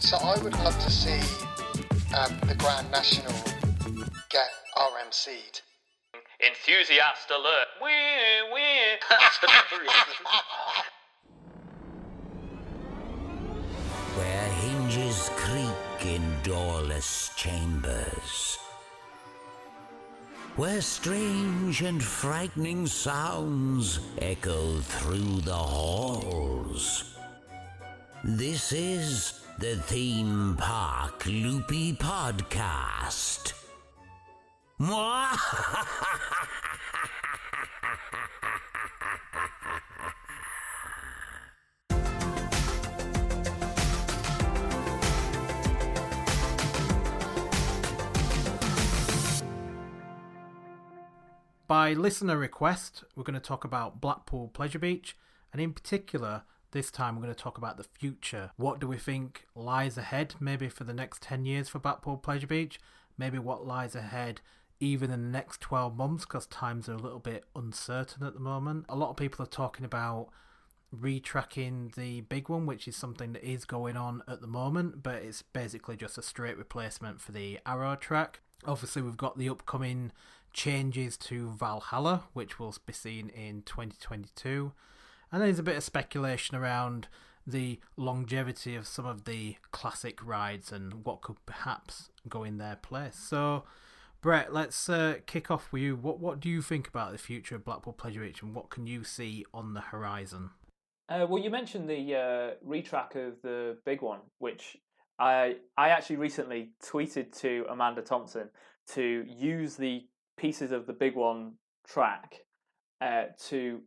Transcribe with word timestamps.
So 0.00 0.16
I 0.16 0.36
would 0.42 0.54
love 0.64 0.78
to 0.80 0.90
see 0.90 1.20
um, 2.16 2.38
the 2.48 2.54
Grand 2.56 2.90
National 2.90 3.34
get 4.30 4.48
RMC'd. 4.74 5.60
Enthusiast 6.40 7.30
alert. 7.30 7.68
Wee, 7.82 7.90
wee. 8.52 8.96
where 14.16 14.48
hinges 14.62 15.30
creak 15.36 16.06
in 16.06 16.22
doorless 16.42 17.30
chambers, 17.36 18.58
where 20.56 20.80
strange 20.80 21.82
and 21.82 22.02
frightening 22.02 22.86
sounds 22.86 24.00
echo 24.18 24.80
through 24.80 25.42
the 25.42 25.52
halls. 25.52 27.04
This 28.24 28.72
is 28.72 29.39
the 29.60 29.76
Theme 29.76 30.56
Park 30.56 31.26
Loopy 31.26 31.92
Podcast. 31.92 33.52
By 51.68 51.92
listener 51.92 52.38
request, 52.38 53.04
we're 53.14 53.24
going 53.24 53.34
to 53.34 53.40
talk 53.40 53.64
about 53.66 54.00
Blackpool 54.00 54.48
Pleasure 54.48 54.78
Beach, 54.78 55.18
and 55.52 55.60
in 55.60 55.74
particular, 55.74 56.44
this 56.72 56.90
time 56.90 57.16
we're 57.16 57.22
going 57.22 57.34
to 57.34 57.42
talk 57.42 57.58
about 57.58 57.76
the 57.76 57.84
future. 57.84 58.50
What 58.56 58.80
do 58.80 58.86
we 58.86 58.96
think 58.96 59.46
lies 59.54 59.98
ahead, 59.98 60.34
maybe 60.40 60.68
for 60.68 60.84
the 60.84 60.94
next 60.94 61.22
10 61.22 61.44
years 61.44 61.68
for 61.68 61.78
Blackpool 61.78 62.16
Pleasure 62.16 62.46
Beach? 62.46 62.80
Maybe 63.18 63.38
what 63.38 63.66
lies 63.66 63.94
ahead 63.94 64.40
even 64.80 65.10
in 65.10 65.22
the 65.22 65.28
next 65.28 65.60
12 65.60 65.94
months, 65.94 66.24
because 66.24 66.46
times 66.46 66.88
are 66.88 66.94
a 66.94 66.98
little 66.98 67.18
bit 67.18 67.44
uncertain 67.54 68.26
at 68.26 68.32
the 68.32 68.40
moment. 68.40 68.86
A 68.88 68.96
lot 68.96 69.10
of 69.10 69.16
people 69.16 69.42
are 69.44 69.48
talking 69.48 69.84
about 69.84 70.28
retracking 70.94 71.94
the 71.94 72.22
big 72.22 72.48
one, 72.48 72.66
which 72.66 72.88
is 72.88 72.96
something 72.96 73.34
that 73.34 73.44
is 73.44 73.64
going 73.64 73.96
on 73.96 74.22
at 74.26 74.40
the 74.40 74.46
moment, 74.46 75.02
but 75.02 75.16
it's 75.16 75.42
basically 75.42 75.96
just 75.96 76.18
a 76.18 76.22
straight 76.22 76.56
replacement 76.56 77.20
for 77.20 77.32
the 77.32 77.60
Arrow 77.66 77.94
track. 77.94 78.40
Obviously, 78.64 79.02
we've 79.02 79.16
got 79.16 79.38
the 79.38 79.48
upcoming 79.48 80.12
changes 80.52 81.16
to 81.16 81.50
Valhalla, 81.50 82.24
which 82.32 82.58
will 82.58 82.74
be 82.86 82.92
seen 82.92 83.28
in 83.28 83.62
2022. 83.62 84.72
And 85.32 85.42
there's 85.42 85.58
a 85.58 85.64
bit 85.64 85.76
of 85.76 85.84
speculation 85.84 86.56
around 86.56 87.08
the 87.46 87.80
longevity 87.96 88.76
of 88.76 88.86
some 88.86 89.06
of 89.06 89.24
the 89.24 89.56
classic 89.72 90.24
rides 90.24 90.72
and 90.72 91.04
what 91.04 91.22
could 91.22 91.44
perhaps 91.46 92.10
go 92.28 92.44
in 92.44 92.58
their 92.58 92.76
place. 92.76 93.16
So, 93.16 93.64
Brett, 94.20 94.52
let's 94.52 94.88
uh, 94.88 95.16
kick 95.26 95.50
off 95.50 95.72
with 95.72 95.82
you. 95.82 95.96
What 95.96 96.20
what 96.20 96.40
do 96.40 96.48
you 96.48 96.62
think 96.62 96.88
about 96.88 97.12
the 97.12 97.18
future 97.18 97.56
of 97.56 97.64
Blackpool 97.64 97.92
Pleasure 97.92 98.20
Beach 98.20 98.42
and 98.42 98.54
what 98.54 98.70
can 98.70 98.86
you 98.86 99.04
see 99.04 99.46
on 99.54 99.74
the 99.74 99.80
horizon? 99.80 100.50
Uh, 101.08 101.26
well, 101.28 101.42
you 101.42 101.50
mentioned 101.50 101.88
the 101.88 102.14
uh, 102.14 102.68
retrack 102.68 103.16
of 103.16 103.40
the 103.42 103.78
big 103.84 104.02
one, 104.02 104.20
which 104.38 104.76
I 105.18 105.56
I 105.76 105.88
actually 105.88 106.16
recently 106.16 106.72
tweeted 106.84 107.36
to 107.40 107.66
Amanda 107.70 108.02
Thompson 108.02 108.50
to 108.94 109.24
use 109.26 109.76
the 109.76 110.06
pieces 110.36 110.72
of 110.72 110.86
the 110.86 110.92
big 110.92 111.14
one 111.14 111.54
track 111.86 112.36
uh, 113.00 113.24
to 113.48 113.80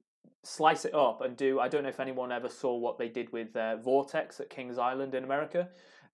slice 0.43 0.85
it 0.85 0.93
up 0.93 1.21
and 1.21 1.37
do. 1.37 1.59
I 1.59 1.67
don't 1.67 1.83
know 1.83 1.89
if 1.89 1.99
anyone 1.99 2.31
ever 2.31 2.49
saw 2.49 2.75
what 2.75 2.97
they 2.97 3.09
did 3.09 3.31
with 3.31 3.55
uh, 3.55 3.77
Vortex 3.77 4.39
at 4.39 4.49
Kings 4.49 4.77
Island 4.77 5.15
in 5.15 5.23
America. 5.23 5.69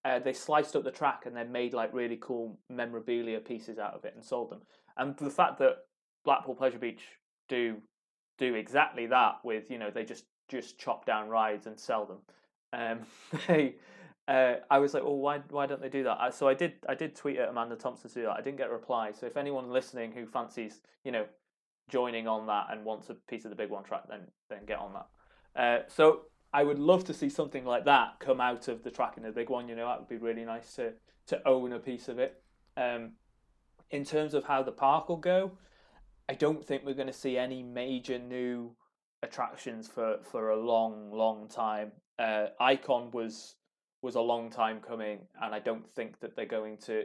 Uh, 0.05 0.19
they 0.19 0.33
sliced 0.33 0.75
up 0.75 0.83
the 0.83 0.91
track 0.91 1.25
and 1.25 1.36
then 1.36 1.52
made 1.52 1.73
like 1.73 1.94
really 1.94 2.17
cool 2.21 2.58
memorabilia 2.69 3.39
pieces 3.39 3.80
out 3.80 3.94
of 3.94 4.05
it 4.05 4.13
and 4.16 4.23
sold 4.23 4.49
them. 4.49 4.61
And 4.97 5.17
the 5.17 5.30
fact 5.30 5.58
that 5.59 5.77
Blackpool 6.23 6.55
Pleasure 6.55 6.80
Beach 6.80 7.03
do 7.48 7.77
do 8.37 8.55
exactly 8.55 9.05
that 9.08 9.39
with 9.43 9.70
you 9.70 9.77
know 9.77 9.89
they 9.92 10.05
just 10.05 10.26
just 10.48 10.77
chop 10.80 11.05
down 11.05 11.27
rides 11.27 11.67
and 11.67 11.77
sell 11.77 12.05
them. 12.05 12.20
Um, 12.71 12.99
they 13.48 13.76
uh, 14.30 14.58
I 14.70 14.77
was 14.77 14.93
like, 14.93 15.03
well, 15.03 15.17
why 15.17 15.39
why 15.49 15.65
don't 15.65 15.82
they 15.82 15.89
do 15.89 16.03
that? 16.03 16.33
So 16.36 16.48
I 16.48 16.53
did 16.53 16.73
I 16.87 16.93
did 16.93 17.15
tweet 17.15 17.37
at 17.37 17.49
Amanda 17.49 17.76
Thompson 17.76 18.09
to 18.09 18.15
do 18.15 18.21
that. 18.23 18.37
I 18.37 18.42
didn't 18.42 18.58
get 18.58 18.70
a 18.70 18.73
reply. 18.73 19.11
So 19.11 19.26
if 19.26 19.36
anyone 19.36 19.71
listening 19.71 20.11
who 20.11 20.26
fancies, 20.27 20.82
you 21.03 21.11
know, 21.11 21.26
joining 21.89 22.27
on 22.27 22.48
that 22.48 22.67
and 22.72 22.86
wants 22.86 23.10
a 23.10 23.16
piece 23.30 23.45
of 23.45 23.50
the 23.50 23.55
big 23.55 23.70
one 23.70 23.83
track, 23.83 24.04
then 24.10 24.22
then 24.50 24.66
get 24.66 24.80
on 24.80 24.94
that. 24.94 25.61
Uh, 25.61 25.83
so 25.88 26.22
I 26.54 26.64
would 26.64 26.80
love 26.80 27.04
to 27.05 27.14
see 27.14 27.30
something 27.30 27.66
like 27.66 27.86
that 27.86 28.20
come 28.20 28.42
out 28.42 28.67
of 28.67 28.83
the 28.83 28.92
track 28.92 29.17
in 29.17 29.23
the 29.23 29.32
big 29.32 29.50
one. 29.50 29.67
You 29.67 29.76
know, 29.76 29.88
that 29.88 30.00
would 30.00 30.10
be 30.10 30.17
really 30.17 30.45
nice 30.45 30.76
to 30.76 30.94
to 31.27 31.48
own 31.48 31.73
a 31.73 31.80
piece 31.80 32.08
of 32.08 32.20
it. 32.20 32.42
Um, 32.77 33.14
in 33.92 34.04
terms 34.05 34.33
of 34.33 34.44
how 34.44 34.64
the 34.64 34.72
park 34.72 35.10
will 35.10 35.17
go, 35.17 35.52
I 36.27 36.33
don't 36.33 36.64
think 36.64 36.83
we're 36.86 36.94
going 36.94 37.08
to 37.08 37.14
see 37.14 37.38
any 37.38 37.64
major 37.64 38.20
new 38.20 38.76
attractions 39.23 39.88
for 39.88 40.20
for 40.23 40.52
a 40.52 40.60
long, 40.60 41.11
long 41.11 41.48
time. 41.48 41.92
Uh, 42.17 42.48
Icon 42.60 43.11
was 43.11 43.56
was 44.02 44.16
a 44.16 44.21
long 44.21 44.50
time 44.50 44.80
coming, 44.80 45.20
and 45.42 45.54
I 45.54 45.60
don't 45.60 45.89
think 45.89 46.20
that 46.21 46.36
they're 46.36 46.45
going 46.45 46.77
to 46.86 47.04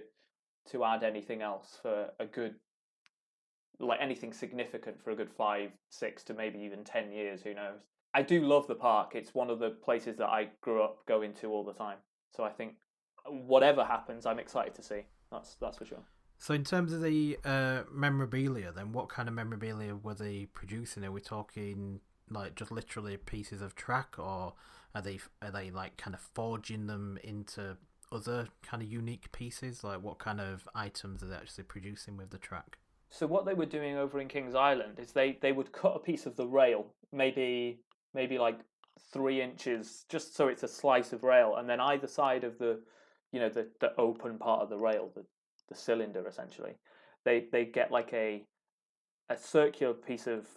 to 0.71 0.85
add 0.85 1.03
anything 1.03 1.43
else 1.43 1.79
for 1.83 2.11
a 2.19 2.27
good 2.27 2.55
like 3.81 4.01
anything 4.01 4.33
significant 4.33 5.03
for 5.03 5.11
a 5.11 5.17
good 5.17 5.31
five, 5.31 5.71
six 5.91 6.23
to 6.25 6.35
maybe 6.35 6.59
even 6.61 6.85
ten 6.85 7.11
years. 7.11 7.43
Who 7.43 7.55
knows? 7.55 7.81
I 8.15 8.23
do 8.23 8.41
love 8.47 8.67
the 8.67 8.75
park. 8.77 9.13
It's 9.15 9.35
one 9.35 9.51
of 9.51 9.59
the 9.59 9.71
places 9.71 10.17
that 10.19 10.29
I 10.29 10.49
grew 10.61 10.83
up 10.83 11.05
going 11.07 11.35
to 11.35 11.51
all 11.51 11.65
the 11.65 11.73
time. 11.73 11.99
So 12.31 12.45
I 12.45 12.51
think 12.51 12.77
whatever 13.27 13.85
happens, 13.85 14.27
I'm 14.27 14.39
excited 14.39 14.75
to 14.77 14.83
see. 14.83 15.01
That's 15.33 15.57
that's 15.61 15.79
for 15.79 15.85
sure. 15.85 16.03
So 16.39 16.55
in 16.55 16.65
terms 16.65 16.93
of 16.93 17.01
the 17.01 17.39
uh, 17.45 17.83
memorabilia, 17.91 18.73
then 18.73 18.93
what 18.93 19.09
kind 19.09 19.29
of 19.29 19.35
memorabilia 19.35 19.95
were 19.97 20.15
they 20.15 20.47
producing? 20.53 21.05
Are 21.05 21.13
we 21.13 21.21
talking 21.21 22.01
like 22.31 22.55
just 22.55 22.71
literally 22.71 23.17
pieces 23.17 23.63
of 23.63 23.75
track, 23.75 24.17
or 24.19 24.55
are 24.95 25.03
they 25.03 25.19
are 25.43 25.51
they 25.51 25.71
like 25.71 25.97
kind 25.97 26.15
of 26.15 26.21
forging 26.21 26.87
them 26.87 27.19
into 27.25 27.77
other 28.13 28.49
kind 28.63 28.83
of 28.83 28.89
unique 28.91 29.33
pieces? 29.33 29.83
Like 29.83 30.03
what 30.03 30.19
kind 30.19 30.41
of 30.41 30.69
items 30.75 31.23
are 31.23 31.27
they 31.27 31.37
actually 31.37 31.65
producing 31.65 32.17
with 32.17 32.31
the 32.31 32.39
track? 32.39 32.79
So 33.15 33.29
what 33.29 33.47
they 33.47 33.55
were 33.55 33.65
doing 33.65 33.97
over 33.97 34.21
in 34.21 34.27
Kings 34.27 34.57
Island 34.57 34.99
is 34.99 35.13
they 35.13 35.39
they 35.41 35.53
would 35.53 35.71
cut 35.71 35.95
a 35.95 36.01
piece 36.01 36.27
of 36.27 36.35
the 36.35 36.49
rail, 36.49 36.87
maybe 37.13 37.79
maybe 38.13 38.39
like 38.39 38.59
three 39.13 39.41
inches, 39.41 40.05
just 40.09 40.35
so 40.35 40.49
it's 40.49 40.65
a 40.65 40.69
slice 40.69 41.13
of 41.13 41.23
rail, 41.23 41.55
and 41.55 41.71
then 41.71 41.79
either 41.79 42.09
side 42.09 42.43
of 42.43 42.59
the 42.59 42.81
you 43.31 43.39
know 43.39 43.49
the 43.49 43.69
the 43.79 43.95
open 43.99 44.37
part 44.37 44.63
of 44.63 44.69
the 44.69 44.77
rail, 44.77 45.13
the 45.15 45.25
the 45.69 45.77
cylinder 45.77 46.27
essentially, 46.27 46.73
they 47.25 47.47
they 47.53 47.65
get 47.65 47.93
like 47.93 48.13
a 48.13 48.45
a 49.29 49.37
circular 49.37 49.95
piece 49.95 50.27
of 50.27 50.49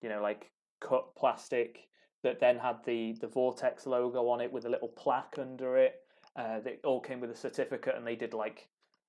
you 0.00 0.08
know 0.08 0.22
like 0.22 0.50
cut 0.80 1.14
plastic 1.14 1.88
that 2.22 2.40
then 2.40 2.56
had 2.56 2.76
the 2.86 3.18
the 3.20 3.28
Vortex 3.28 3.86
logo 3.86 4.28
on 4.30 4.40
it 4.40 4.50
with 4.50 4.64
a 4.64 4.70
little 4.70 4.88
plaque 4.96 5.34
under 5.38 5.76
it. 5.76 5.96
Uh, 6.36 6.60
they 6.60 6.78
all 6.84 7.02
came 7.02 7.20
with 7.20 7.30
a 7.30 7.36
certificate, 7.36 7.96
and 7.96 8.06
they 8.06 8.16
did 8.16 8.32
like 8.32 8.66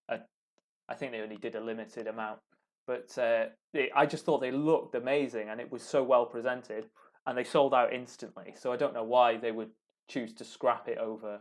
a, 0.10 0.20
I 0.90 0.96
think 0.96 1.14
they 1.14 1.22
only 1.22 1.38
did 1.38 1.56
a 1.56 1.62
limited 1.62 2.08
amount, 2.08 2.40
but 2.90 3.16
uh, 3.20 3.46
I 3.96 4.08
just 4.08 4.26
thought 4.26 4.42
they 4.42 4.50
looked 4.50 4.96
amazing, 4.96 5.50
and 5.50 5.62
it 5.62 5.72
was 5.72 5.84
so 5.84 6.02
well 6.02 6.26
presented, 6.26 6.88
and 7.28 7.38
they 7.38 7.44
sold 7.44 7.72
out 7.72 7.94
instantly. 7.94 8.56
So 8.58 8.74
I 8.74 8.78
don't 8.78 8.96
know 8.96 9.04
why 9.04 9.38
they 9.38 9.52
would 9.52 9.70
choose 10.08 10.34
to 10.34 10.44
scrap 10.44 10.88
it 10.88 10.98
over 10.98 11.40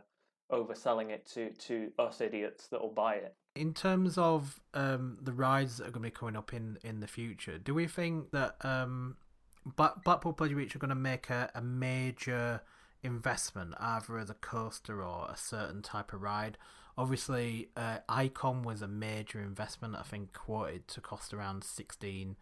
over 0.51 0.75
selling 0.75 1.09
it 1.09 1.25
to 1.35 1.51
to 1.53 1.91
us 1.99 2.21
idiots 2.21 2.69
that 2.69 2.83
will 2.83 2.93
buy 2.93 3.15
it. 3.15 3.35
In 3.57 3.73
terms 3.73 4.19
of 4.19 4.61
um, 4.75 5.17
the 5.23 5.33
rides 5.33 5.79
that 5.79 5.85
are 5.85 5.91
going 5.91 6.03
to 6.03 6.09
be 6.09 6.11
coming 6.11 6.37
up 6.37 6.53
in 6.53 6.77
in 6.85 7.01
the 7.01 7.07
future, 7.07 7.57
do 7.57 7.73
we 7.73 7.87
think 7.87 8.31
that 8.33 8.63
um, 8.63 9.17
Black, 9.65 10.05
Blackpool 10.05 10.35
Pleasure 10.35 10.57
Beach 10.57 10.77
are 10.77 10.81
going 10.81 10.91
to 10.91 10.95
make 10.95 11.31
a, 11.31 11.51
a 11.55 11.63
major 11.63 12.61
investment, 13.03 13.73
either 13.81 14.19
as 14.19 14.29
a 14.29 14.35
coaster 14.35 15.03
or 15.03 15.31
a 15.31 15.37
certain 15.37 15.81
type 15.81 16.13
of 16.13 16.21
ride. 16.21 16.59
Obviously, 16.99 17.69
uh, 17.77 17.99
Icon 18.09 18.63
was 18.63 18.83
a 18.83 18.89
major 18.89 19.41
investment. 19.41 19.95
I 19.95 20.03
think 20.03 20.33
quoted 20.33 20.89
to 20.89 21.01
cost 21.01 21.33
around 21.33 21.63
sixteen 21.63 22.35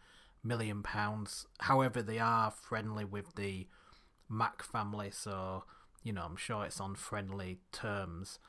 million 0.43 0.81
pounds. 0.81 1.45
However, 1.59 2.01
they 2.01 2.17
are 2.17 2.49
friendly 2.49 3.05
with 3.05 3.35
the 3.35 3.67
Mac 4.27 4.63
family, 4.63 5.11
so 5.11 5.63
you 6.03 6.11
know 6.11 6.23
I'm 6.23 6.35
sure 6.35 6.65
it's 6.65 6.81
on 6.81 6.95
friendly 6.95 7.59
terms. 7.71 8.39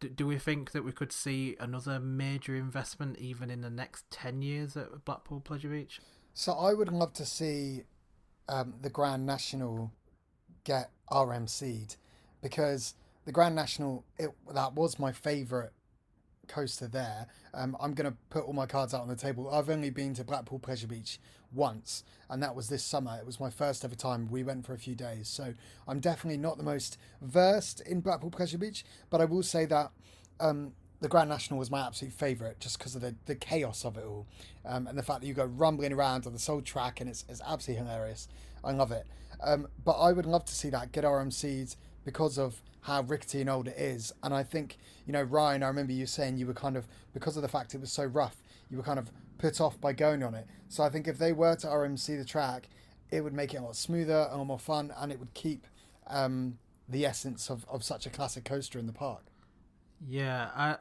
Do, 0.00 0.08
do 0.08 0.26
we 0.26 0.36
think 0.36 0.72
that 0.72 0.84
we 0.84 0.90
could 0.90 1.12
see 1.12 1.56
another 1.60 2.00
major 2.00 2.56
investment 2.56 3.18
even 3.18 3.48
in 3.48 3.60
the 3.60 3.70
next 3.70 4.10
ten 4.10 4.42
years 4.42 4.76
at 4.76 5.04
Blackpool 5.04 5.40
Pleasure 5.40 5.68
Beach? 5.68 6.00
So 6.34 6.54
I 6.54 6.74
would 6.74 6.90
love 6.90 7.12
to 7.14 7.24
see 7.24 7.84
um, 8.48 8.74
the 8.82 8.90
Grand 8.90 9.26
National 9.26 9.92
get 10.64 10.90
RMC'd 11.08 11.96
because 12.42 12.94
the 13.24 13.32
Grand 13.32 13.54
National 13.54 14.04
it, 14.18 14.30
that 14.52 14.74
was 14.74 14.98
my 14.98 15.12
favourite 15.12 15.70
coaster 16.48 16.86
there. 16.86 17.26
Um, 17.54 17.76
I'm 17.80 17.94
going 17.94 18.10
to 18.10 18.16
put 18.30 18.44
all 18.44 18.52
my 18.52 18.66
cards 18.66 18.94
out 18.94 19.02
on 19.02 19.08
the 19.08 19.16
table. 19.16 19.50
I've 19.50 19.70
only 19.70 19.90
been 19.90 20.14
to 20.14 20.24
Blackpool 20.24 20.58
Pleasure 20.58 20.86
Beach 20.86 21.18
once, 21.52 22.04
and 22.28 22.42
that 22.42 22.54
was 22.54 22.68
this 22.68 22.84
summer. 22.84 23.16
It 23.18 23.26
was 23.26 23.40
my 23.40 23.50
first 23.50 23.84
ever 23.84 23.94
time. 23.94 24.28
We 24.30 24.42
went 24.42 24.66
for 24.66 24.74
a 24.74 24.78
few 24.78 24.94
days, 24.94 25.28
so 25.28 25.54
I'm 25.86 26.00
definitely 26.00 26.38
not 26.38 26.58
the 26.58 26.64
most 26.64 26.98
versed 27.20 27.80
in 27.82 28.00
Blackpool 28.00 28.30
Pleasure 28.30 28.58
Beach, 28.58 28.84
but 29.10 29.20
I 29.20 29.24
will 29.24 29.42
say 29.42 29.64
that. 29.66 29.90
Um, 30.40 30.72
the 31.00 31.08
Grand 31.08 31.28
National 31.28 31.58
was 31.58 31.68
my 31.68 31.84
absolute 31.84 32.14
favourite 32.14 32.60
just 32.60 32.78
because 32.78 32.94
of 32.94 33.02
the, 33.02 33.16
the 33.26 33.34
chaos 33.34 33.84
of 33.84 33.96
it 33.96 34.04
all 34.04 34.24
um, 34.64 34.86
and 34.86 34.96
the 34.96 35.02
fact 35.02 35.20
that 35.20 35.26
you 35.26 35.34
go 35.34 35.44
rumbling 35.44 35.92
around 35.92 36.28
on 36.28 36.32
the 36.32 36.38
soul 36.38 36.62
track 36.62 37.00
and 37.00 37.10
it's, 37.10 37.24
it's 37.28 37.40
absolutely 37.44 37.84
hilarious. 37.84 38.28
I 38.62 38.70
love 38.70 38.92
it. 38.92 39.04
Um, 39.42 39.66
but 39.84 39.98
I 39.98 40.12
would 40.12 40.26
love 40.26 40.44
to 40.44 40.54
see 40.54 40.70
that 40.70 40.92
get 40.92 41.02
RMC'd 41.02 41.74
because 42.04 42.38
of 42.38 42.62
how 42.82 43.02
rickety 43.02 43.40
and 43.40 43.50
old 43.50 43.68
it 43.68 43.78
is. 43.78 44.12
And 44.22 44.34
I 44.34 44.42
think, 44.42 44.78
you 45.06 45.12
know, 45.12 45.22
Ryan, 45.22 45.62
I 45.62 45.68
remember 45.68 45.92
you 45.92 46.06
saying 46.06 46.36
you 46.36 46.46
were 46.46 46.54
kind 46.54 46.76
of, 46.76 46.86
because 47.14 47.36
of 47.36 47.42
the 47.42 47.48
fact 47.48 47.74
it 47.74 47.80
was 47.80 47.92
so 47.92 48.04
rough, 48.04 48.36
you 48.70 48.76
were 48.76 48.82
kind 48.82 48.98
of 48.98 49.10
put 49.38 49.60
off 49.60 49.80
by 49.80 49.92
going 49.92 50.22
on 50.22 50.34
it. 50.34 50.46
So 50.68 50.82
I 50.82 50.88
think 50.88 51.06
if 51.06 51.18
they 51.18 51.32
were 51.32 51.54
to 51.56 51.66
RMC 51.66 52.18
the 52.18 52.24
track, 52.24 52.68
it 53.10 53.22
would 53.22 53.34
make 53.34 53.54
it 53.54 53.58
a 53.58 53.62
lot 53.62 53.76
smoother 53.76 54.26
and 54.30 54.34
a 54.34 54.36
lot 54.38 54.46
more 54.46 54.58
fun 54.58 54.92
and 54.98 55.12
it 55.12 55.20
would 55.20 55.34
keep 55.34 55.66
um, 56.08 56.58
the 56.88 57.06
essence 57.06 57.50
of, 57.50 57.64
of 57.70 57.84
such 57.84 58.06
a 58.06 58.10
classic 58.10 58.44
coaster 58.44 58.78
in 58.78 58.86
the 58.86 58.92
park. 58.92 59.22
Yeah, 60.04 60.50
I, 60.56 60.76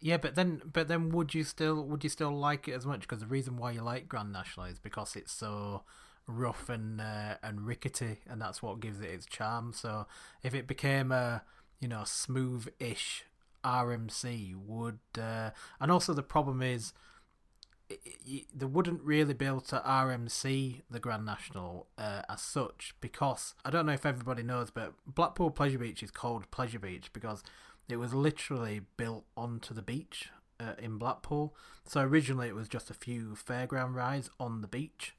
yeah, 0.00 0.16
but 0.16 0.34
then, 0.34 0.62
but 0.72 0.88
then, 0.88 1.10
would 1.10 1.34
you 1.34 1.44
still 1.44 1.84
would 1.84 2.02
you 2.02 2.10
still 2.10 2.30
like 2.30 2.68
it 2.68 2.72
as 2.72 2.86
much? 2.86 3.02
Because 3.02 3.20
the 3.20 3.26
reason 3.26 3.56
why 3.56 3.72
you 3.72 3.82
like 3.82 4.08
Grand 4.08 4.32
National 4.32 4.66
is 4.66 4.78
because 4.78 5.14
it's 5.14 5.32
so 5.32 5.82
rough 6.26 6.68
and 6.68 7.00
uh, 7.00 7.36
and 7.42 7.66
rickety, 7.66 8.18
and 8.28 8.40
that's 8.40 8.62
what 8.62 8.80
gives 8.80 9.00
it 9.00 9.10
its 9.10 9.26
charm. 9.26 9.72
So 9.72 10.06
if 10.42 10.54
it 10.54 10.66
became 10.66 11.12
a 11.12 11.42
you 11.80 11.88
know 11.88 12.02
smooth-ish 12.04 13.24
RMC, 13.64 14.54
would 14.56 15.00
uh, 15.18 15.50
and 15.80 15.90
also 15.90 16.12
the 16.12 16.22
problem 16.22 16.62
is. 16.62 16.92
they 18.54 18.64
wouldn't 18.64 19.02
really 19.02 19.34
be 19.34 19.44
able 19.44 19.60
to 19.60 19.78
RMC 19.84 20.80
the 20.90 20.98
Grand 20.98 21.26
National 21.26 21.88
uh, 21.98 22.22
as 22.26 22.40
such 22.40 22.94
because 23.02 23.54
I 23.66 23.70
don't 23.70 23.84
know 23.84 23.92
if 23.92 24.06
everybody 24.06 24.42
knows, 24.42 24.70
but 24.70 24.94
Blackpool 25.06 25.50
Pleasure 25.50 25.78
Beach 25.78 26.02
is 26.02 26.10
called 26.10 26.50
Pleasure 26.50 26.78
Beach 26.78 27.12
because 27.12 27.42
it 27.88 27.96
was 27.96 28.14
literally 28.14 28.80
built 28.96 29.24
onto 29.36 29.74
the 29.74 29.82
beach 29.82 30.30
uh, 30.60 30.74
in 30.78 30.98
Blackpool. 30.98 31.54
So 31.84 32.00
originally 32.00 32.48
it 32.48 32.54
was 32.54 32.68
just 32.68 32.90
a 32.90 32.94
few 32.94 33.36
fairground 33.36 33.94
rides 33.94 34.30
on 34.38 34.60
the 34.60 34.68
beach. 34.68 35.14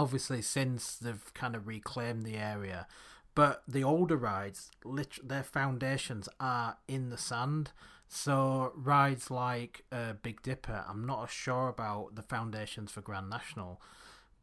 Obviously, 0.00 0.40
since 0.40 0.96
they've 0.96 1.34
kind 1.34 1.54
of 1.54 1.66
reclaimed 1.66 2.24
the 2.24 2.36
area, 2.36 2.86
but 3.34 3.62
the 3.68 3.84
older 3.84 4.16
rides, 4.16 4.70
lit- 4.82 5.28
their 5.28 5.42
foundations 5.42 6.26
are 6.38 6.78
in 6.88 7.10
the 7.10 7.18
sand. 7.18 7.72
So 8.08 8.72
rides 8.74 9.30
like 9.30 9.84
uh, 9.92 10.14
Big 10.22 10.40
Dipper, 10.42 10.84
I'm 10.88 11.04
not 11.06 11.30
sure 11.30 11.68
about 11.68 12.14
the 12.14 12.22
foundations 12.22 12.90
for 12.90 13.02
Grand 13.02 13.28
National, 13.28 13.80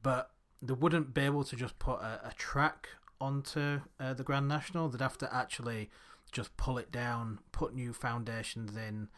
but 0.03 0.29
they 0.61 0.73
wouldn't 0.73 1.13
be 1.13 1.21
able 1.21 1.43
to 1.45 1.55
just 1.55 1.79
put 1.79 1.99
a, 2.01 2.29
a 2.29 2.33
track 2.37 2.89
onto 3.19 3.81
uh, 3.99 4.13
the 4.13 4.23
Grand 4.23 4.47
National. 4.47 4.89
They'd 4.89 5.01
have 5.01 5.17
to 5.17 5.35
actually 5.35 5.89
just 6.31 6.55
pull 6.55 6.77
it 6.77 6.91
down, 6.91 7.39
put 7.51 7.73
new 7.73 7.93
foundations 7.93 8.77
in, 8.77 9.09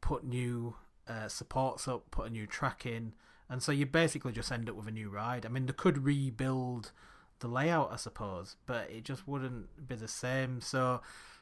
put 0.00 0.22
new 0.22 0.76
uh, 1.08 1.28
supports 1.28 1.88
up, 1.88 2.10
put 2.10 2.26
a 2.28 2.30
new 2.30 2.46
track 2.46 2.84
in, 2.84 3.14
and 3.50 3.62
so 3.62 3.72
you 3.72 3.86
basically 3.86 4.32
just 4.32 4.52
end 4.52 4.68
up 4.68 4.76
with 4.76 4.86
a 4.86 4.90
new 4.90 5.08
ride. 5.08 5.46
I 5.46 5.48
mean, 5.48 5.66
they 5.66 5.72
could 5.72 6.04
rebuild 6.04 6.92
the 7.40 7.48
layout, 7.48 7.90
I 7.92 7.96
suppose, 7.96 8.56
but 8.66 8.90
it 8.90 9.04
just 9.04 9.26
wouldn't 9.26 9.88
be 9.88 9.94
the 9.94 10.08
same. 10.08 10.60
So, 10.60 11.00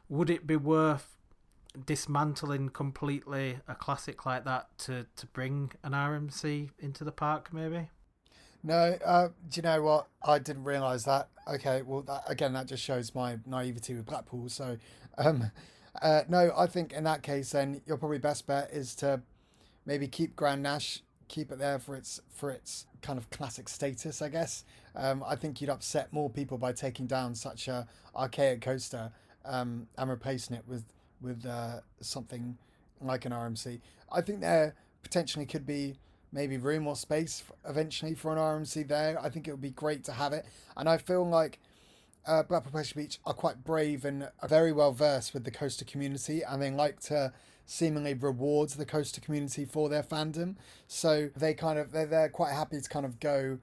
would 0.08 0.30
it 0.30 0.46
be 0.46 0.56
worth 0.56 1.16
dismantling 1.84 2.70
completely 2.70 3.58
a 3.68 3.74
classic 3.74 4.24
like 4.24 4.44
that 4.44 4.68
to, 4.78 5.06
to 5.16 5.26
bring 5.26 5.72
an 5.82 5.92
RMC 5.92 6.70
into 6.78 7.04
the 7.04 7.12
park, 7.12 7.52
maybe? 7.52 7.90
No, 8.62 8.98
uh, 9.04 9.28
do 9.48 9.58
you 9.58 9.62
know 9.62 9.82
what? 9.82 10.08
I 10.24 10.38
didn't 10.38 10.64
realise 10.64 11.04
that. 11.04 11.28
Okay, 11.48 11.82
well, 11.82 12.02
that, 12.02 12.24
again, 12.26 12.52
that 12.54 12.66
just 12.66 12.82
shows 12.82 13.14
my 13.14 13.38
naivety 13.46 13.94
with 13.94 14.06
Blackpool. 14.06 14.48
So, 14.48 14.78
um, 15.18 15.50
uh, 16.02 16.22
no, 16.28 16.52
I 16.56 16.66
think 16.66 16.92
in 16.92 17.04
that 17.04 17.22
case, 17.22 17.50
then 17.50 17.80
your 17.86 17.96
probably 17.96 18.18
best 18.18 18.46
bet 18.46 18.70
is 18.72 18.94
to 18.96 19.22
maybe 19.84 20.08
keep 20.08 20.34
Grand 20.34 20.62
Nash, 20.62 21.02
keep 21.28 21.50
it 21.50 21.58
there 21.58 21.78
for 21.78 21.96
its 21.96 22.20
for 22.30 22.50
its 22.50 22.86
kind 23.02 23.18
of 23.18 23.30
classic 23.30 23.68
status, 23.68 24.22
I 24.22 24.28
guess. 24.28 24.64
Um, 24.94 25.24
I 25.26 25.36
think 25.36 25.60
you'd 25.60 25.70
upset 25.70 26.12
more 26.12 26.30
people 26.30 26.58
by 26.58 26.72
taking 26.72 27.06
down 27.06 27.34
such 27.34 27.68
a 27.68 27.86
archaic 28.14 28.60
coaster 28.60 29.12
um, 29.44 29.86
and 29.96 30.10
replacing 30.10 30.56
it 30.56 30.64
with 30.66 30.84
with 31.20 31.44
uh, 31.46 31.80
something 32.00 32.56
like 33.00 33.24
an 33.24 33.32
RMC. 33.32 33.80
I 34.10 34.20
think 34.20 34.40
there 34.40 34.74
potentially 35.02 35.46
could 35.46 35.66
be 35.66 35.96
maybe 36.32 36.56
room 36.56 36.86
or 36.86 36.96
space 36.96 37.44
eventually 37.68 38.14
for 38.14 38.32
an 38.32 38.38
RMC 38.38 38.88
there. 38.88 39.18
I 39.20 39.28
think 39.28 39.48
it 39.48 39.52
would 39.52 39.60
be 39.60 39.70
great 39.70 40.04
to 40.04 40.12
have 40.12 40.32
it, 40.32 40.46
and 40.76 40.88
I 40.88 40.98
feel 40.98 41.26
like 41.26 41.58
uh, 42.26 42.42
Blackpool 42.42 42.72
Pleasure 42.72 42.94
Beach 42.96 43.18
are 43.24 43.34
quite 43.34 43.64
brave 43.64 44.04
and 44.04 44.28
very 44.48 44.72
well 44.72 44.92
versed 44.92 45.32
with 45.32 45.44
the 45.44 45.50
coaster 45.50 45.84
community, 45.84 46.42
and 46.42 46.60
they 46.60 46.70
like 46.70 47.00
to 47.00 47.32
seemingly 47.66 48.14
rewards 48.14 48.76
the 48.76 48.86
coaster 48.86 49.20
community 49.20 49.64
for 49.64 49.88
their 49.88 50.02
fandom. 50.02 50.54
So 50.86 51.30
they 51.36 51.52
kind 51.52 51.78
of 51.78 51.92
they're, 51.92 52.06
they're 52.06 52.28
quite 52.28 52.52
happy 52.52 52.80
to 52.80 52.88
kind 52.88 53.04
of 53.04 53.20
go 53.20 53.58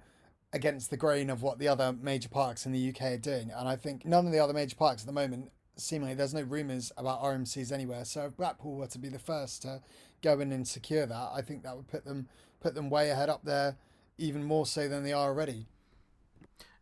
against 0.51 0.91
the 0.91 0.97
grain 0.97 1.29
of 1.29 1.41
what 1.41 1.57
the 1.57 1.67
other 1.67 1.95
major 2.00 2.29
parks 2.29 2.65
in 2.65 2.73
the 2.73 2.89
UK 2.89 3.01
are 3.13 3.17
doing. 3.17 3.50
And 3.55 3.67
I 3.67 3.75
think 3.75 4.05
none 4.05 4.27
of 4.27 4.31
the 4.31 4.39
other 4.39 4.53
major 4.53 4.75
parks 4.75 5.01
at 5.01 5.07
the 5.07 5.13
moment, 5.13 5.51
seemingly, 5.77 6.13
there's 6.13 6.33
no 6.33 6.41
rumours 6.41 6.91
about 6.95 7.23
RMCs 7.23 7.71
anywhere. 7.71 8.05
So 8.05 8.25
if 8.25 8.38
Blackpool 8.38 8.75
were 8.75 8.88
to 8.88 9.00
be 9.00 9.09
the 9.09 9.17
first 9.17 9.63
to 9.63 9.81
go 10.21 10.39
in 10.39 10.51
and 10.51 10.67
secure 10.67 11.05
that, 11.07 11.29
I 11.33 11.41
think 11.41 11.63
that 11.63 11.75
would 11.75 11.88
put 11.88 12.05
them 12.05 12.27
put 12.59 12.75
them 12.75 12.89
way 12.89 13.09
ahead 13.09 13.29
up 13.29 13.44
there, 13.44 13.77
even 14.17 14.44
more 14.44 14.65
so 14.65 14.88
than 14.88 15.03
they 15.03 15.11
are 15.11 15.29
already. 15.29 15.67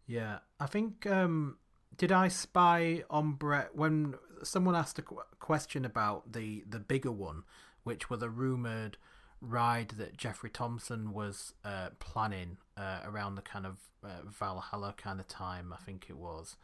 Yeah, 0.06 0.39
I 0.59 0.68
think 0.68 1.07
um, 1.07 1.57
did 1.97 2.12
I 2.12 2.27
spy 2.27 3.03
on 3.09 3.33
Brett 3.33 3.75
when 3.75 4.15
someone 4.44 4.76
asked 4.76 5.00
a 5.00 5.04
question 5.40 5.86
about 5.86 6.34
the 6.34 6.64
the 6.70 6.80
bigger 6.80 7.12
one, 7.12 7.44
which 7.84 8.10
was 8.10 8.22
a 8.22 8.30
rumored 8.30 8.98
ride 9.42 9.90
that 9.98 10.18
Geoffrey 10.18 10.50
Thompson 10.50 11.14
was 11.14 11.54
uh, 11.66 11.90
planning 12.00 12.58
uh, 12.78 13.00
around 13.04 13.36
the 13.36 13.42
kind 13.42 13.66
of 13.66 13.78
uh, 14.04 14.22
Valhalla 14.26 14.94
kind 14.96 15.20
of 15.20 15.28
time, 15.28 15.74
I 15.74 15.84
think 15.84 16.06
it 16.10 16.18
was. 16.18 16.58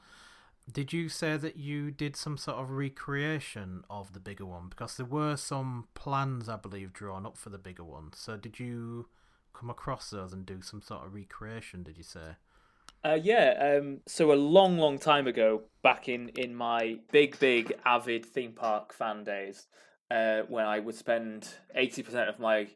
Did 0.72 0.92
you 0.92 1.10
say 1.10 1.38
that 1.38 1.56
you 1.56 1.92
did 1.92 2.16
some 2.16 2.38
sort 2.38 2.58
of 2.58 2.72
recreation 2.72 3.84
of 3.90 4.14
the 4.14 4.20
bigger 4.20 4.46
one? 4.46 4.68
Because 4.70 4.98
there 4.98 5.06
were 5.06 5.38
some 5.38 5.88
plans, 5.96 6.50
I 6.50 6.58
believe, 6.58 6.94
drawn 6.94 7.26
up 7.26 7.38
for 7.38 7.50
the 7.50 7.58
bigger 7.58 7.86
one. 7.86 8.12
So 8.14 8.36
did 8.36 8.60
you 8.60 9.08
come 9.54 9.70
across 9.70 10.10
those 10.10 10.34
and 10.34 10.46
do 10.46 10.62
some 10.62 10.82
sort 10.82 11.06
of 11.06 11.14
recreation? 11.14 11.84
Did 11.84 11.98
you 11.98 12.04
say? 12.04 12.36
Uh, 13.06 13.18
yeah, 13.22 13.78
um, 13.80 14.00
so 14.08 14.32
a 14.32 14.36
long, 14.36 14.78
long 14.78 14.98
time 14.98 15.28
ago, 15.28 15.62
back 15.84 16.10
in, 16.10 16.30
in 16.30 16.54
my 16.54 16.98
big, 17.12 17.38
big 17.40 17.74
avid 17.86 18.26
theme 18.26 18.52
park 18.52 18.92
fan 18.94 19.24
days, 19.24 19.68
uh, 20.12 20.42
when 20.48 20.66
I 20.66 20.80
would 20.80 20.96
spend 20.96 21.48
eighty 21.76 22.02
percent 22.02 22.30
of 22.30 22.40
my 22.40 22.68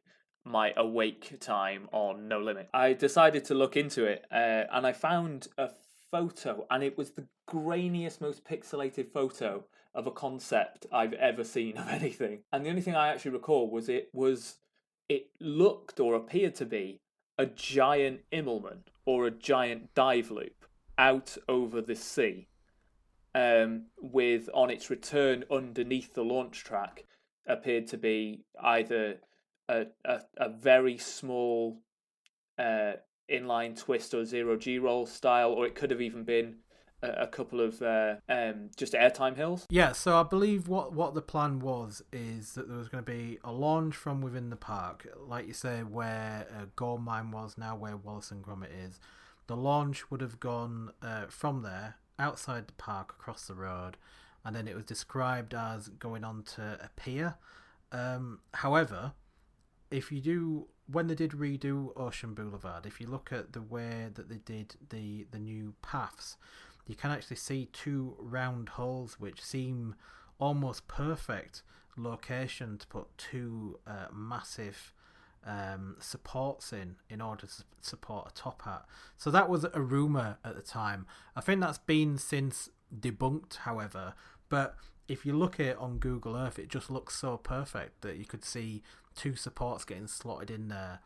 my 0.44 0.74
awake 0.76 1.40
time 1.40 1.88
on 1.92 2.28
No 2.28 2.40
Limit, 2.40 2.70
I 2.74 2.94
decided 2.94 3.46
to 3.46 3.54
look 3.54 3.78
into 3.78 4.06
it, 4.06 4.26
uh, 4.32 4.64
and 4.72 4.86
I 4.86 4.92
found 4.94 5.48
a 5.58 5.70
photo, 6.12 6.66
and 6.70 6.84
it 6.84 6.98
was 6.98 7.12
the 7.12 7.28
grainiest, 7.50 8.22
most 8.22 8.46
pixelated 8.46 9.12
photo 9.12 9.66
of 9.94 10.08
a 10.08 10.12
concept 10.12 10.86
I've 10.92 11.14
ever 11.14 11.44
seen 11.44 11.78
of 11.78 11.88
anything. 11.88 12.40
And 12.52 12.66
the 12.66 12.70
only 12.70 12.82
thing 12.82 12.96
I 12.96 13.10
actually 13.10 13.32
recall 13.32 13.70
was 13.70 13.90
it 13.90 14.10
was 14.14 14.58
it 15.10 15.28
looked 15.40 16.00
or 16.00 16.16
appeared 16.16 16.56
to 16.56 16.66
be 16.66 17.02
a 17.38 17.46
giant 17.46 18.22
Immelmann 18.32 18.84
or 19.06 19.28
a 19.28 19.32
giant 19.32 19.94
dive 19.94 20.32
loop 20.32 20.66
out 20.98 21.38
over 21.48 21.82
the 21.82 21.96
sea, 21.96 22.48
um, 23.34 23.86
with 24.00 24.50
on 24.54 24.70
its 24.70 24.90
return 24.90 25.44
underneath 25.50 26.14
the 26.14 26.24
launch 26.24 26.64
track 26.64 27.06
appeared 27.48 27.88
to 27.88 27.98
be 27.98 28.44
either 28.62 29.20
a 29.68 29.86
a, 30.06 30.22
a 30.38 30.50
very 30.50 30.98
small 30.98 31.82
uh, 32.60 32.94
inline 33.30 33.78
twist 33.78 34.14
or 34.14 34.26
zero 34.26 34.58
G 34.58 34.78
roll 34.78 35.06
style, 35.06 35.52
or 35.52 35.66
it 35.66 35.76
could 35.76 35.92
have 35.92 36.02
even 36.02 36.24
been 36.24 36.58
a, 37.04 37.28
couple 37.28 37.60
of 37.60 37.82
uh, 37.82 38.16
um, 38.30 38.70
just 38.76 38.94
airtime 38.94 39.36
hills. 39.36 39.66
Yeah, 39.70 39.92
so 39.92 40.20
I 40.20 40.24
believe 40.24 40.68
what, 40.68 40.94
what 40.94 41.14
the 41.14 41.22
plan 41.22 41.60
was 41.60 42.04
is 42.12 42.54
that 42.54 42.68
there 42.68 42.78
was 42.78 42.90
going 42.90 43.04
to 43.04 43.12
be 43.12 43.40
a 43.44 43.52
launch 43.52 43.96
from 43.96 44.22
within 44.22 44.50
the 44.50 44.56
park, 44.56 45.08
like 45.18 45.48
you 45.48 45.54
say, 45.54 45.82
where 45.82 46.48
uh, 46.52 46.66
Gold 46.76 47.04
Mine 47.04 47.32
was 47.32 47.58
now, 47.58 47.76
where 47.76 47.98
Wallace 47.98 48.32
and 48.32 48.44
Gromit 48.44 48.70
is. 48.86 49.00
The 49.48 49.56
launch 49.58 50.10
would 50.12 50.22
have 50.22 50.40
gone 50.40 50.92
uh, 51.02 51.26
from 51.28 51.64
there 51.64 51.96
outside 52.20 52.68
the 52.68 52.74
park 52.74 53.16
across 53.20 53.48
the 53.48 53.56
road, 53.56 53.98
and 54.46 54.56
then 54.56 54.68
it 54.68 54.76
was 54.76 54.86
described 54.86 55.54
as 55.54 55.90
going 55.90 56.24
on 56.24 56.44
to 56.56 56.80
a 56.82 56.90
pier. 56.96 57.36
Um, 57.92 58.40
however, 58.54 59.14
if 59.90 60.12
you 60.12 60.22
do 60.22 60.68
when 60.92 61.08
they 61.08 61.16
did 61.16 61.32
redo 61.32 61.92
Ocean 61.96 62.34
Boulevard, 62.34 62.86
if 62.86 63.00
you 63.00 63.08
look 63.08 63.32
at 63.32 63.54
the 63.54 63.62
way 63.62 64.10
that 64.14 64.30
they 64.30 64.38
did 64.38 64.76
the 64.90 65.26
the 65.32 65.40
new 65.40 65.74
paths, 65.82 66.38
you 66.92 66.98
can 66.98 67.10
actually 67.10 67.38
see 67.38 67.70
two 67.72 68.18
round 68.20 68.68
holes 68.70 69.18
which 69.18 69.42
seem 69.42 69.96
almost 70.40 70.90
perfect 70.90 71.64
location 71.96 72.78
to 72.78 72.86
put 72.88 73.18
two 73.18 73.80
uh, 73.88 74.08
massive 74.14 74.94
um, 75.46 75.96
supports 76.00 76.74
in 76.74 76.98
in 77.10 77.22
order 77.22 77.48
to 77.48 77.64
support 77.80 78.30
a 78.30 78.34
top 78.34 78.64
hat. 78.64 78.84
So 79.18 79.32
that 79.32 79.50
was 79.50 79.66
a 79.74 79.80
rumor 79.80 80.38
at 80.44 80.56
the 80.58 80.62
time. 80.62 81.08
I 81.34 81.40
think 81.40 81.62
that's 81.62 81.78
been 81.78 82.18
since 82.18 82.70
debunked, 82.94 83.56
however. 83.60 84.14
But 84.50 84.76
if 85.08 85.26
you 85.26 85.32
look 85.32 85.62
at 85.62 85.66
it 85.68 85.78
on 85.78 85.98
Google 85.98 86.36
Earth, 86.36 86.60
it 86.60 86.68
just 86.68 86.92
looks 86.92 87.16
so 87.16 87.38
perfect 87.38 88.02
that 88.02 88.18
you 88.18 88.26
could 88.26 88.44
see 88.44 88.84
two 89.16 89.38
supports 89.38 89.86
getting 89.86 90.08
slotted 90.08 90.52
in 90.52 90.68
there. 90.68 91.00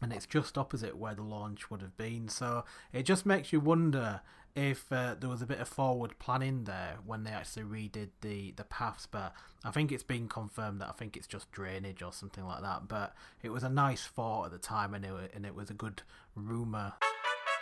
And 0.00 0.14
it's 0.14 0.26
just 0.26 0.56
opposite 0.56 0.96
where 0.96 1.14
the 1.14 1.22
launch 1.22 1.70
would 1.70 1.82
have 1.82 1.96
been. 1.98 2.28
So 2.30 2.64
it 2.90 3.02
just 3.02 3.26
makes 3.26 3.52
you 3.52 3.60
wonder 3.60 4.22
if 4.56 4.92
uh, 4.92 5.16
there 5.18 5.28
was 5.28 5.42
a 5.42 5.46
bit 5.46 5.58
of 5.58 5.68
forward 5.68 6.18
planning 6.18 6.64
there 6.64 6.98
when 7.04 7.24
they 7.24 7.30
actually 7.30 7.64
redid 7.64 8.10
the, 8.20 8.52
the 8.56 8.64
paths. 8.64 9.06
But 9.06 9.34
I 9.64 9.70
think 9.70 9.90
it's 9.90 10.02
been 10.02 10.28
confirmed 10.28 10.80
that 10.80 10.88
I 10.88 10.92
think 10.92 11.16
it's 11.16 11.26
just 11.26 11.50
drainage 11.50 12.02
or 12.02 12.12
something 12.12 12.44
like 12.44 12.62
that. 12.62 12.88
But 12.88 13.14
it 13.42 13.50
was 13.50 13.64
a 13.64 13.68
nice 13.68 14.06
thought 14.06 14.46
at 14.46 14.52
the 14.52 14.58
time 14.58 14.94
and 14.94 15.04
it, 15.04 15.32
and 15.34 15.44
it 15.44 15.54
was 15.54 15.70
a 15.70 15.74
good 15.74 16.02
rumour. 16.36 16.92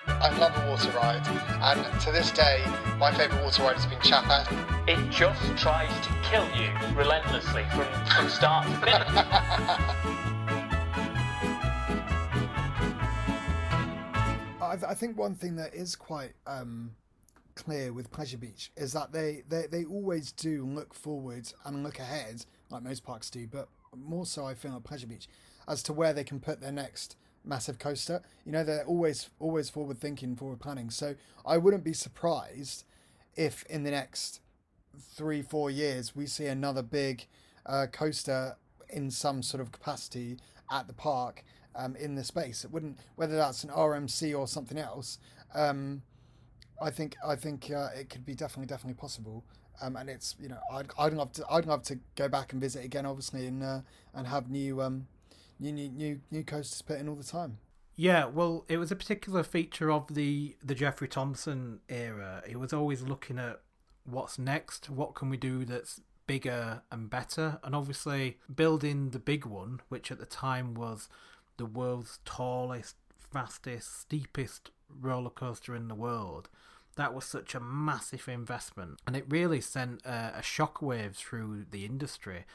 I 0.06 0.36
love 0.36 0.52
a 0.56 0.68
water 0.68 0.90
ride, 0.96 1.24
and 1.28 2.00
to 2.00 2.10
this 2.10 2.32
day, 2.32 2.64
my 2.98 3.12
favourite 3.12 3.40
water 3.44 3.62
ride 3.62 3.76
has 3.76 3.86
been 3.86 4.00
Chapel. 4.00 4.44
It 4.88 5.10
just 5.10 5.40
tries 5.56 5.94
to 6.04 6.12
kill 6.24 6.44
you 6.56 6.70
relentlessly 6.96 7.64
from, 7.70 7.86
from 8.06 8.28
start 8.28 8.66
to 8.66 8.76
finish. 8.78 10.38
I, 14.72 14.90
I 14.90 14.94
think 14.94 15.18
one 15.18 15.34
thing 15.34 15.56
that 15.56 15.74
is 15.74 15.94
quite 15.94 16.32
um, 16.46 16.92
clear 17.54 17.92
with 17.92 18.10
Pleasure 18.10 18.38
Beach 18.38 18.70
is 18.76 18.92
that 18.92 19.12
they, 19.12 19.42
they, 19.48 19.66
they 19.70 19.84
always 19.84 20.32
do 20.32 20.64
look 20.64 20.94
forward 20.94 21.52
and 21.64 21.82
look 21.82 21.98
ahead, 21.98 22.44
like 22.70 22.82
most 22.82 23.04
parks 23.04 23.30
do, 23.30 23.46
but 23.46 23.68
more 23.94 24.26
so 24.26 24.46
I 24.46 24.54
feel 24.54 24.74
at 24.74 24.84
Pleasure 24.84 25.06
Beach, 25.06 25.28
as 25.68 25.82
to 25.84 25.92
where 25.92 26.12
they 26.12 26.24
can 26.24 26.40
put 26.40 26.60
their 26.60 26.72
next 26.72 27.16
massive 27.44 27.78
coaster. 27.78 28.22
You 28.46 28.52
know, 28.52 28.64
they're 28.64 28.84
always 28.84 29.28
always 29.38 29.68
forward 29.68 29.98
thinking, 29.98 30.36
forward 30.36 30.60
planning. 30.60 30.90
So 30.90 31.16
I 31.44 31.58
wouldn't 31.58 31.84
be 31.84 31.92
surprised 31.92 32.84
if 33.36 33.64
in 33.66 33.82
the 33.82 33.90
next 33.90 34.40
three, 35.14 35.42
four 35.42 35.70
years 35.70 36.16
we 36.16 36.26
see 36.26 36.46
another 36.46 36.82
big 36.82 37.26
uh, 37.66 37.86
coaster 37.92 38.56
in 38.88 39.10
some 39.10 39.42
sort 39.42 39.60
of 39.60 39.72
capacity 39.72 40.38
at 40.70 40.86
the 40.86 40.92
park 40.92 41.44
um, 41.74 41.96
in 41.96 42.14
the 42.14 42.24
space. 42.24 42.64
It 42.64 42.70
wouldn't 42.70 42.98
whether 43.16 43.36
that's 43.36 43.64
an 43.64 43.70
RMC 43.70 44.38
or 44.38 44.46
something 44.46 44.78
else. 44.78 45.18
Um, 45.54 46.02
I 46.80 46.90
think 46.90 47.16
I 47.26 47.36
think 47.36 47.70
uh, 47.70 47.88
it 47.94 48.10
could 48.10 48.24
be 48.24 48.34
definitely 48.34 48.66
definitely 48.66 49.00
possible. 49.00 49.44
Um, 49.80 49.96
and 49.96 50.08
it's 50.08 50.36
you 50.38 50.48
know 50.48 50.58
I'd, 50.72 50.90
I'd 50.98 51.12
love 51.12 51.32
to 51.32 51.44
I'd 51.50 51.66
love 51.66 51.82
to 51.84 51.98
go 52.16 52.28
back 52.28 52.52
and 52.52 52.60
visit 52.60 52.84
again 52.84 53.06
obviously 53.06 53.46
and 53.46 53.62
uh, 53.62 53.80
and 54.14 54.26
have 54.26 54.50
new 54.50 54.80
um 54.80 55.06
new 55.58 55.72
new 55.72 55.88
new 55.88 56.20
new 56.30 56.44
coasters 56.44 56.82
put 56.82 56.98
in 56.98 57.08
all 57.08 57.16
the 57.16 57.24
time. 57.24 57.58
Yeah, 57.94 58.24
well, 58.24 58.64
it 58.68 58.78
was 58.78 58.90
a 58.90 58.96
particular 58.96 59.42
feature 59.42 59.90
of 59.90 60.14
the 60.14 60.56
the 60.62 60.74
Geoffrey 60.74 61.08
Thompson 61.08 61.80
era. 61.88 62.42
He 62.46 62.56
was 62.56 62.72
always 62.72 63.02
looking 63.02 63.38
at 63.38 63.60
what's 64.04 64.38
next, 64.38 64.90
what 64.90 65.14
can 65.14 65.28
we 65.28 65.36
do 65.36 65.64
that's 65.64 66.00
bigger 66.26 66.82
and 66.90 67.10
better, 67.10 67.58
and 67.62 67.74
obviously 67.74 68.38
building 68.52 69.10
the 69.10 69.18
big 69.18 69.44
one, 69.44 69.80
which 69.88 70.10
at 70.10 70.18
the 70.18 70.26
time 70.26 70.74
was 70.74 71.08
the 71.62 71.66
world's 71.66 72.18
tallest, 72.24 72.96
fastest, 73.16 74.00
steepest 74.00 74.72
roller 75.00 75.30
coaster 75.30 75.76
in 75.76 75.86
the 75.86 75.94
world. 75.94 76.48
That 76.96 77.14
was 77.14 77.24
such 77.24 77.54
a 77.54 77.60
massive 77.60 78.28
investment, 78.28 79.00
and 79.06 79.14
it 79.14 79.26
really 79.28 79.60
sent 79.60 80.04
a, 80.04 80.38
a 80.38 80.42
shockwave 80.42 81.14
through 81.14 81.66
the 81.70 81.84
industry. 81.84 82.46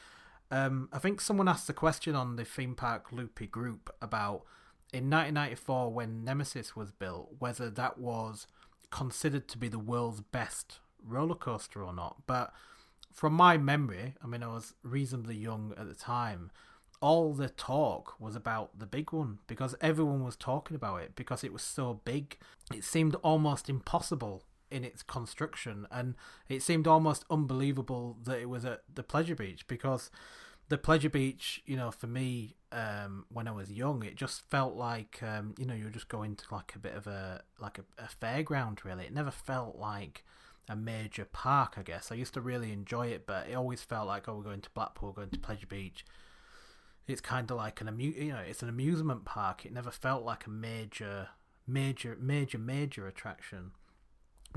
Um, 0.50 0.90
I 0.92 0.98
think 0.98 1.22
someone 1.22 1.48
asked 1.48 1.70
a 1.70 1.72
question 1.72 2.14
on 2.14 2.36
the 2.36 2.44
theme 2.44 2.74
park 2.74 3.10
loopy 3.10 3.46
group 3.46 3.88
about 4.02 4.42
in 4.92 5.08
1994 5.08 5.90
when 5.90 6.22
Nemesis 6.22 6.76
was 6.76 6.90
built, 6.92 7.36
whether 7.38 7.70
that 7.70 7.96
was 7.96 8.46
considered 8.90 9.48
to 9.48 9.56
be 9.56 9.68
the 9.68 9.78
world's 9.78 10.20
best 10.20 10.80
roller 11.02 11.34
coaster 11.34 11.82
or 11.82 11.94
not. 11.94 12.18
But 12.26 12.52
from 13.14 13.32
my 13.32 13.56
memory, 13.56 14.16
I 14.22 14.26
mean, 14.26 14.42
I 14.42 14.48
was 14.48 14.74
reasonably 14.82 15.36
young 15.36 15.72
at 15.78 15.88
the 15.88 15.94
time. 15.94 16.50
All 17.00 17.32
the 17.32 17.48
talk 17.48 18.14
was 18.18 18.34
about 18.34 18.78
the 18.78 18.86
big 18.86 19.12
one 19.12 19.38
because 19.46 19.74
everyone 19.80 20.24
was 20.24 20.36
talking 20.36 20.74
about 20.74 21.02
it 21.02 21.14
because 21.14 21.44
it 21.44 21.52
was 21.52 21.62
so 21.62 22.00
big. 22.04 22.36
It 22.74 22.84
seemed 22.84 23.14
almost 23.16 23.68
impossible 23.68 24.42
in 24.70 24.84
its 24.84 25.02
construction, 25.02 25.86
and 25.90 26.14
it 26.48 26.62
seemed 26.62 26.86
almost 26.86 27.24
unbelievable 27.30 28.18
that 28.24 28.38
it 28.40 28.48
was 28.48 28.64
at 28.64 28.82
the 28.92 29.02
Pleasure 29.02 29.34
Beach 29.36 29.66
because 29.66 30.10
the 30.68 30.78
Pleasure 30.78 31.08
Beach, 31.08 31.62
you 31.64 31.76
know, 31.76 31.90
for 31.90 32.06
me, 32.06 32.56
um, 32.72 33.24
when 33.32 33.48
I 33.48 33.52
was 33.52 33.72
young, 33.72 34.02
it 34.04 34.16
just 34.16 34.42
felt 34.50 34.74
like, 34.74 35.22
um, 35.22 35.54
you 35.58 35.64
know, 35.64 35.74
you 35.74 35.84
were 35.84 35.90
just 35.90 36.08
going 36.08 36.36
to 36.36 36.44
like 36.52 36.72
a 36.74 36.78
bit 36.78 36.94
of 36.94 37.06
a 37.06 37.42
like 37.58 37.78
a, 37.78 37.84
a 38.02 38.08
fairground. 38.08 38.84
Really, 38.84 39.04
it 39.04 39.14
never 39.14 39.30
felt 39.30 39.76
like 39.76 40.24
a 40.68 40.76
major 40.76 41.24
park. 41.24 41.74
I 41.78 41.82
guess 41.82 42.12
I 42.12 42.16
used 42.16 42.34
to 42.34 42.40
really 42.40 42.72
enjoy 42.72 43.08
it, 43.08 43.26
but 43.26 43.48
it 43.48 43.54
always 43.54 43.82
felt 43.82 44.06
like, 44.06 44.28
oh, 44.28 44.36
we're 44.36 44.42
going 44.42 44.60
to 44.60 44.70
Blackpool, 44.70 45.12
going 45.12 45.30
to 45.30 45.38
Pleasure 45.38 45.66
Beach. 45.66 46.04
It's 47.08 47.20
kind 47.20 47.50
of 47.50 47.56
like 47.56 47.80
an 47.80 47.88
amu- 47.88 48.14
you 48.16 48.32
know, 48.32 48.38
it's 48.46 48.62
an 48.62 48.68
amusement 48.68 49.24
park. 49.24 49.64
It 49.64 49.72
never 49.72 49.90
felt 49.90 50.24
like 50.24 50.46
a 50.46 50.50
major, 50.50 51.28
major, 51.66 52.16
major, 52.20 52.58
major 52.58 53.06
attraction. 53.06 53.72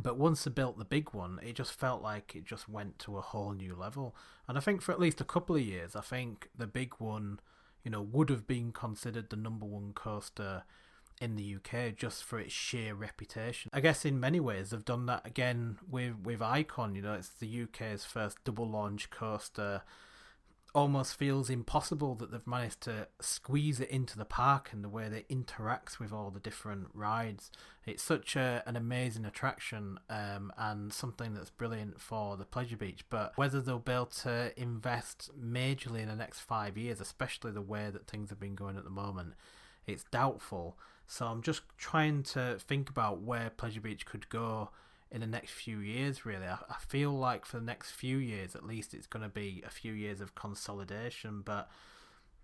But 0.01 0.17
once 0.17 0.43
they 0.43 0.51
built 0.51 0.77
the 0.77 0.86
big 0.86 1.13
one, 1.13 1.39
it 1.43 1.55
just 1.55 1.74
felt 1.74 2.01
like 2.01 2.36
it 2.36 2.46
just 2.46 2.70
went 2.70 3.00
to 3.00 3.17
a 3.17 3.22
whole 3.22 3.53
new 3.53 3.75
level. 3.75 4.15
And 4.48 4.58
I 4.58 4.62
think 4.62 4.81
for 4.81 4.91
at 4.91 5.00
least 5.00 5.22
a 5.22 5.25
couple 5.25 5.55
of 5.55 5.62
years, 5.62 5.96
I 5.96 6.01
think 6.01 6.50
the 6.58 6.67
big 6.67 6.93
one, 6.98 7.39
you 7.84 7.91
know, 7.91 8.01
would 8.01 8.29
have 8.29 8.48
been 8.48 8.72
considered 8.72 9.29
the 9.29 9.36
number 9.36 9.65
one 9.65 9.93
coaster 9.93 10.63
in 11.20 11.36
the 11.36 11.55
UK 11.55 11.96
just 11.96 12.24
for 12.24 12.39
its 12.39 12.51
sheer 12.51 12.96
reputation. 12.96 13.70
I 13.72 13.79
guess 13.79 14.05
in 14.05 14.20
many 14.20 14.39
ways 14.39 14.72
they've 14.72 14.84
done 14.84 15.05
that 15.05 15.25
again 15.25 15.77
with 15.88 16.15
with 16.24 16.41
Icon. 16.41 16.96
You 16.96 17.03
know, 17.03 17.13
it's 17.13 17.29
the 17.29 17.63
UK's 17.63 18.03
first 18.03 18.43
double 18.43 18.67
launch 18.67 19.10
coaster 19.12 19.84
almost 20.73 21.15
feels 21.15 21.49
impossible 21.49 22.15
that 22.15 22.31
they've 22.31 22.47
managed 22.47 22.81
to 22.81 23.07
squeeze 23.19 23.79
it 23.79 23.89
into 23.89 24.17
the 24.17 24.25
park 24.25 24.69
and 24.71 24.83
the 24.83 24.89
way 24.89 25.09
that 25.09 25.17
it 25.17 25.29
interacts 25.29 25.99
with 25.99 26.13
all 26.13 26.31
the 26.31 26.39
different 26.39 26.87
rides. 26.93 27.51
It's 27.85 28.03
such 28.03 28.35
a, 28.35 28.63
an 28.65 28.75
amazing 28.75 29.25
attraction 29.25 29.99
um, 30.09 30.53
and 30.57 30.93
something 30.93 31.33
that's 31.33 31.49
brilliant 31.49 31.99
for 31.99 32.37
the 32.37 32.45
Pleasure 32.45 32.77
Beach. 32.77 33.03
But 33.09 33.33
whether 33.35 33.59
they'll 33.59 33.79
be 33.79 33.91
able 33.91 34.05
to 34.07 34.53
invest 34.55 35.31
majorly 35.37 36.01
in 36.01 36.07
the 36.07 36.15
next 36.15 36.39
five 36.39 36.77
years, 36.77 37.01
especially 37.01 37.51
the 37.51 37.61
way 37.61 37.89
that 37.91 38.07
things 38.07 38.29
have 38.29 38.39
been 38.39 38.55
going 38.55 38.77
at 38.77 38.83
the 38.83 38.89
moment, 38.89 39.33
it's 39.85 40.05
doubtful. 40.05 40.77
So 41.07 41.25
I'm 41.25 41.41
just 41.41 41.63
trying 41.77 42.23
to 42.23 42.57
think 42.59 42.89
about 42.89 43.21
where 43.21 43.49
Pleasure 43.49 43.81
Beach 43.81 44.05
could 44.05 44.29
go 44.29 44.69
in 45.11 45.21
the 45.21 45.27
next 45.27 45.51
few 45.51 45.79
years, 45.79 46.25
really. 46.25 46.45
I, 46.45 46.57
I 46.69 46.77
feel 46.87 47.11
like 47.11 47.45
for 47.45 47.57
the 47.57 47.65
next 47.65 47.91
few 47.91 48.17
years, 48.17 48.55
at 48.55 48.65
least, 48.65 48.93
it's 48.93 49.07
going 49.07 49.23
to 49.23 49.29
be 49.29 49.63
a 49.65 49.69
few 49.69 49.93
years 49.93 50.21
of 50.21 50.35
consolidation. 50.35 51.41
But, 51.43 51.69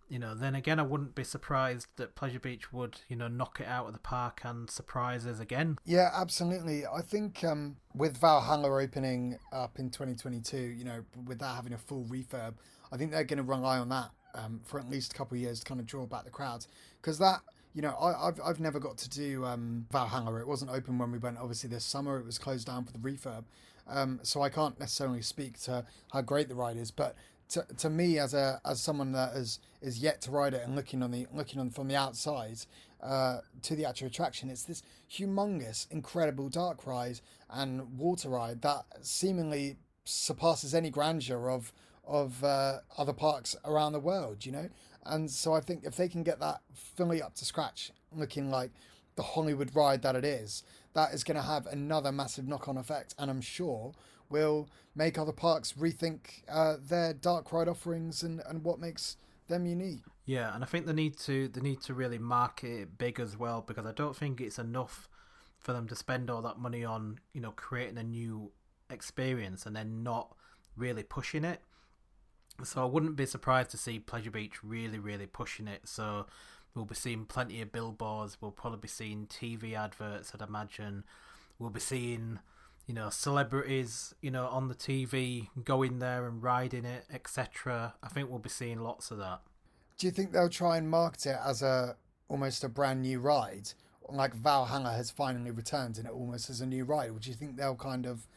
you 0.09 0.19
know, 0.19 0.35
then 0.35 0.53
again, 0.53 0.79
I 0.79 0.83
wouldn't 0.83 1.15
be 1.15 1.23
surprised 1.23 1.87
that 1.95 2.15
Pleasure 2.15 2.39
Beach 2.39 2.73
would, 2.73 2.99
you 3.07 3.15
know, 3.15 3.29
knock 3.29 3.59
it 3.61 3.67
out 3.67 3.87
of 3.87 3.93
the 3.93 3.99
park 3.99 4.41
and 4.43 4.69
surprise 4.69 5.25
us 5.25 5.39
again. 5.39 5.77
Yeah, 5.85 6.09
absolutely. 6.13 6.85
I 6.85 7.01
think 7.01 7.43
um, 7.43 7.77
with 7.95 8.17
Valhalla 8.17 8.69
opening 8.81 9.37
up 9.53 9.79
in 9.79 9.89
2022, 9.89 10.57
you 10.57 10.83
know, 10.83 11.05
with 11.25 11.39
that 11.39 11.55
having 11.55 11.73
a 11.73 11.77
full 11.77 12.05
refurb, 12.05 12.55
I 12.91 12.97
think 12.97 13.11
they're 13.11 13.23
going 13.23 13.37
to 13.37 13.43
rely 13.43 13.77
on 13.77 13.89
that 13.89 14.11
um, 14.35 14.61
for 14.65 14.79
at 14.79 14.89
least 14.89 15.13
a 15.13 15.15
couple 15.15 15.35
of 15.35 15.41
years 15.41 15.59
to 15.59 15.65
kind 15.65 15.79
of 15.79 15.85
draw 15.85 16.05
back 16.05 16.25
the 16.25 16.31
crowds. 16.31 16.67
Because 17.01 17.17
that 17.19 17.39
you 17.77 17.83
know, 17.83 17.95
I, 18.01 18.25
have 18.25 18.41
I've 18.43 18.59
never 18.59 18.79
got 18.79 18.97
to 18.97 19.09
do 19.09 19.45
um, 19.45 19.85
Valhalla. 19.91 20.39
It 20.39 20.47
wasn't 20.47 20.71
open 20.71 20.97
when 20.97 21.11
we 21.11 21.19
went. 21.19 21.37
Obviously, 21.37 21.69
this 21.69 21.85
summer 21.85 22.17
it 22.17 22.25
was 22.25 22.39
closed 22.39 22.65
down 22.65 22.85
for 22.85 22.91
the 22.91 22.97
refurb, 22.97 23.43
um, 23.87 24.19
so 24.23 24.41
I 24.41 24.49
can't 24.49 24.79
necessarily 24.79 25.21
speak 25.21 25.59
to 25.61 25.85
how 26.11 26.21
great 26.21 26.49
the 26.49 26.55
ride 26.55 26.75
is. 26.77 26.89
But 26.89 27.15
to, 27.49 27.67
to 27.77 27.91
me, 27.91 28.17
as 28.17 28.33
a 28.33 28.59
as 28.65 28.81
someone 28.81 29.11
that 29.11 29.35
is 29.35 29.59
is 29.79 29.99
yet 29.99 30.21
to 30.21 30.31
ride 30.31 30.55
it 30.55 30.63
and 30.65 30.75
looking 30.75 31.03
on 31.03 31.11
the 31.11 31.27
looking 31.31 31.59
on 31.59 31.69
from 31.69 31.87
the 31.87 31.95
outside 31.95 32.57
uh, 33.03 33.41
to 33.61 33.75
the 33.75 33.85
actual 33.85 34.07
attraction, 34.07 34.49
it's 34.49 34.63
this 34.63 34.81
humongous, 35.07 35.85
incredible 35.91 36.49
dark 36.49 36.87
ride 36.87 37.19
and 37.47 37.95
water 37.95 38.29
ride 38.29 38.63
that 38.63 38.85
seemingly 39.01 39.77
surpasses 40.03 40.73
any 40.73 40.89
grandeur 40.89 41.51
of 41.51 41.71
of 42.07 42.43
uh, 42.43 42.79
other 42.97 43.13
parks 43.13 43.55
around 43.65 43.91
the 43.91 43.99
world. 43.99 44.47
You 44.47 44.53
know, 44.53 44.69
and 45.07 45.29
so 45.29 45.53
I 45.53 45.61
think 45.61 45.83
if 45.83 45.95
they 45.95 46.07
can 46.07 46.23
get 46.23 46.39
that 46.39 46.61
fully 46.73 47.21
up 47.21 47.35
to 47.35 47.45
scratch, 47.45 47.91
looking 48.15 48.49
like 48.49 48.71
the 49.15 49.23
Hollywood 49.23 49.75
ride 49.75 50.01
that 50.03 50.15
it 50.15 50.25
is, 50.25 50.63
that 50.93 51.13
is 51.13 51.23
going 51.23 51.37
to 51.37 51.43
have 51.43 51.65
another 51.65 52.11
massive 52.11 52.47
knock 52.47 52.67
on 52.67 52.77
effect. 52.77 53.15
And 53.17 53.29
I'm 53.29 53.41
sure 53.41 53.93
will 54.29 54.69
make 54.95 55.17
other 55.17 55.31
parks 55.31 55.73
rethink 55.73 56.43
uh, 56.49 56.75
their 56.81 57.13
dark 57.13 57.51
ride 57.51 57.67
offerings 57.67 58.23
and, 58.23 58.41
and 58.47 58.63
what 58.63 58.79
makes 58.79 59.17
them 59.47 59.65
unique. 59.65 60.03
Yeah, 60.25 60.53
and 60.53 60.63
I 60.63 60.67
think 60.67 60.85
they 60.85 60.93
need 60.93 61.17
to 61.19 61.47
they 61.47 61.61
need 61.61 61.81
to 61.83 61.93
really 61.93 62.17
market 62.17 62.81
it 62.81 62.97
big 62.97 63.19
as 63.19 63.37
well 63.37 63.63
because 63.65 63.85
I 63.85 63.93
don't 63.93 64.15
think 64.15 64.41
it's 64.41 64.59
enough 64.59 65.07
for 65.57 65.73
them 65.73 65.87
to 65.87 65.95
spend 65.95 66.29
all 66.29 66.41
that 66.41 66.59
money 66.59 66.83
on 66.83 67.19
you 67.33 67.39
know 67.41 67.51
creating 67.51 67.97
a 67.97 68.03
new 68.03 68.51
experience 68.89 69.65
and 69.65 69.75
then 69.75 70.03
not 70.03 70.35
really 70.75 71.03
pushing 71.03 71.45
it. 71.45 71.61
So 72.63 72.81
I 72.81 72.85
wouldn't 72.85 73.15
be 73.15 73.25
surprised 73.25 73.71
to 73.71 73.77
see 73.77 73.99
Pleasure 73.99 74.31
Beach 74.31 74.63
really, 74.63 74.99
really 74.99 75.27
pushing 75.27 75.67
it. 75.67 75.81
So 75.85 76.25
we'll 76.73 76.85
be 76.85 76.95
seeing 76.95 77.25
plenty 77.25 77.61
of 77.61 77.71
billboards. 77.71 78.37
We'll 78.41 78.51
probably 78.51 78.79
be 78.79 78.87
seeing 78.87 79.27
TV 79.27 79.75
adverts. 79.75 80.31
I'd 80.33 80.47
imagine. 80.47 81.03
We'll 81.59 81.69
be 81.69 81.79
seeing, 81.79 82.39
you 82.85 82.93
know, 82.93 83.09
celebrities, 83.09 84.13
you 84.21 84.31
know, 84.31 84.47
on 84.47 84.67
the 84.67 84.75
TV 84.75 85.47
going 85.63 85.99
there 85.99 86.27
and 86.27 86.41
riding 86.41 86.85
it, 86.85 87.05
etc. 87.11 87.95
I 88.01 88.07
think 88.07 88.29
we'll 88.29 88.39
be 88.39 88.49
seeing 88.49 88.79
lots 88.79 89.11
of 89.11 89.17
that. 89.19 89.41
Do 89.97 90.05
you 90.05 90.11
think 90.11 90.31
they'll 90.31 90.49
try 90.49 90.77
and 90.77 90.89
market 90.89 91.25
it 91.27 91.39
as 91.43 91.61
a 91.61 91.95
almost 92.29 92.63
a 92.63 92.69
brand 92.69 93.01
new 93.01 93.19
ride, 93.19 93.69
like 94.09 94.33
Valhalla 94.33 94.91
has 94.91 95.09
finally 95.09 95.51
returned 95.51 95.97
and 95.97 96.07
it 96.07 96.13
almost 96.13 96.49
as 96.49 96.61
a 96.61 96.65
new 96.65 96.83
ride? 96.83 97.11
Would 97.11 97.25
you 97.25 97.33
think 97.33 97.57
they'll 97.57 97.75
kind 97.75 98.05
of 98.05 98.27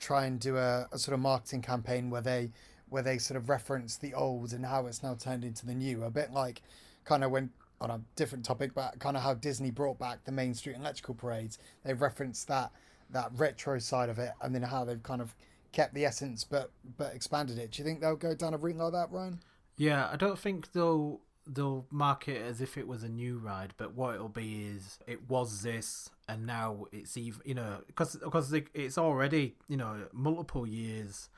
try 0.00 0.26
and 0.26 0.40
do 0.40 0.56
a, 0.56 0.88
a 0.90 0.98
sort 0.98 1.14
of 1.14 1.20
marketing 1.20 1.62
campaign 1.62 2.10
where 2.10 2.20
they 2.20 2.50
where 2.92 3.02
they 3.02 3.18
sort 3.18 3.36
of 3.36 3.48
reference 3.48 3.96
the 3.96 4.14
old 4.14 4.52
and 4.52 4.64
how 4.66 4.86
it's 4.86 5.02
now 5.02 5.14
turned 5.14 5.44
into 5.44 5.66
the 5.66 5.74
new, 5.74 6.04
a 6.04 6.10
bit 6.10 6.32
like 6.32 6.62
kind 7.04 7.24
of 7.24 7.30
when 7.30 7.50
on 7.80 7.90
a 7.90 8.00
different 8.14 8.44
topic, 8.44 8.74
but 8.74 8.98
kind 9.00 9.16
of 9.16 9.22
how 9.22 9.34
Disney 9.34 9.70
brought 9.70 9.98
back 9.98 10.24
the 10.24 10.30
Main 10.30 10.54
Street 10.54 10.76
Electrical 10.76 11.14
Parades. 11.14 11.58
They've 11.84 12.00
referenced 12.00 12.46
that 12.48 12.70
that 13.10 13.30
retro 13.34 13.78
side 13.78 14.08
of 14.08 14.18
it, 14.18 14.32
and 14.40 14.54
then 14.54 14.62
how 14.62 14.84
they've 14.84 15.02
kind 15.02 15.20
of 15.20 15.34
kept 15.72 15.94
the 15.94 16.04
essence 16.04 16.44
but 16.44 16.70
but 16.96 17.14
expanded 17.14 17.58
it. 17.58 17.72
Do 17.72 17.82
you 17.82 17.84
think 17.84 18.00
they'll 18.00 18.14
go 18.14 18.34
down 18.34 18.54
a 18.54 18.58
route 18.58 18.76
like 18.76 18.92
that, 18.92 19.10
Ryan? 19.10 19.40
Yeah, 19.76 20.08
I 20.12 20.16
don't 20.16 20.38
think 20.38 20.72
they'll 20.72 21.20
they'll 21.46 21.86
mark 21.90 22.28
it 22.28 22.40
as 22.40 22.60
if 22.60 22.78
it 22.78 22.86
was 22.86 23.02
a 23.02 23.08
new 23.08 23.38
ride, 23.38 23.74
but 23.76 23.94
what 23.94 24.14
it'll 24.14 24.28
be 24.28 24.64
is 24.64 24.98
it 25.06 25.28
was 25.28 25.62
this, 25.62 26.10
and 26.28 26.46
now 26.46 26.86
it's 26.92 27.16
even 27.16 27.40
you 27.44 27.54
know 27.54 27.78
because 27.86 28.16
because 28.16 28.52
it's 28.74 28.98
already 28.98 29.56
you 29.68 29.76
know 29.76 30.06
multiple 30.12 30.66
years 30.66 31.30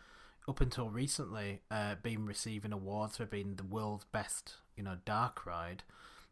up 0.49 0.61
until 0.61 0.91
recently 0.91 1.61
uh, 1.71 1.95
been 1.97 2.27
receiving 2.27 2.73
awards 2.73 3.17
for 3.17 3.27
being 3.27 3.57
the 3.57 3.65
world's 3.65 4.05
best 4.05 4.57
you 4.77 4.83
know 4.83 4.99
dark 5.05 5.47
ride. 5.47 5.83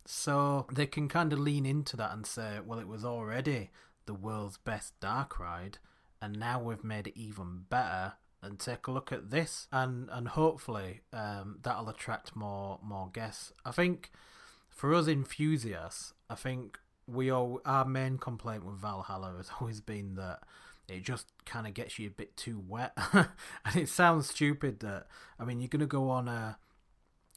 So 0.04 0.66
they 0.72 0.86
can 0.86 1.08
kind 1.08 1.32
of 1.32 1.38
lean 1.38 1.64
into 1.64 1.96
that 1.96 2.12
and 2.12 2.26
say, 2.26 2.58
well, 2.64 2.80
it 2.80 2.88
was 2.88 3.04
already 3.04 3.70
the 4.06 4.14
world's 4.14 4.58
best 4.58 4.98
dark 5.00 5.38
ride, 5.38 5.78
and 6.20 6.38
now 6.38 6.60
we've 6.60 6.82
made 6.82 7.06
it 7.06 7.18
even 7.18 7.64
better. 7.68 8.14
And 8.44 8.58
take 8.58 8.88
a 8.88 8.90
look 8.90 9.12
at 9.12 9.30
this, 9.30 9.68
and 9.70 10.08
and 10.10 10.26
hopefully 10.26 11.02
um, 11.12 11.58
that'll 11.62 11.88
attract 11.88 12.34
more 12.34 12.80
more 12.82 13.08
guests. 13.12 13.52
I 13.64 13.70
think 13.70 14.10
for 14.68 14.92
us 14.92 15.06
enthusiasts, 15.06 16.12
I 16.28 16.34
think 16.34 16.80
we 17.06 17.30
all 17.30 17.60
our 17.64 17.84
main 17.84 18.18
complaint 18.18 18.64
with 18.64 18.76
Valhalla 18.76 19.34
has 19.36 19.50
always 19.60 19.80
been 19.80 20.16
that 20.16 20.40
it 20.88 21.02
just 21.02 21.26
kind 21.44 21.66
of 21.66 21.74
gets 21.74 21.98
you 21.98 22.08
a 22.08 22.10
bit 22.10 22.36
too 22.36 22.62
wet, 22.66 22.96
and 23.12 23.76
it 23.76 23.88
sounds 23.88 24.30
stupid 24.30 24.80
that 24.80 25.06
I 25.38 25.44
mean 25.44 25.60
you're 25.60 25.68
gonna 25.68 25.86
go 25.86 26.10
on 26.10 26.28
a 26.28 26.58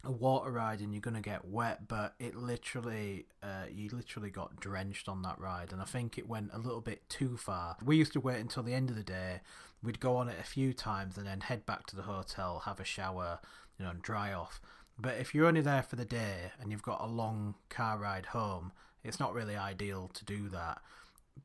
a 0.03 0.11
water 0.11 0.51
ride 0.51 0.81
and 0.81 0.93
you're 0.93 1.01
gonna 1.01 1.21
get 1.21 1.45
wet, 1.45 1.87
but 1.87 2.13
it 2.19 2.35
literally, 2.35 3.25
uh, 3.41 3.65
you 3.71 3.89
literally 3.91 4.29
got 4.29 4.59
drenched 4.59 5.09
on 5.09 5.23
that 5.23 5.39
ride, 5.39 5.71
and 5.71 5.81
I 5.81 5.85
think 5.85 6.17
it 6.17 6.27
went 6.27 6.51
a 6.53 6.59
little 6.59 6.81
bit 6.81 7.09
too 7.09 7.37
far. 7.37 7.75
We 7.83 7.97
used 7.97 8.13
to 8.13 8.19
wait 8.19 8.39
until 8.39 8.63
the 8.63 8.73
end 8.73 8.89
of 8.89 8.95
the 8.95 9.03
day. 9.03 9.41
We'd 9.81 9.99
go 9.99 10.15
on 10.17 10.29
it 10.29 10.37
a 10.39 10.43
few 10.43 10.73
times 10.73 11.17
and 11.17 11.27
then 11.27 11.41
head 11.41 11.65
back 11.65 11.85
to 11.87 11.95
the 11.95 12.03
hotel, 12.03 12.63
have 12.65 12.79
a 12.79 12.83
shower, 12.83 13.39
you 13.77 13.85
know, 13.85 13.91
and 13.91 14.01
dry 14.01 14.33
off. 14.33 14.61
But 14.97 15.17
if 15.17 15.35
you're 15.35 15.47
only 15.47 15.61
there 15.61 15.83
for 15.83 15.95
the 15.95 16.05
day 16.05 16.51
and 16.59 16.71
you've 16.71 16.81
got 16.81 17.01
a 17.01 17.07
long 17.07 17.55
car 17.69 17.97
ride 17.97 18.27
home, 18.27 18.71
it's 19.03 19.19
not 19.19 19.33
really 19.33 19.55
ideal 19.55 20.09
to 20.13 20.25
do 20.25 20.49
that. 20.49 20.81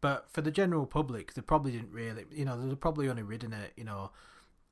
But 0.01 0.31
for 0.31 0.41
the 0.41 0.51
general 0.51 0.87
public, 0.87 1.35
they 1.35 1.43
probably 1.43 1.73
didn't 1.73 1.93
really, 1.93 2.25
you 2.31 2.45
know, 2.45 2.61
they'd 2.61 2.81
probably 2.81 3.09
only 3.09 3.23
ridden 3.23 3.53
it, 3.53 3.73
you 3.77 3.85
know, 3.85 4.11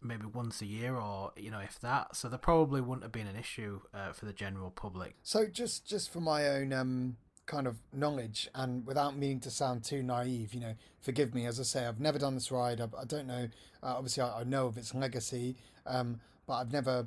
maybe 0.01 0.27
once 0.27 0.63
a 0.63 0.67
year 0.67 0.97
or 0.97 1.33
you 1.37 1.51
know 1.51 1.59
if 1.59 1.79
that. 1.81 2.15
So 2.17 2.29
there 2.29 2.39
probably 2.39 2.81
wouldn't 2.81 3.03
have 3.03 3.13
been 3.13 3.27
an 3.27 3.37
issue 3.37 3.81
uh, 3.93 4.13
for 4.13 4.27
the 4.27 4.33
general 4.33 4.71
public. 4.71 5.17
So 5.23 5.47
just 5.47 5.87
just 5.87 6.13
for 6.13 6.21
my 6.21 6.47
own 6.49 6.73
um 6.73 7.17
kind 7.47 7.67
of 7.67 7.79
knowledge 7.95 8.49
and 8.55 8.87
without 8.87 9.17
meaning 9.17 9.41
to 9.41 9.51
sound 9.51 9.83
too 9.83 10.03
naive 10.03 10.53
you 10.53 10.61
know 10.61 10.75
forgive 11.01 11.35
me. 11.35 11.47
As 11.47 11.59
i 11.59 11.63
say 11.63 11.87
i've 11.87 11.99
never 11.99 12.19
done 12.19 12.35
this 12.35 12.53
ride. 12.53 12.81
I, 12.81 12.89
I 13.01 13.05
don't 13.07 13.27
know 13.27 13.49
uh, 13.83 13.95
obviously 13.97 14.23
I, 14.23 14.41
I, 14.41 14.45
know 14.45 14.67
of 14.67 14.77
its 14.77 14.95
legacy 14.95 15.57
um 15.87 16.21
but 16.47 16.55
i've 16.55 16.73
never 16.73 17.07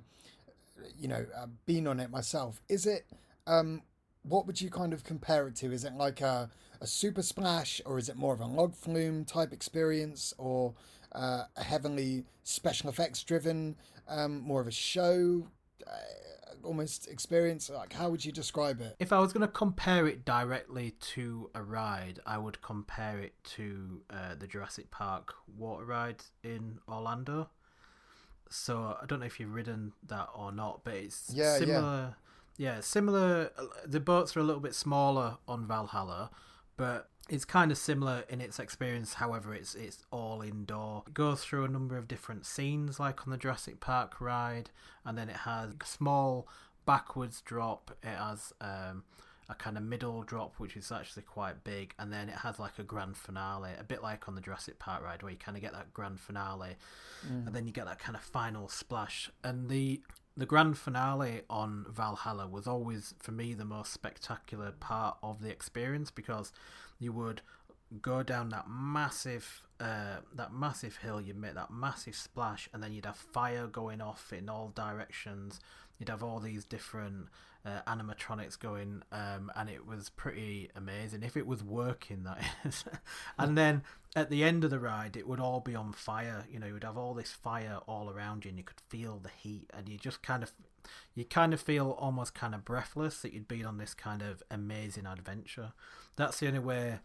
you 0.99 1.07
know 1.07 1.25
uh, 1.37 1.45
been 1.65 1.87
on 1.87 1.99
it 1.99 2.09
myself. 2.09 2.61
Is 2.67 2.87
it 2.87 3.05
um 3.45 3.83
what 4.23 4.45
would 4.47 4.61
you 4.61 4.69
kind 4.69 4.93
of 4.93 5.03
compare 5.03 5.47
it 5.47 5.55
to? 5.57 5.71
Is 5.71 5.83
it 5.83 5.93
like 5.93 6.21
a, 6.21 6.49
a 6.81 6.87
super 6.87 7.21
splash 7.21 7.79
or 7.85 7.97
is 7.97 8.09
it 8.09 8.17
more 8.17 8.33
of 8.33 8.41
a 8.41 8.45
log 8.45 8.75
flume 8.75 9.23
type 9.23 9.53
experience 9.53 10.33
or 10.37 10.73
uh, 11.13 11.43
a 11.55 11.63
heavily 11.63 12.25
special 12.43 12.89
effects 12.89 13.23
driven, 13.23 13.75
um, 14.07 14.41
more 14.41 14.59
of 14.59 14.67
a 14.67 14.71
show 14.71 15.47
uh, 15.87 15.91
almost 16.63 17.07
experience? 17.07 17.69
Like, 17.69 17.93
how 17.93 18.09
would 18.09 18.25
you 18.25 18.31
describe 18.31 18.81
it? 18.81 18.95
If 18.99 19.13
I 19.13 19.19
was 19.19 19.31
going 19.31 19.41
to 19.41 19.47
compare 19.51 20.07
it 20.07 20.25
directly 20.25 20.95
to 21.13 21.49
a 21.53 21.61
ride, 21.61 22.19
I 22.25 22.37
would 22.37 22.61
compare 22.61 23.19
it 23.19 23.33
to 23.55 24.01
uh, 24.09 24.35
the 24.37 24.47
Jurassic 24.47 24.89
Park 24.91 25.35
water 25.57 25.85
ride 25.85 26.23
in 26.43 26.79
Orlando. 26.89 27.49
So 28.49 28.97
I 29.01 29.05
don't 29.05 29.19
know 29.21 29.25
if 29.25 29.39
you've 29.39 29.53
ridden 29.53 29.93
that 30.07 30.27
or 30.35 30.51
not, 30.51 30.83
but 30.83 30.95
it's 30.95 31.31
yeah, 31.33 31.57
similar. 31.57 32.15
Yeah. 32.57 32.75
yeah, 32.75 32.79
similar. 32.81 33.51
The 33.85 33.99
boats 33.99 34.35
are 34.35 34.41
a 34.41 34.43
little 34.43 34.61
bit 34.61 34.75
smaller 34.75 35.37
on 35.47 35.65
Valhalla, 35.67 36.31
but 36.81 37.09
it's 37.29 37.45
kind 37.45 37.71
of 37.71 37.77
similar 37.77 38.23
in 38.27 38.41
its 38.41 38.57
experience. 38.57 39.13
However, 39.13 39.53
it's 39.53 39.75
it's 39.75 39.99
all 40.09 40.41
indoor. 40.41 41.03
It 41.05 41.13
goes 41.13 41.43
through 41.43 41.63
a 41.63 41.67
number 41.67 41.95
of 41.95 42.07
different 42.07 42.43
scenes, 42.43 42.99
like 42.99 43.27
on 43.27 43.29
the 43.29 43.37
Jurassic 43.37 43.79
Park 43.79 44.19
ride, 44.19 44.71
and 45.05 45.15
then 45.15 45.29
it 45.29 45.35
has 45.35 45.75
a 45.79 45.85
small 45.85 46.47
backwards 46.87 47.41
drop. 47.41 47.91
It 48.01 48.17
has 48.17 48.51
um, 48.61 49.03
a 49.47 49.53
kind 49.53 49.77
of 49.77 49.83
middle 49.83 50.23
drop, 50.23 50.55
which 50.57 50.75
is 50.75 50.91
actually 50.91 51.21
quite 51.21 51.63
big, 51.63 51.93
and 51.99 52.11
then 52.11 52.29
it 52.29 52.37
has 52.37 52.57
like 52.57 52.79
a 52.79 52.83
grand 52.83 53.15
finale, 53.15 53.73
a 53.79 53.83
bit 53.83 54.01
like 54.01 54.27
on 54.27 54.33
the 54.33 54.41
Jurassic 54.41 54.79
Park 54.79 55.03
ride, 55.03 55.21
where 55.21 55.31
you 55.31 55.37
kind 55.37 55.55
of 55.55 55.61
get 55.61 55.73
that 55.73 55.93
grand 55.93 56.19
finale, 56.19 56.77
mm. 57.23 57.45
and 57.45 57.55
then 57.55 57.67
you 57.67 57.71
get 57.71 57.85
that 57.85 57.99
kind 57.99 58.15
of 58.15 58.23
final 58.23 58.69
splash. 58.69 59.29
And 59.43 59.69
the 59.69 60.01
the 60.41 60.47
grand 60.47 60.75
finale 60.75 61.43
on 61.51 61.85
Valhalla 61.87 62.47
was 62.47 62.65
always, 62.65 63.13
for 63.19 63.31
me, 63.31 63.53
the 63.53 63.63
most 63.63 63.93
spectacular 63.93 64.71
part 64.71 65.17
of 65.21 65.39
the 65.39 65.51
experience 65.51 66.09
because 66.09 66.51
you 66.97 67.13
would 67.13 67.43
go 68.01 68.23
down 68.23 68.49
that 68.49 68.65
massive 68.67 69.61
uh, 69.79 70.17
that 70.33 70.51
massive 70.51 70.97
hill 70.97 71.21
you'd 71.21 71.37
make 71.37 71.53
that 71.53 71.69
massive 71.69 72.15
splash 72.15 72.67
and 72.73 72.81
then 72.81 72.91
you'd 72.91 73.05
have 73.05 73.17
fire 73.17 73.67
going 73.67 74.01
off 74.01 74.33
in 74.33 74.49
all 74.49 74.71
directions. 74.73 75.59
You'd 75.99 76.09
have 76.09 76.23
all 76.23 76.39
these 76.39 76.65
different 76.65 77.27
uh, 77.63 77.81
animatronics 77.85 78.57
going 78.57 79.03
um, 79.11 79.51
and 79.55 79.69
it 79.69 79.85
was 79.85 80.09
pretty 80.09 80.71
amazing 80.75 81.21
if 81.21 81.37
it 81.37 81.45
was 81.45 81.63
working 81.63 82.23
that 82.23 82.43
is. 82.65 82.83
And 83.37 83.55
then 83.55 83.83
at 84.15 84.29
the 84.29 84.43
end 84.43 84.63
of 84.63 84.69
the 84.69 84.79
ride 84.79 85.15
it 85.15 85.27
would 85.27 85.39
all 85.39 85.61
be 85.61 85.75
on 85.75 85.93
fire 85.93 86.45
you 86.51 86.59
know 86.59 86.67
you 86.67 86.73
would 86.73 86.83
have 86.83 86.97
all 86.97 87.13
this 87.13 87.31
fire 87.31 87.79
all 87.87 88.09
around 88.09 88.43
you 88.43 88.49
and 88.49 88.57
you 88.57 88.63
could 88.63 88.81
feel 88.89 89.19
the 89.19 89.29
heat 89.29 89.69
and 89.73 89.87
you 89.87 89.97
just 89.97 90.21
kind 90.21 90.43
of 90.43 90.51
you 91.15 91.25
kind 91.25 91.53
of 91.53 91.61
feel 91.61 91.91
almost 91.99 92.33
kind 92.33 92.55
of 92.55 92.65
breathless 92.65 93.21
that 93.21 93.33
you'd 93.33 93.47
been 93.47 93.65
on 93.65 93.77
this 93.77 93.93
kind 93.93 94.21
of 94.21 94.41
amazing 94.49 95.05
adventure. 95.05 95.73
That's 96.15 96.39
the 96.39 96.47
only 96.47 96.59
way 96.59 96.99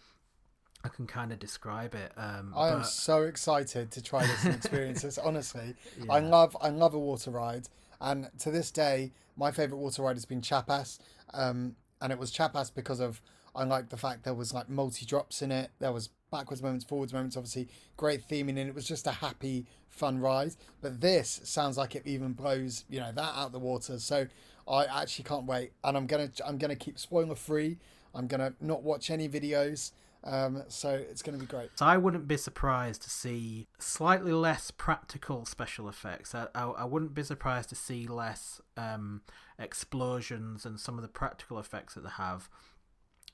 I 0.85 0.89
can 0.89 1.07
kind 1.07 1.33
of 1.33 1.39
describe 1.39 1.95
it. 1.95 2.13
Um, 2.17 2.53
I 2.57 2.69
am 2.69 2.85
so 2.85 3.23
excited 3.23 3.91
to 3.93 4.03
try 4.03 4.27
this 4.27 4.45
and 4.45 4.55
experience 4.55 5.03
this. 5.03 5.19
Honestly, 5.19 5.75
yeah. 5.99 6.13
I 6.13 6.21
love 6.21 6.57
I 6.61 6.69
love 6.69 6.95
a 6.95 6.99
water 6.99 7.31
ride, 7.31 7.69
and 8.01 8.31
to 8.41 8.51
this 8.51 8.71
day, 8.71 9.13
my 9.37 9.51
favorite 9.51 9.79
water 9.79 10.03
ride 10.03 10.17
has 10.17 10.25
been 10.25 10.43
Chiapas, 10.43 10.99
um, 11.35 11.77
and 12.01 12.13
it 12.13 12.19
was 12.19 12.31
Chiapas 12.31 12.71
because 12.71 13.01
of 13.01 13.21
I 13.55 13.65
like 13.65 13.89
the 13.89 13.97
fact 13.97 14.25
there 14.25 14.35
was 14.35 14.53
like 14.53 14.69
multi 14.69 15.07
drops 15.07 15.43
in 15.43 15.51
it. 15.51 15.71
There 15.81 15.93
was 15.93 16.11
backwards 16.31 16.63
moments, 16.63 16.85
forwards 16.85 17.13
moments, 17.13 17.37
obviously 17.37 17.69
great 17.97 18.27
theming, 18.27 18.51
and 18.51 18.69
it 18.69 18.75
was 18.75 18.87
just 18.87 19.07
a 19.07 19.13
happy, 19.13 19.67
fun 19.89 20.19
ride. 20.19 20.55
But 20.81 21.01
this 21.01 21.41
sounds 21.45 21.79
like 21.79 21.95
it 21.95 22.03
even 22.07 22.33
blows, 22.33 22.85
you 22.89 23.01
know, 23.01 23.13
that 23.13 23.33
out 23.37 23.53
the 23.53 23.59
water. 23.59 23.99
So 23.99 24.27
I 24.69 24.85
actually 24.85 25.25
can't 25.25 25.47
wait, 25.47 25.73
and 25.85 25.97
I'm 25.97 26.07
gonna 26.07 26.31
I'm 26.45 26.59
gonna 26.59 26.77
keep 26.77 26.99
spoiler 26.99 27.35
free. 27.35 27.79
I'm 28.15 28.27
gonna 28.27 28.55
not 28.61 28.83
watch 28.83 29.11
any 29.11 29.29
videos. 29.29 29.93
Um, 30.25 30.65
so 30.67 30.91
it's 30.91 31.23
going 31.23 31.39
to 31.39 31.41
be 31.45 31.49
great. 31.49 31.71
So 31.77 31.87
I 31.87 31.99
wouldn't 31.99 32.27
be 32.27 32.37
surprised 32.37 33.03
to 33.03 33.11
see 33.11 33.69
slightly 33.79 34.33
less 34.33 34.73
practical 34.73 35.45
special 35.45 35.89
effects. 35.89 36.35
I, 36.35 36.49
I, 36.53 36.65
I 36.65 36.85
wouldn't 36.85 37.15
be 37.15 37.23
surprised 37.23 37.69
to 37.69 37.77
see 37.77 38.09
less 38.09 38.61
um, 38.77 39.21
explosions 39.57 40.67
and 40.67 40.81
some 40.81 40.97
of 40.97 41.03
the 41.03 41.09
practical 41.09 41.61
effects 41.61 41.95
that 41.95 42.03
they 42.03 42.11
have. 42.11 42.49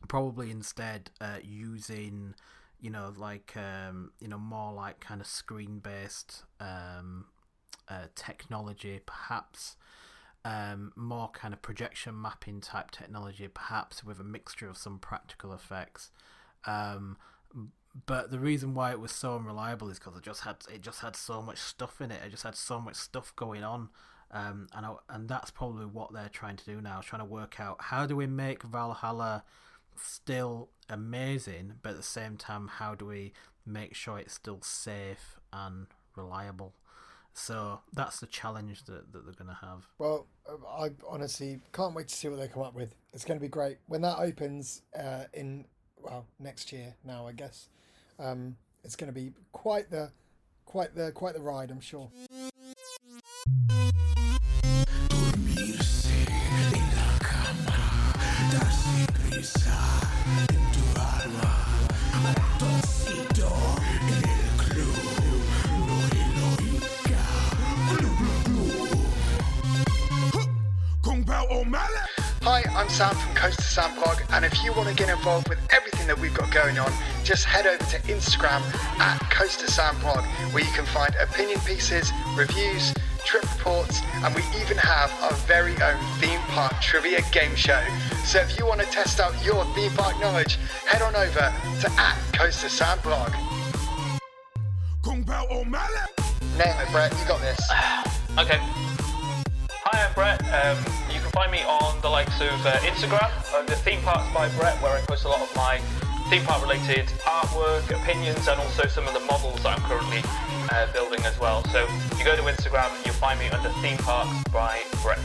Probably 0.06 0.50
instead 0.50 1.10
uh, 1.18 1.38
using 1.42 2.34
you 2.82 2.90
know, 2.90 3.14
like 3.16 3.56
um, 3.56 4.10
you 4.18 4.28
know, 4.28 4.38
more 4.38 4.72
like 4.72 5.00
kind 5.00 5.20
of 5.20 5.26
screen 5.26 5.78
based 5.78 6.42
um, 6.60 7.26
uh, 7.88 8.06
technology, 8.16 9.00
perhaps 9.06 9.76
um, 10.44 10.92
more 10.96 11.28
kind 11.28 11.54
of 11.54 11.62
projection 11.62 12.20
mapping 12.20 12.60
type 12.60 12.90
technology, 12.90 13.46
perhaps 13.46 14.02
with 14.02 14.18
a 14.18 14.24
mixture 14.24 14.68
of 14.68 14.76
some 14.76 14.98
practical 14.98 15.52
effects. 15.52 16.10
Um, 16.66 17.16
but 18.06 18.32
the 18.32 18.40
reason 18.40 18.74
why 18.74 18.90
it 18.90 18.98
was 18.98 19.12
so 19.12 19.36
unreliable 19.36 19.88
is 19.88 20.00
because 20.00 20.16
it 20.16 20.24
just 20.24 20.40
had 20.40 20.56
it 20.72 20.82
just 20.82 21.00
had 21.00 21.14
so 21.14 21.40
much 21.40 21.58
stuff 21.58 22.00
in 22.00 22.10
it. 22.10 22.20
It 22.26 22.30
just 22.30 22.42
had 22.42 22.56
so 22.56 22.80
much 22.80 22.96
stuff 22.96 23.32
going 23.36 23.62
on, 23.62 23.90
um, 24.32 24.66
and 24.74 24.84
I, 24.84 24.94
and 25.08 25.28
that's 25.28 25.52
probably 25.52 25.86
what 25.86 26.12
they're 26.12 26.30
trying 26.30 26.56
to 26.56 26.64
do 26.64 26.80
now, 26.80 27.00
trying 27.00 27.22
to 27.22 27.26
work 27.26 27.60
out 27.60 27.76
how 27.78 28.06
do 28.06 28.16
we 28.16 28.26
make 28.26 28.64
Valhalla 28.64 29.44
still 29.96 30.70
amazing, 30.92 31.74
but 31.82 31.90
at 31.90 31.96
the 31.96 32.02
same 32.02 32.36
time, 32.36 32.68
how 32.68 32.94
do 32.94 33.06
we 33.06 33.32
make 33.66 33.94
sure 33.94 34.18
it's 34.18 34.34
still 34.34 34.60
safe 34.62 35.40
and 35.52 35.86
reliable? 36.16 36.74
So 37.34 37.80
that's 37.92 38.20
the 38.20 38.26
challenge 38.26 38.84
that, 38.84 39.12
that 39.12 39.24
they're 39.24 39.34
going 39.34 39.48
to 39.48 39.66
have. 39.66 39.86
Well, 39.98 40.26
I 40.68 40.90
honestly 41.08 41.60
can't 41.72 41.94
wait 41.94 42.08
to 42.08 42.14
see 42.14 42.28
what 42.28 42.38
they 42.38 42.48
come 42.48 42.62
up 42.62 42.74
with. 42.74 42.94
It's 43.14 43.24
going 43.24 43.38
to 43.38 43.42
be 43.42 43.48
great 43.48 43.78
when 43.86 44.02
that 44.02 44.18
opens 44.18 44.82
uh, 44.98 45.24
in 45.32 45.64
well 45.96 46.26
next 46.38 46.72
year. 46.72 46.94
Now, 47.04 47.26
I 47.26 47.32
guess 47.32 47.68
um, 48.18 48.56
it's 48.84 48.96
going 48.96 49.08
to 49.08 49.18
be 49.18 49.32
quite 49.52 49.90
the 49.90 50.10
quite 50.66 50.94
the 50.94 51.10
quite 51.12 51.34
the 51.34 51.40
ride. 51.40 51.70
I'm 51.70 51.80
sure. 51.80 52.10
Hi, 72.42 72.64
I'm 72.74 72.88
Sam 72.88 73.14
from 73.14 73.34
Coast 73.34 73.58
to 73.58 73.64
Sam 73.64 73.92
and 74.30 74.42
if 74.42 74.64
you 74.64 74.72
want 74.72 74.88
to 74.88 74.94
get 74.94 75.10
involved 75.10 75.50
with 75.50 75.58
everything 75.70 76.06
that 76.06 76.18
we've 76.18 76.32
got 76.32 76.50
going 76.50 76.78
on, 76.78 76.90
just 77.24 77.44
head 77.44 77.66
over 77.66 77.76
to 77.76 77.98
Instagram 78.08 78.62
at 78.98 79.18
Coast 79.30 79.60
to 79.60 79.70
Sam 79.70 79.94
where 79.96 80.64
you 80.64 80.70
can 80.72 80.86
find 80.86 81.14
opinion 81.16 81.60
pieces, 81.60 82.10
reviews, 82.36 82.94
trip 83.26 83.42
reports, 83.58 84.00
and 84.24 84.34
we 84.34 84.40
even 84.62 84.78
have 84.78 85.12
our 85.22 85.34
very 85.44 85.74
own 85.82 86.00
theme 86.20 86.40
park 86.48 86.72
trivia 86.80 87.20
game 87.32 87.54
show. 87.54 87.84
So 88.24 88.40
if 88.40 88.58
you 88.58 88.64
want 88.64 88.80
to 88.80 88.86
test 88.86 89.20
out 89.20 89.34
your 89.44 89.66
theme 89.74 89.92
park 89.92 90.18
knowledge, 90.20 90.56
head 90.86 91.02
on 91.02 91.14
over 91.14 91.52
to 91.82 91.92
at 91.98 92.16
Coast 92.32 92.62
to 92.62 92.70
Sam 92.70 92.98
Blog. 93.02 93.30
Name 96.56 96.74
it, 96.80 96.90
Brett. 96.90 97.12
You 97.20 97.28
got 97.28 97.42
this. 97.42 97.60
Okay. 98.38 98.56
Hi, 99.84 100.06
I'm 100.06 100.14
Brett. 100.14 100.40
Um, 100.54 100.78
you 100.78 100.84
can 100.84 101.01
find 101.32 101.50
me 101.50 101.62
on 101.64 101.98
the 102.02 102.08
likes 102.08 102.40
of 102.42 102.66
uh, 102.66 102.72
Instagram, 102.84 103.30
under 103.58 103.74
Theme 103.74 104.02
Parks 104.02 104.30
by 104.34 104.48
Brett, 104.58 104.80
where 104.82 104.92
I 104.92 105.00
post 105.00 105.24
a 105.24 105.28
lot 105.28 105.40
of 105.40 105.56
my 105.56 105.80
theme 106.28 106.42
park 106.44 106.62
related 106.62 107.06
artwork, 107.24 107.90
opinions, 107.90 108.48
and 108.48 108.60
also 108.60 108.86
some 108.86 109.06
of 109.06 109.14
the 109.14 109.20
models 109.20 109.62
that 109.62 109.78
I'm 109.78 109.84
currently 109.88 110.20
uh, 110.70 110.92
building 110.92 111.24
as 111.24 111.38
well. 111.40 111.64
So 111.64 111.86
if 111.88 112.18
you 112.18 112.24
go 112.24 112.36
to 112.36 112.42
Instagram 112.42 112.94
and 112.94 113.06
you'll 113.06 113.14
find 113.14 113.40
me 113.40 113.48
under 113.48 113.70
Theme 113.80 113.96
Parks 113.98 114.44
by 114.52 114.82
Brett. 115.02 115.18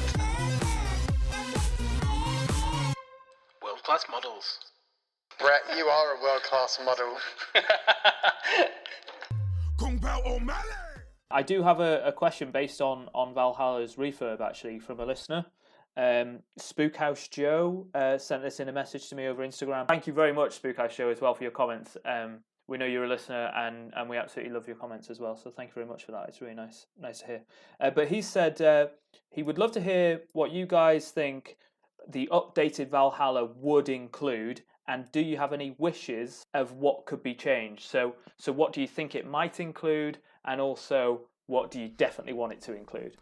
World 3.61 3.83
class 3.83 4.05
models. 4.09 4.59
Brett, 5.39 5.61
you 5.77 5.85
are 5.85 6.17
a 6.17 6.23
world-class 6.23 6.79
model. 6.83 7.17
I 11.29 11.43
do 11.43 11.61
have 11.63 11.79
a, 11.81 12.01
a 12.05 12.11
question 12.11 12.51
based 12.51 12.81
on 12.81 13.09
on 13.13 13.33
Valhalla's 13.33 13.95
refurb 13.95 14.39
actually 14.41 14.79
from 14.79 14.99
a 14.99 15.05
listener. 15.05 15.45
Um, 15.97 16.39
Spookhouse 16.59 17.27
Joe 17.27 17.87
uh, 17.95 18.19
sent 18.19 18.43
this 18.43 18.59
in 18.59 18.69
a 18.69 18.71
message 18.71 19.09
to 19.09 19.15
me 19.15 19.25
over 19.25 19.45
Instagram. 19.45 19.87
Thank 19.87 20.05
you 20.05 20.13
very 20.13 20.31
much, 20.31 20.61
Spookhouse 20.61 20.95
Joe, 20.95 21.09
as 21.09 21.21
well 21.21 21.33
for 21.33 21.41
your 21.43 21.51
comments. 21.51 21.97
Um, 22.05 22.41
we 22.67 22.77
know 22.77 22.85
you're 22.85 23.05
a 23.05 23.09
listener, 23.09 23.51
and, 23.55 23.91
and 23.95 24.07
we 24.09 24.17
absolutely 24.17 24.53
love 24.53 24.67
your 24.67 24.75
comments 24.75 25.09
as 25.09 25.19
well. 25.19 25.35
So 25.35 25.49
thank 25.49 25.69
you 25.69 25.73
very 25.73 25.87
much 25.87 26.03
for 26.05 26.11
that. 26.11 26.25
It's 26.27 26.39
really 26.39 26.53
nice 26.53 26.85
nice 27.01 27.21
to 27.21 27.25
hear. 27.25 27.41
Uh, 27.79 27.89
but 27.89 28.09
he 28.09 28.21
said 28.21 28.61
uh, 28.61 28.87
he 29.31 29.41
would 29.41 29.57
love 29.57 29.71
to 29.71 29.81
hear 29.81 30.21
what 30.33 30.51
you 30.51 30.65
guys 30.67 31.09
think 31.09 31.57
the 32.07 32.29
updated 32.31 32.89
Valhalla 32.89 33.45
would 33.55 33.89
include, 33.89 34.61
and 34.87 35.11
do 35.11 35.19
you 35.19 35.37
have 35.37 35.51
any 35.51 35.75
wishes 35.77 36.43
of 36.53 36.73
what 36.73 37.05
could 37.05 37.23
be 37.23 37.33
changed? 37.33 37.89
So 37.89 38.15
so 38.37 38.51
what 38.51 38.71
do 38.71 38.81
you 38.81 38.87
think 38.87 39.15
it 39.15 39.25
might 39.25 39.59
include, 39.59 40.19
and 40.45 40.61
also 40.61 41.21
what 41.47 41.71
do 41.71 41.79
you 41.79 41.87
definitely 41.87 42.33
want 42.33 42.53
it 42.53 42.61
to 42.61 42.75
include? 42.75 43.15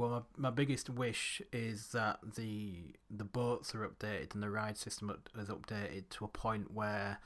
Well, 0.00 0.24
my, 0.38 0.48
my 0.48 0.50
biggest 0.50 0.88
wish 0.88 1.42
is 1.52 1.88
that 1.88 2.20
the 2.36 2.94
the 3.10 3.24
boats 3.24 3.74
are 3.74 3.86
updated 3.86 4.32
and 4.32 4.42
the 4.42 4.48
ride 4.48 4.78
system 4.78 5.14
is 5.38 5.50
updated 5.50 6.08
to 6.10 6.24
a 6.24 6.28
point 6.28 6.72
where 6.72 7.18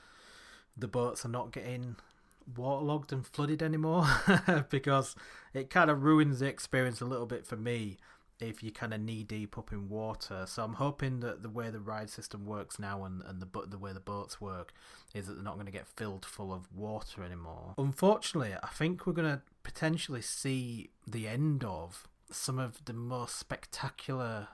the 0.75 0.89
boats 0.89 1.23
are 1.23 1.29
not 1.29 1.53
getting 1.53 1.95
waterlogged 2.53 3.13
and 3.13 3.25
flooded 3.25 3.63
anymore 3.63 4.05
because 4.69 5.15
it 5.53 5.69
kind 5.69 5.89
of 5.89 6.03
ruins 6.03 6.39
the 6.39 6.47
experience 6.47 6.99
a 6.99 7.05
little 7.05 7.25
bit 7.25 7.47
for 7.47 7.55
me 7.55 7.95
if 8.41 8.61
you're 8.61 8.73
kind 8.73 8.93
of 8.93 8.99
knee 8.99 9.23
deep 9.23 9.57
up 9.57 9.71
in 9.71 9.87
water. 9.87 10.43
So 10.45 10.61
I'm 10.61 10.73
hoping 10.73 11.21
that 11.21 11.43
the 11.43 11.49
way 11.49 11.69
the 11.69 11.79
ride 11.79 12.09
system 12.09 12.45
works 12.45 12.77
now 12.77 13.05
and, 13.05 13.21
and 13.21 13.41
the 13.41 13.47
the 13.67 13.77
way 13.77 13.93
the 13.93 14.01
boats 14.01 14.41
work 14.41 14.73
is 15.13 15.27
that 15.27 15.35
they're 15.35 15.43
not 15.45 15.53
going 15.53 15.65
to 15.65 15.71
get 15.71 15.87
filled 15.87 16.25
full 16.25 16.51
of 16.51 16.67
water 16.75 17.23
anymore. 17.23 17.75
Unfortunately, 17.77 18.53
I 18.61 18.67
think 18.67 19.07
we're 19.07 19.13
going 19.13 19.31
to 19.31 19.41
potentially 19.63 20.21
see 20.21 20.89
the 21.07 21.29
end 21.29 21.63
of 21.63 22.05
some 22.31 22.59
of 22.59 22.83
the 22.85 22.93
most 22.93 23.37
spectacular 23.37 24.47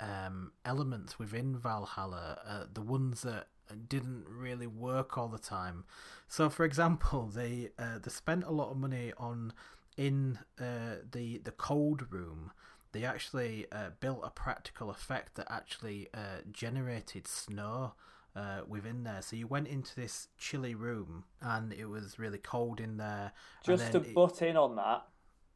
um, 0.00 0.52
elements 0.64 1.18
within 1.18 1.56
Valhalla, 1.56 2.38
uh, 2.46 2.64
the 2.72 2.80
ones 2.82 3.22
that 3.22 3.48
didn't 3.88 4.24
really 4.28 4.66
work 4.66 5.16
all 5.16 5.28
the 5.28 5.38
time. 5.38 5.84
So, 6.28 6.48
for 6.48 6.64
example, 6.64 7.26
they 7.34 7.70
uh, 7.78 7.98
they 8.02 8.10
spent 8.10 8.44
a 8.44 8.50
lot 8.50 8.70
of 8.70 8.76
money 8.76 9.12
on 9.16 9.52
in 9.96 10.38
uh, 10.60 10.96
the 11.10 11.38
the 11.38 11.52
cold 11.52 12.12
room. 12.12 12.50
They 12.92 13.04
actually 13.04 13.66
uh, 13.72 13.90
built 14.00 14.20
a 14.22 14.30
practical 14.30 14.90
effect 14.90 15.36
that 15.36 15.46
actually 15.50 16.08
uh, 16.12 16.42
generated 16.50 17.26
snow 17.26 17.94
uh, 18.36 18.60
within 18.68 19.04
there. 19.04 19.22
So 19.22 19.34
you 19.36 19.46
went 19.46 19.68
into 19.68 19.94
this 19.94 20.28
chilly 20.36 20.74
room 20.74 21.24
and 21.40 21.72
it 21.72 21.86
was 21.86 22.18
really 22.18 22.36
cold 22.38 22.80
in 22.80 22.98
there. 22.98 23.32
Just 23.64 23.92
to 23.92 23.98
it- 23.98 24.14
butt 24.14 24.42
in 24.42 24.58
on 24.58 24.76
that, 24.76 25.06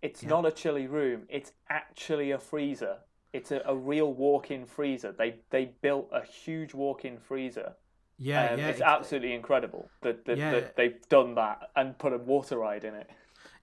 it's 0.02 0.22
Yeah. 0.22 0.28
not 0.30 0.46
a 0.46 0.52
chilly 0.52 0.86
room. 0.86 1.26
It's 1.28 1.52
actually 1.68 2.30
a 2.30 2.38
freezer. 2.38 2.98
It's 3.32 3.50
a, 3.52 3.62
a 3.66 3.76
real 3.76 4.12
walk-in 4.12 4.66
freezer. 4.66 5.12
They 5.12 5.40
they 5.50 5.66
built 5.82 6.08
a 6.12 6.22
huge 6.24 6.74
walk-in 6.74 7.18
freezer. 7.18 7.74
yeah, 8.18 8.52
Um, 8.52 8.58
yeah, 8.58 8.68
it's 8.68 8.80
ex- 8.80 8.88
absolutely 8.88 9.34
incredible 9.34 9.90
that, 10.02 10.24
that, 10.24 10.38
Yeah. 10.38 10.50
that 10.52 10.76
they've 10.76 11.06
done 11.08 11.34
that 11.34 11.70
and 11.76 11.98
put 11.98 12.12
a 12.14 12.18
water 12.18 12.58
ride 12.58 12.84
in 12.84 12.94
it. 12.94 13.10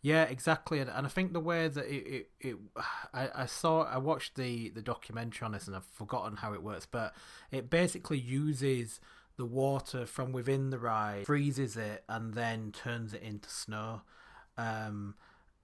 Yeah, 0.01 0.23
exactly, 0.23 0.79
and, 0.79 0.89
and 0.89 1.05
I 1.07 1.09
think 1.09 1.31
the 1.33 1.39
way 1.39 1.67
that 1.69 1.85
it, 1.85 2.05
it, 2.07 2.29
it 2.41 2.55
I, 3.13 3.29
I 3.43 3.45
saw, 3.45 3.83
I 3.83 3.97
watched 3.97 4.35
the 4.35 4.69
the 4.69 4.81
documentary 4.81 5.45
on 5.45 5.53
this, 5.53 5.65
and 5.67 5.75
I've 5.75 5.85
forgotten 5.85 6.37
how 6.37 6.53
it 6.53 6.61
works, 6.61 6.85
but 6.85 7.15
it 7.51 7.69
basically 7.69 8.19
uses 8.19 8.99
the 9.37 9.45
water 9.45 10.05
from 10.05 10.31
within 10.33 10.69
the 10.69 10.77
ride, 10.77 11.25
freezes 11.25 11.75
it, 11.77 12.03
and 12.07 12.33
then 12.35 12.71
turns 12.71 13.13
it 13.13 13.23
into 13.23 13.49
snow. 13.49 14.01
Um, 14.57 15.15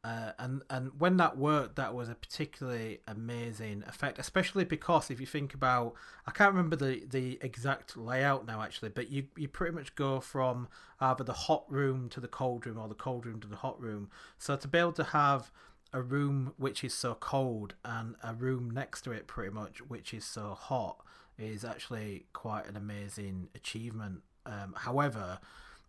uh, 0.04 0.32
and 0.40 0.64
and 0.70 0.92
when 0.98 1.18
that 1.18 1.38
worked, 1.38 1.76
that 1.76 1.94
was 1.94 2.08
a 2.08 2.16
particularly 2.16 3.02
amazing 3.06 3.84
effect, 3.86 4.18
especially 4.18 4.64
because 4.64 5.12
if 5.12 5.20
you 5.20 5.26
think 5.26 5.54
about, 5.54 5.94
I 6.26 6.32
can't 6.32 6.54
remember 6.54 6.78
the, 6.78 7.04
the 7.10 7.38
exact 7.42 7.98
layout 7.98 8.48
now 8.48 8.62
actually, 8.62 8.90
but 8.90 9.10
you 9.10 9.26
you 9.36 9.50
pretty 9.50 9.76
much 9.76 9.96
go 9.96 10.22
from 10.22 10.70
either 11.02 11.26
the 11.26 11.34
hot 11.34 11.66
room 11.68 12.08
to 12.10 12.22
the 12.22 12.30
cold 12.30 12.66
room 12.66 12.78
or 12.78 12.88
the 12.88 12.96
cold 12.96 13.26
room 13.26 13.42
to 13.42 13.48
the 13.48 13.58
hot 13.58 13.80
room. 13.82 14.10
So 14.38 14.56
to 14.56 14.68
be 14.70 14.78
able 14.78 14.94
to 14.94 15.04
have 15.04 15.52
a 15.92 16.02
room 16.02 16.54
which 16.56 16.84
is 16.84 16.94
so 16.94 17.16
cold 17.16 17.74
and 17.84 18.16
a 18.24 18.34
room 18.34 18.72
next 18.72 19.02
to 19.02 19.12
it 19.12 19.28
pretty 19.28 19.52
much 19.52 19.80
which 19.80 20.14
is 20.14 20.24
so 20.24 20.54
hot 20.54 21.04
is 21.38 21.66
actually 21.66 22.26
quite 22.32 22.68
an 22.68 22.78
amazing 22.78 23.50
achievement. 23.56 24.22
Um, 24.46 24.76
however, 24.78 25.40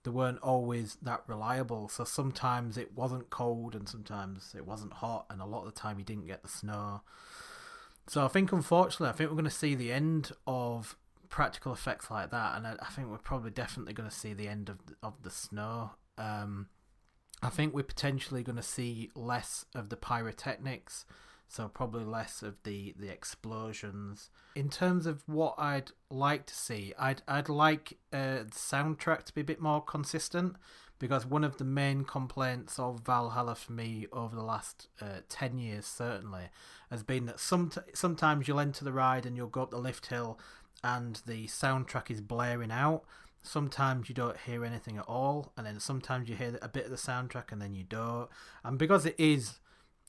they 0.02 0.10
weren't 0.10 0.38
always 0.38 0.96
that 1.02 1.22
reliable. 1.26 1.88
So 1.88 2.04
sometimes 2.04 2.78
it 2.78 2.94
wasn't 2.94 3.30
cold 3.30 3.74
and 3.74 3.88
sometimes 3.88 4.54
it 4.56 4.66
wasn't 4.66 4.94
hot, 4.94 5.26
and 5.30 5.40
a 5.40 5.46
lot 5.46 5.66
of 5.66 5.74
the 5.74 5.80
time 5.80 5.98
you 5.98 6.04
didn't 6.04 6.26
get 6.26 6.42
the 6.42 6.48
snow. 6.48 7.02
So 8.06 8.24
I 8.24 8.28
think, 8.28 8.52
unfortunately, 8.52 9.08
I 9.08 9.12
think 9.12 9.30
we're 9.30 9.36
going 9.36 9.44
to 9.44 9.50
see 9.50 9.74
the 9.74 9.92
end 9.92 10.32
of 10.46 10.96
practical 11.28 11.72
effects 11.72 12.10
like 12.10 12.30
that, 12.30 12.56
and 12.56 12.66
I, 12.66 12.76
I 12.80 12.86
think 12.86 13.08
we're 13.08 13.18
probably 13.18 13.50
definitely 13.50 13.92
going 13.92 14.08
to 14.08 14.14
see 14.14 14.32
the 14.32 14.48
end 14.48 14.68
of 14.68 14.84
the, 14.86 14.94
of 15.02 15.22
the 15.22 15.30
snow. 15.30 15.92
Um, 16.18 16.68
I 17.42 17.48
think 17.48 17.72
we're 17.72 17.84
potentially 17.84 18.42
going 18.42 18.56
to 18.56 18.62
see 18.62 19.10
less 19.14 19.64
of 19.74 19.88
the 19.90 19.96
pyrotechnics, 19.96 21.06
so 21.50 21.68
probably 21.68 22.04
less 22.04 22.42
of 22.42 22.62
the 22.62 22.94
the 22.98 23.10
explosions. 23.10 24.30
In 24.54 24.68
terms 24.68 25.04
of 25.04 25.22
what 25.26 25.54
I'd 25.58 25.90
like 26.08 26.46
to 26.46 26.54
see, 26.54 26.94
I'd 26.98 27.22
I'd 27.26 27.48
like 27.48 27.98
uh, 28.12 28.44
the 28.44 28.52
soundtrack 28.52 29.24
to 29.24 29.34
be 29.34 29.40
a 29.40 29.44
bit 29.44 29.60
more 29.60 29.82
consistent 29.82 30.56
because 31.00 31.26
one 31.26 31.44
of 31.44 31.56
the 31.56 31.64
main 31.64 32.04
complaints 32.04 32.78
of 32.78 33.00
Valhalla 33.00 33.54
for 33.54 33.72
me 33.72 34.06
over 34.12 34.36
the 34.36 34.42
last 34.42 34.88
uh, 35.00 35.20
ten 35.28 35.58
years 35.58 35.86
certainly 35.86 36.50
has 36.90 37.02
been 37.02 37.26
that 37.26 37.40
some 37.40 37.72
sometimes 37.94 38.46
you'll 38.46 38.60
enter 38.60 38.84
the 38.84 38.92
ride 38.92 39.26
and 39.26 39.36
you'll 39.36 39.48
go 39.48 39.62
up 39.62 39.70
the 39.70 39.78
lift 39.78 40.06
hill 40.06 40.38
and 40.84 41.20
the 41.26 41.46
soundtrack 41.46 42.10
is 42.10 42.20
blaring 42.20 42.70
out 42.70 43.04
sometimes 43.42 44.08
you 44.08 44.14
don't 44.14 44.36
hear 44.36 44.64
anything 44.64 44.98
at 44.98 45.04
all, 45.04 45.52
and 45.56 45.66
then 45.66 45.80
sometimes 45.80 46.28
you 46.28 46.36
hear 46.36 46.58
a 46.60 46.68
bit 46.68 46.84
of 46.84 46.90
the 46.90 46.96
soundtrack 46.96 47.52
and 47.52 47.60
then 47.60 47.74
you 47.74 47.84
don't. 47.84 48.28
And 48.64 48.78
because 48.78 49.06
it 49.06 49.14
is, 49.18 49.60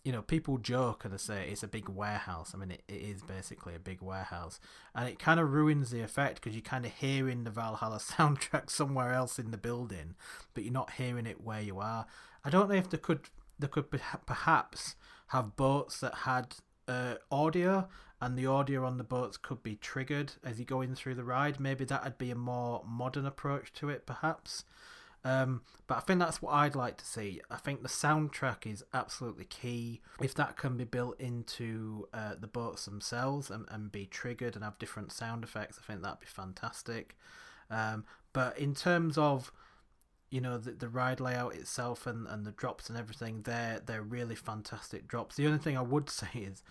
you 0.04 0.12
know, 0.12 0.22
people 0.22 0.58
joke 0.58 1.06
and 1.06 1.14
they 1.14 1.18
say 1.18 1.48
it's 1.50 1.64
a 1.64 1.68
big 1.68 1.88
warehouse. 1.88 2.52
I 2.54 2.58
mean, 2.58 2.72
it, 2.72 2.84
it 2.88 3.02
is 3.02 3.22
basically 3.22 3.76
a 3.76 3.80
big 3.80 4.02
warehouse, 4.02 4.60
and 4.96 5.08
it 5.08 5.20
kind 5.20 5.40
of 5.40 5.52
ruins 5.52 5.92
the 5.92 6.02
effect 6.02 6.36
because 6.36 6.56
you're 6.56 6.62
kind 6.62 6.86
of 6.86 6.94
hearing 6.94 7.44
the 7.44 7.52
Valhalla 7.52 7.98
soundtrack 8.00 8.70
somewhere 8.70 9.14
else 9.14 9.38
in 9.38 9.52
the 9.52 9.58
building, 9.58 10.16
but 10.54 10.64
you're 10.64 10.74
not 10.74 10.92
hearing 10.92 11.26
it 11.28 11.42
where 11.42 11.62
you 11.62 11.80
are. 11.80 12.06
I 12.44 12.50
don't 12.50 12.70
know 12.70 12.76
if 12.76 12.90
they 12.90 12.98
could 12.98 13.30
they 13.60 13.68
could 13.68 13.92
perhaps 14.26 14.96
have 15.28 15.56
boats 15.56 16.00
that 16.00 16.16
had 16.16 16.56
uh, 16.88 17.16
audio 17.32 17.88
and 18.20 18.38
the 18.38 18.46
audio 18.46 18.86
on 18.86 18.98
the 18.98 19.04
boats 19.04 19.38
could 19.38 19.64
be 19.64 19.76
triggered 19.76 20.34
as 20.44 20.60
you're 20.60 20.66
going 20.66 20.94
through 20.96 21.16
the 21.16 21.24
ride. 21.24 21.60
Maybe 21.60 21.86
that'd 21.86 22.18
be 22.18 22.32
a 22.32 22.36
more 22.36 22.84
modern 22.88 23.26
approach 23.26 23.74
to 23.74 23.90
it, 23.90 24.06
perhaps. 24.06 24.64
Um, 25.24 25.62
but 25.86 25.98
I 25.98 26.02
think 26.02 26.20
that's 26.20 26.42
what 26.42 26.54
I'd 26.54 26.76
like 26.76 26.98
to 26.98 27.06
see. 27.06 27.42
I 27.50 27.58
think 27.58 27.84
the 27.84 27.90
soundtrack 27.90 28.66
is 28.66 28.84
absolutely 28.94 29.46
key. 29.46 30.02
If 30.20 30.34
that 30.36 30.58
can 30.58 30.78
be 30.78 30.84
built 30.84 31.20
into 31.20 32.08
uh, 32.14 32.36
the 32.40 32.48
boats 32.48 32.86
themselves 32.86 33.52
and, 33.52 33.66
and 33.70 33.92
be 33.92 34.08
triggered 34.08 34.56
and 34.56 34.64
have 34.64 34.80
different 34.80 35.12
sound 35.12 35.44
effects, 35.44 35.80
I 35.80 35.86
think 35.86 36.02
that'd 36.02 36.20
be 36.20 36.26
fantastic. 36.26 37.16
Um, 37.70 38.06
but 38.34 38.58
in 38.58 38.74
terms 38.74 39.18
of 39.18 39.52
you 40.30 40.40
know 40.40 40.58
the, 40.58 40.72
the 40.72 40.88
ride 40.88 41.20
layout 41.20 41.56
itself 41.56 42.08
and, 42.08 42.26
and 42.26 42.46
the 42.46 42.52
drops 42.52 42.90
and 42.90 42.98
everything, 42.98 43.44
they're 43.44 43.82
they're 43.86 44.02
really 44.02 44.36
fantastic 44.36 45.08
drops. 45.08 45.36
The 45.36 45.46
only 45.46 45.60
thing 45.60 45.78
I 45.78 45.82
would 45.82 46.10
say 46.10 46.30
is 46.34 46.64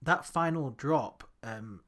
that 0.00 0.24
final 0.24 0.70
drop, 0.70 1.24
um, 1.42 1.80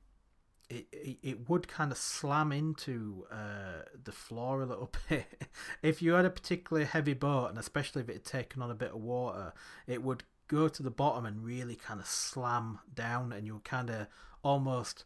it, 0.71 1.19
it, 1.23 1.49
would 1.49 1.67
kind 1.67 1.91
of 1.91 1.99
slam 1.99 2.53
into 2.53 3.27
uh, 3.33 3.85
the 4.05 4.13
floor 4.13 4.63
a 4.63 4.67
little 4.67 4.91
bit. 5.09 5.49
if 5.83 6.03
you 6.03 6.13
had 6.13 6.25
a 6.25 6.31
particularly 6.31 6.87
heavy 6.87 7.15
boat, 7.15 7.49
and 7.49 7.59
especially 7.59 8.03
if 8.03 8.09
it 8.09 8.15
had 8.15 8.25
taken 8.25 8.63
on 8.63 8.71
a 8.71 8.75
bit 8.75 8.91
of 8.91 9.01
water, 9.01 9.53
it 9.87 10.03
would 10.03 10.25
go 10.47 10.69
to 10.69 10.83
the 10.83 10.91
bottom 10.91 11.27
and 11.27 11.45
really 11.45 11.75
kind 11.75 12.01
of 12.01 12.07
slam 12.07 12.81
down, 12.95 13.33
and 13.33 13.47
you 13.47 13.55
would 13.55 13.65
kind 13.65 13.91
of 13.91 14.07
almost. 14.43 15.05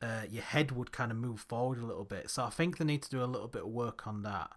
Uh, 0.00 0.22
your 0.30 0.44
head 0.44 0.70
would 0.70 0.92
kind 0.92 1.10
of 1.10 1.18
move 1.18 1.40
forward 1.40 1.76
a 1.76 1.84
little 1.84 2.04
bit. 2.04 2.30
So 2.30 2.44
I 2.44 2.50
think 2.50 2.78
they 2.78 2.84
need 2.84 3.02
to 3.02 3.10
do 3.10 3.20
a 3.20 3.26
little 3.26 3.48
bit 3.48 3.62
of 3.62 3.68
work 3.68 4.06
on 4.06 4.22
that. 4.22 4.52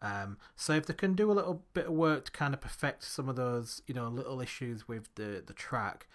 Um, 0.00 0.38
so 0.54 0.72
if 0.72 0.86
they 0.86 0.94
can 0.94 1.14
do 1.14 1.30
a 1.30 1.34
little 1.34 1.64
bit 1.74 1.84
of 1.86 1.92
work 1.92 2.26
to 2.26 2.30
kind 2.32 2.54
of 2.54 2.62
perfect 2.62 3.04
some 3.04 3.28
of 3.28 3.36
those, 3.36 3.82
you 3.86 3.94
know, 3.94 4.08
little 4.08 4.40
issues 4.40 4.88
with 4.88 5.14
the 5.14 5.42
the 5.46 5.52
track, 5.52 6.06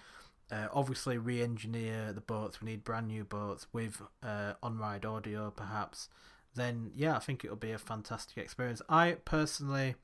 uh, 0.51 0.67
obviously 0.73 1.17
re-engineer 1.17 2.11
the 2.13 2.21
boats. 2.21 2.61
We 2.61 2.71
need 2.71 2.83
brand 2.83 3.07
new 3.07 3.23
boats 3.23 3.67
with 3.71 4.01
uh, 4.21 4.53
on-ride 4.61 5.05
audio, 5.05 5.51
perhaps. 5.51 6.09
Then 6.55 6.91
yeah, 6.95 7.15
I 7.15 7.19
think 7.19 7.45
it'll 7.45 7.55
be 7.55 7.71
a 7.71 7.77
fantastic 7.77 8.37
experience. 8.37 8.81
I 8.89 9.13
personally 9.23 9.95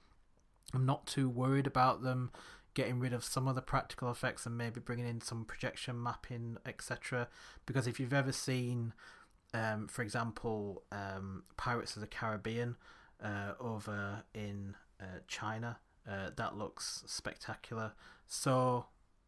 am 0.73 0.85
not 0.85 1.05
too 1.05 1.29
worried 1.29 1.67
about 1.67 2.01
them 2.01 2.31
getting 2.73 2.99
rid 2.99 3.11
of 3.11 3.23
some 3.23 3.47
of 3.47 3.55
the 3.55 3.61
practical 3.61 4.11
effects 4.11 4.45
and 4.45 4.57
maybe 4.57 4.79
bringing 4.79 5.07
in 5.07 5.19
some 5.19 5.43
projection 5.43 6.01
mapping, 6.01 6.57
etc. 6.65 7.27
Because 7.65 7.87
if 7.87 7.99
you've 7.99 8.13
ever 8.13 8.31
seen, 8.31 8.93
um, 9.53 9.87
for 9.87 10.03
example, 10.03 10.83
um, 10.91 11.43
Pirates 11.57 11.95
of 11.95 12.01
the 12.01 12.07
Caribbean 12.07 12.75
uh, 13.21 13.53
over 13.59 14.23
in 14.33 14.75
uh, 15.01 15.21
China, 15.27 15.79
uh, 16.07 16.29
that 16.35 16.55
looks 16.55 17.03
spectacular. 17.07 17.93
So 18.27 18.85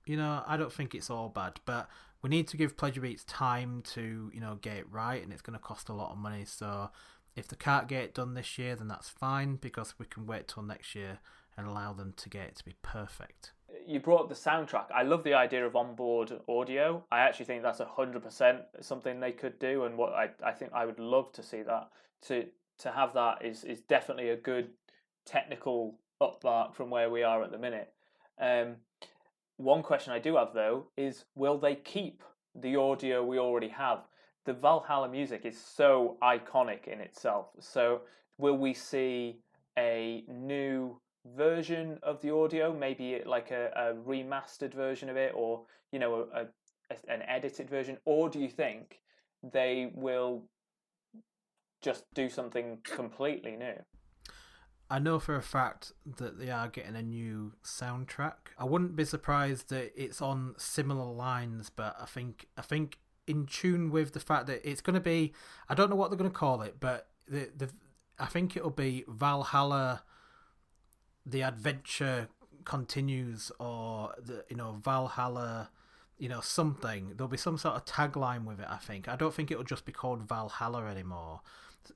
you 0.09 0.17
know, 0.17 0.41
I 0.47 0.57
don't 0.57 0.73
think 0.73 0.95
it's 0.95 1.11
all 1.11 1.29
bad, 1.29 1.59
but 1.65 1.87
we 2.23 2.31
need 2.31 2.47
to 2.47 2.57
give 2.57 2.75
Pleasure 2.75 2.99
Beach 2.99 3.23
time 3.27 3.83
to, 3.93 4.31
you 4.33 4.41
know, 4.41 4.57
get 4.59 4.77
it 4.77 4.91
right, 4.91 5.21
and 5.21 5.31
it's 5.31 5.43
going 5.43 5.57
to 5.57 5.63
cost 5.63 5.87
a 5.87 5.93
lot 5.93 6.11
of 6.11 6.17
money. 6.17 6.45
So 6.45 6.89
if 7.35 7.47
they 7.47 7.55
can't 7.55 7.87
get 7.87 8.01
it 8.01 8.15
done 8.15 8.33
this 8.33 8.57
year, 8.57 8.75
then 8.75 8.87
that's 8.87 9.07
fine 9.07 9.57
because 9.57 9.99
we 9.99 10.07
can 10.07 10.25
wait 10.25 10.47
till 10.47 10.63
next 10.63 10.95
year 10.95 11.19
and 11.55 11.67
allow 11.67 11.93
them 11.93 12.15
to 12.17 12.27
get 12.27 12.47
it 12.47 12.55
to 12.55 12.65
be 12.65 12.73
perfect. 12.81 13.51
You 13.85 13.99
brought 13.99 14.21
up 14.21 14.29
the 14.29 14.35
soundtrack. 14.35 14.85
I 14.91 15.03
love 15.03 15.23
the 15.23 15.35
idea 15.35 15.63
of 15.63 15.75
onboard 15.75 16.31
audio. 16.49 17.03
I 17.11 17.19
actually 17.19 17.45
think 17.45 17.61
that's 17.61 17.79
hundred 17.79 18.23
percent 18.23 18.61
something 18.81 19.19
they 19.19 19.31
could 19.31 19.59
do, 19.59 19.83
and 19.83 19.95
what 19.95 20.13
I, 20.13 20.31
I 20.43 20.53
think 20.53 20.71
I 20.73 20.87
would 20.87 20.97
love 20.97 21.31
to 21.33 21.43
see 21.43 21.61
that. 21.61 21.89
To 22.23 22.47
to 22.79 22.91
have 22.91 23.13
that 23.13 23.45
is 23.45 23.63
is 23.63 23.81
definitely 23.81 24.29
a 24.29 24.35
good 24.35 24.69
technical 25.23 25.99
upmark 26.19 26.73
from 26.73 26.89
where 26.89 27.11
we 27.11 27.21
are 27.21 27.43
at 27.43 27.51
the 27.51 27.59
minute. 27.59 27.93
Um, 28.41 28.77
one 29.59 29.83
question 29.83 30.13
I 30.13 30.19
do 30.19 30.37
have 30.37 30.53
though 30.53 30.85
is 30.95 31.25
will 31.35 31.57
they 31.57 31.75
keep 31.75 32.23
the 32.55 32.77
audio 32.77 33.23
we 33.23 33.37
already 33.37 33.67
have? 33.67 33.99
The 34.45 34.53
Valhalla 34.53 35.09
music 35.09 35.41
is 35.43 35.59
so 35.59 36.17
iconic 36.23 36.87
in 36.87 37.01
itself. 37.01 37.47
So 37.59 38.01
will 38.37 38.57
we 38.57 38.73
see 38.73 39.41
a 39.77 40.23
new 40.29 40.97
version 41.35 41.99
of 42.03 42.21
the 42.21 42.33
audio, 42.33 42.73
maybe 42.73 43.21
like 43.25 43.51
a, 43.51 43.69
a 43.75 44.09
remastered 44.09 44.73
version 44.73 45.09
of 45.09 45.17
it, 45.17 45.33
or 45.35 45.63
you 45.91 45.99
know, 45.99 46.27
a, 46.33 46.45
a, 46.89 47.11
an 47.13 47.21
edited 47.23 47.69
version, 47.69 47.97
or 48.05 48.29
do 48.29 48.39
you 48.39 48.47
think 48.47 49.01
they 49.43 49.91
will 49.93 50.43
just 51.81 52.05
do 52.13 52.29
something 52.29 52.77
completely 52.83 53.57
new? 53.57 53.75
I 54.89 54.97
know 54.97 55.19
for 55.19 55.35
a 55.35 55.41
fact 55.41 55.91
that 56.17 56.39
they 56.39 56.49
are 56.49 56.67
getting 56.67 56.95
a 56.95 57.03
new 57.03 57.53
soundtrack. 57.63 58.33
I 58.57 58.65
wouldn't 58.65 58.95
be 58.95 59.05
surprised 59.05 59.69
that 59.69 59.91
it's 59.95 60.21
on 60.21 60.55
similar 60.57 61.05
lines, 61.05 61.69
but 61.69 61.95
I 62.01 62.05
think 62.05 62.47
I 62.57 62.61
think 62.61 62.97
in 63.27 63.45
tune 63.45 63.91
with 63.91 64.13
the 64.13 64.19
fact 64.19 64.47
that 64.47 64.67
it's 64.67 64.81
going 64.81 64.95
to 64.95 64.99
be 64.99 65.33
I 65.67 65.75
don't 65.75 65.89
know 65.89 65.95
what 65.95 66.09
they're 66.09 66.17
going 66.17 66.31
to 66.31 66.35
call 66.35 66.63
it, 66.63 66.77
but 66.79 67.07
the 67.27 67.49
the 67.55 67.69
I 68.17 68.25
think 68.25 68.57
it'll 68.57 68.71
be 68.71 69.05
Valhalla 69.07 70.03
the 71.25 71.43
adventure 71.43 72.27
continues 72.65 73.51
or 73.59 74.15
the 74.17 74.43
you 74.49 74.55
know 74.55 74.79
Valhalla 74.83 75.69
you 76.17 76.29
know 76.29 76.41
something. 76.41 77.13
There'll 77.15 77.29
be 77.29 77.37
some 77.37 77.59
sort 77.59 77.75
of 77.75 77.85
tagline 77.85 78.45
with 78.45 78.59
it 78.59 78.67
I 78.67 78.77
think. 78.77 79.07
I 79.07 79.15
don't 79.15 79.35
think 79.35 79.51
it'll 79.51 79.63
just 79.63 79.85
be 79.85 79.91
called 79.91 80.27
Valhalla 80.27 80.87
anymore 80.87 81.41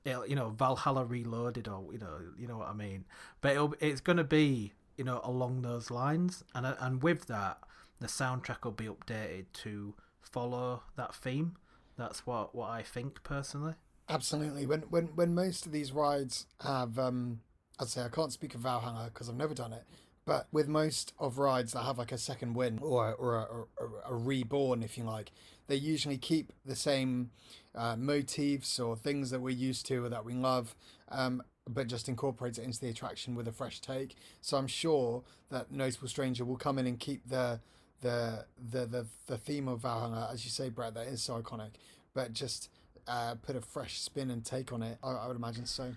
you 0.04 0.34
know 0.34 0.50
Valhalla 0.50 1.04
Reloaded 1.04 1.68
or 1.68 1.92
you 1.92 1.98
know 1.98 2.18
you 2.38 2.46
know 2.46 2.58
what 2.58 2.68
I 2.68 2.74
mean. 2.74 3.04
But 3.40 3.74
it's 3.80 4.00
going 4.00 4.18
to 4.18 4.24
be 4.24 4.72
you 4.96 5.04
know 5.04 5.20
along 5.24 5.62
those 5.62 5.90
lines, 5.90 6.44
and 6.54 6.66
and 6.66 7.02
with 7.02 7.26
that, 7.26 7.58
the 8.00 8.06
soundtrack 8.06 8.64
will 8.64 8.72
be 8.72 8.86
updated 8.86 9.46
to 9.64 9.94
follow 10.20 10.82
that 10.96 11.14
theme. 11.14 11.56
That's 11.96 12.26
what 12.26 12.54
what 12.54 12.70
I 12.70 12.82
think 12.82 13.22
personally. 13.22 13.74
Absolutely. 14.08 14.66
When 14.66 14.80
when 14.82 15.06
when 15.14 15.34
most 15.34 15.66
of 15.66 15.72
these 15.72 15.92
rides 15.92 16.46
have, 16.60 16.98
um, 16.98 17.40
I'd 17.78 17.88
say 17.88 18.02
I 18.02 18.08
can't 18.08 18.32
speak 18.32 18.54
of 18.54 18.60
Valhalla 18.60 19.10
because 19.12 19.28
I've 19.28 19.36
never 19.36 19.54
done 19.54 19.72
it. 19.72 19.84
But 20.26 20.48
with 20.52 20.68
most 20.68 21.12
of 21.18 21.38
rides 21.38 21.72
that 21.72 21.82
have 21.82 21.98
like 21.98 22.12
a 22.12 22.18
second 22.18 22.54
win 22.54 22.78
or 22.82 23.14
or 23.14 23.36
a, 23.36 23.84
a, 23.84 24.12
a 24.12 24.14
reborn, 24.14 24.82
if 24.82 24.98
you 24.98 25.04
like, 25.04 25.32
they 25.66 25.76
usually 25.76 26.18
keep 26.18 26.52
the 26.64 26.76
same 26.76 27.30
uh, 27.74 27.96
motifs 27.96 28.78
or 28.78 28.96
things 28.96 29.30
that 29.30 29.40
we're 29.40 29.50
used 29.50 29.86
to 29.86 30.04
or 30.04 30.08
that 30.08 30.24
we 30.24 30.34
love, 30.34 30.74
um, 31.10 31.42
but 31.68 31.86
just 31.86 32.08
incorporate 32.08 32.58
it 32.58 32.64
into 32.64 32.80
the 32.80 32.88
attraction 32.88 33.34
with 33.34 33.48
a 33.48 33.52
fresh 33.52 33.80
take. 33.80 34.16
So 34.40 34.56
I'm 34.56 34.66
sure 34.66 35.22
that 35.50 35.72
Notable 35.72 36.08
Stranger 36.08 36.44
will 36.44 36.56
come 36.56 36.78
in 36.78 36.86
and 36.86 36.98
keep 36.98 37.28
the 37.28 37.60
the 38.00 38.44
the 38.70 38.86
the, 38.86 39.06
the 39.26 39.38
theme 39.38 39.68
of 39.68 39.80
Valhalla, 39.80 40.28
as 40.32 40.44
you 40.44 40.50
say, 40.50 40.68
Brett, 40.68 40.94
that 40.94 41.06
is 41.06 41.22
so 41.22 41.40
iconic, 41.40 41.70
but 42.12 42.32
just 42.32 42.68
uh, 43.08 43.34
put 43.42 43.56
a 43.56 43.60
fresh 43.60 44.00
spin 44.00 44.30
and 44.30 44.44
take 44.44 44.72
on 44.72 44.82
it. 44.82 44.98
I, 45.02 45.12
I 45.12 45.26
would 45.26 45.36
imagine 45.36 45.66
so. 45.66 45.94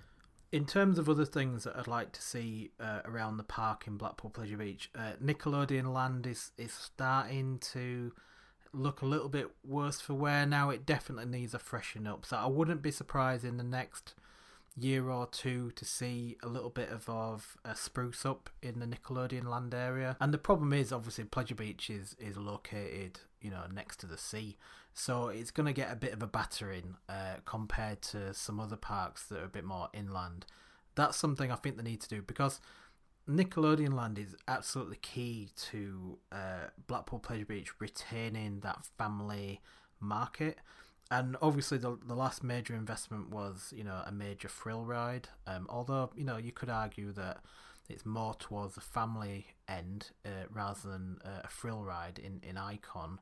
In 0.54 0.66
terms 0.66 0.98
of 0.98 1.10
other 1.10 1.26
things 1.26 1.66
that 1.66 1.76
I'd 1.76 1.88
like 1.88 2.14
to 2.14 2.22
see 2.22 2.72
uh, 2.80 3.02
around 3.04 3.36
the 3.36 3.44
park 3.44 3.86
in 3.86 3.98
Blackpool 3.98 4.32
Pleasure 4.32 4.56
Beach, 4.56 4.90
uh, 4.96 5.12
Nickelodeon 5.22 5.94
Land 5.94 6.26
is 6.26 6.52
is 6.58 6.72
starting 6.72 7.60
to 7.74 8.14
look 8.78 9.02
a 9.02 9.06
little 9.06 9.30
bit 9.30 9.50
worse 9.64 10.00
for 10.00 10.14
wear 10.14 10.46
now. 10.46 10.70
It 10.70 10.86
definitely 10.86 11.26
needs 11.26 11.54
a 11.54 11.60
freshen 11.60 12.08
up. 12.08 12.26
So 12.26 12.38
I 12.38 12.48
wouldn't 12.48 12.82
be 12.82 12.92
surprised 12.92 13.44
in 13.44 13.58
the 13.58 13.64
next 13.64 14.14
year 14.78 15.10
or 15.10 15.28
two 15.28 15.72
to 15.72 15.84
see 15.84 16.38
a 16.44 16.48
little 16.48 16.70
bit 16.70 16.90
of, 16.90 17.10
of 17.10 17.58
a 17.66 17.76
spruce 17.76 18.26
up 18.26 18.50
in 18.62 18.80
the 18.80 18.86
Nickelodeon 18.86 19.46
land 19.46 19.74
area. 19.74 20.16
And 20.20 20.34
the 20.34 20.38
problem 20.38 20.72
is 20.72 20.92
obviously 20.92 21.24
Pleasure 21.24 21.56
Beach 21.56 21.90
is, 21.90 22.16
is 22.20 22.38
located, 22.38 23.20
you 23.42 23.50
know, 23.50 23.64
next 23.74 24.00
to 24.02 24.06
the 24.06 24.18
sea. 24.18 24.58
So 24.94 25.30
it's 25.30 25.52
going 25.52 25.68
to 25.68 25.74
get 25.74 25.92
a 25.92 25.96
bit 25.96 26.14
of 26.14 26.22
a 26.22 26.28
battering 26.28 26.96
uh, 27.10 27.36
compared 27.46 28.02
to 28.04 28.34
some 28.34 28.60
other 28.60 28.76
parks 28.76 29.26
that 29.26 29.40
are 29.40 29.46
a 29.46 29.50
bit 29.50 29.64
more 29.66 29.90
inland. 29.94 30.46
That's 30.96 31.18
something 31.18 31.52
I 31.52 31.56
think 31.56 31.78
they 31.78 31.84
need 31.84 32.02
to 32.02 32.10
do 32.10 32.22
because 32.22 32.60
Nickelodeon 33.30 33.94
Land 33.94 34.18
is 34.18 34.36
absolutely 34.48 34.98
key 34.98 35.50
to 35.70 36.18
uh, 36.32 36.70
Blackpool 36.88 37.20
Pleasure 37.20 37.46
Beach 37.46 37.72
retaining 37.80 38.62
that 38.62 38.86
family 38.98 39.60
market. 40.00 40.58
And 41.12 41.38
obviously, 41.42 41.78
the 41.78 41.98
the 42.06 42.16
last 42.16 42.44
major 42.44 42.74
investment 42.74 43.30
was 43.30 43.74
you 43.76 43.84
know 43.84 44.02
a 44.06 44.12
major 44.12 44.48
thrill 44.48 44.86
ride. 44.86 45.30
Um, 45.46 45.66
although 45.70 46.10
you 46.16 46.24
know 46.24 46.38
you 46.38 46.52
could 46.52 46.70
argue 46.70 47.12
that 47.14 47.40
it's 47.90 48.06
more 48.06 48.34
towards 48.34 48.76
the 48.76 48.82
family 48.82 49.48
end 49.68 50.12
uh, 50.26 50.48
rather 50.52 50.90
than 50.90 51.18
uh, 51.24 51.42
a 51.44 51.48
thrill 51.48 51.84
ride 51.84 52.20
in 52.20 52.42
in 52.48 52.58
Icon. 52.58 53.20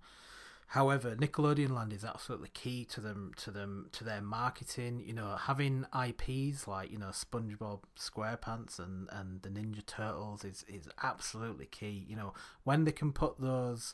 However, 0.69 1.15
Nickelodeon 1.15 1.69
Land 1.69 1.93
is 1.93 2.03
absolutely 2.03 2.49
key 2.49 2.85
to 2.85 2.99
them 2.99 3.31
to 3.37 3.51
them 3.51 3.89
to 3.91 4.03
their 4.03 4.21
marketing. 4.21 5.03
You 5.05 5.13
know, 5.13 5.35
having 5.39 5.85
IPs 5.93 6.67
like 6.67 6.91
you 6.91 6.97
know 6.97 7.11
SpongeBob 7.11 7.81
SquarePants 7.97 8.79
and 8.79 9.07
and 9.11 9.41
the 9.41 9.49
Ninja 9.49 9.85
Turtles 9.85 10.43
is 10.43 10.65
is 10.67 10.89
absolutely 11.03 11.67
key. 11.67 12.05
You 12.09 12.15
know, 12.15 12.33
when 12.63 12.83
they 12.83 12.91
can 12.91 13.13
put 13.13 13.39
those 13.39 13.93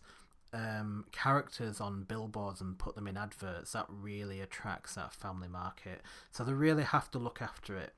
um, 0.54 1.06
characters 1.12 1.82
on 1.82 2.04
billboards 2.04 2.62
and 2.62 2.78
put 2.78 2.96
them 2.96 3.08
in 3.08 3.18
adverts, 3.18 3.74
that 3.74 3.86
really 3.90 4.40
attracts 4.40 4.96
that 4.96 5.14
family 5.14 5.48
market. 5.48 6.02
So 6.32 6.44
they 6.44 6.54
really 6.54 6.84
have 6.84 7.12
to 7.12 7.20
look 7.20 7.42
after 7.42 7.78
it. 7.78 7.94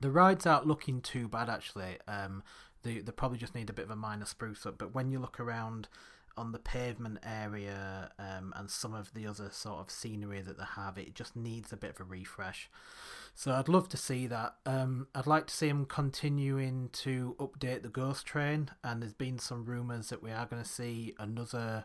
The 0.00 0.10
rides 0.10 0.46
aren't 0.46 0.66
looking 0.66 1.00
too 1.00 1.26
bad 1.26 1.50
actually. 1.50 1.98
Um, 2.06 2.44
they 2.84 3.00
they 3.00 3.12
probably 3.12 3.38
just 3.38 3.56
need 3.56 3.70
a 3.70 3.72
bit 3.72 3.86
of 3.86 3.90
a 3.90 3.96
minor 3.96 4.24
spruce 4.24 4.64
up. 4.66 4.78
But 4.78 4.94
when 4.94 5.10
you 5.10 5.18
look 5.18 5.40
around 5.40 5.88
on 6.38 6.52
the 6.52 6.58
pavement 6.58 7.18
area 7.24 8.10
um, 8.18 8.54
and 8.56 8.70
some 8.70 8.94
of 8.94 9.12
the 9.12 9.26
other 9.26 9.50
sort 9.50 9.80
of 9.80 9.90
scenery 9.90 10.40
that 10.40 10.56
they 10.56 10.64
have, 10.76 10.96
it 10.96 11.14
just 11.14 11.36
needs 11.36 11.72
a 11.72 11.76
bit 11.76 11.90
of 11.90 12.00
a 12.00 12.04
refresh. 12.04 12.70
So 13.34 13.52
I'd 13.52 13.68
love 13.68 13.88
to 13.90 13.96
see 13.96 14.26
that. 14.28 14.54
Um, 14.64 15.08
I'd 15.14 15.26
like 15.26 15.46
to 15.48 15.54
see 15.54 15.68
them 15.68 15.84
continuing 15.84 16.90
to 17.04 17.36
update 17.38 17.82
the 17.82 17.88
Ghost 17.88 18.26
Train, 18.26 18.70
and 18.82 19.02
there's 19.02 19.12
been 19.12 19.38
some 19.38 19.64
rumours 19.64 20.08
that 20.08 20.22
we 20.22 20.32
are 20.32 20.46
going 20.46 20.62
to 20.62 20.68
see 20.68 21.14
another 21.18 21.84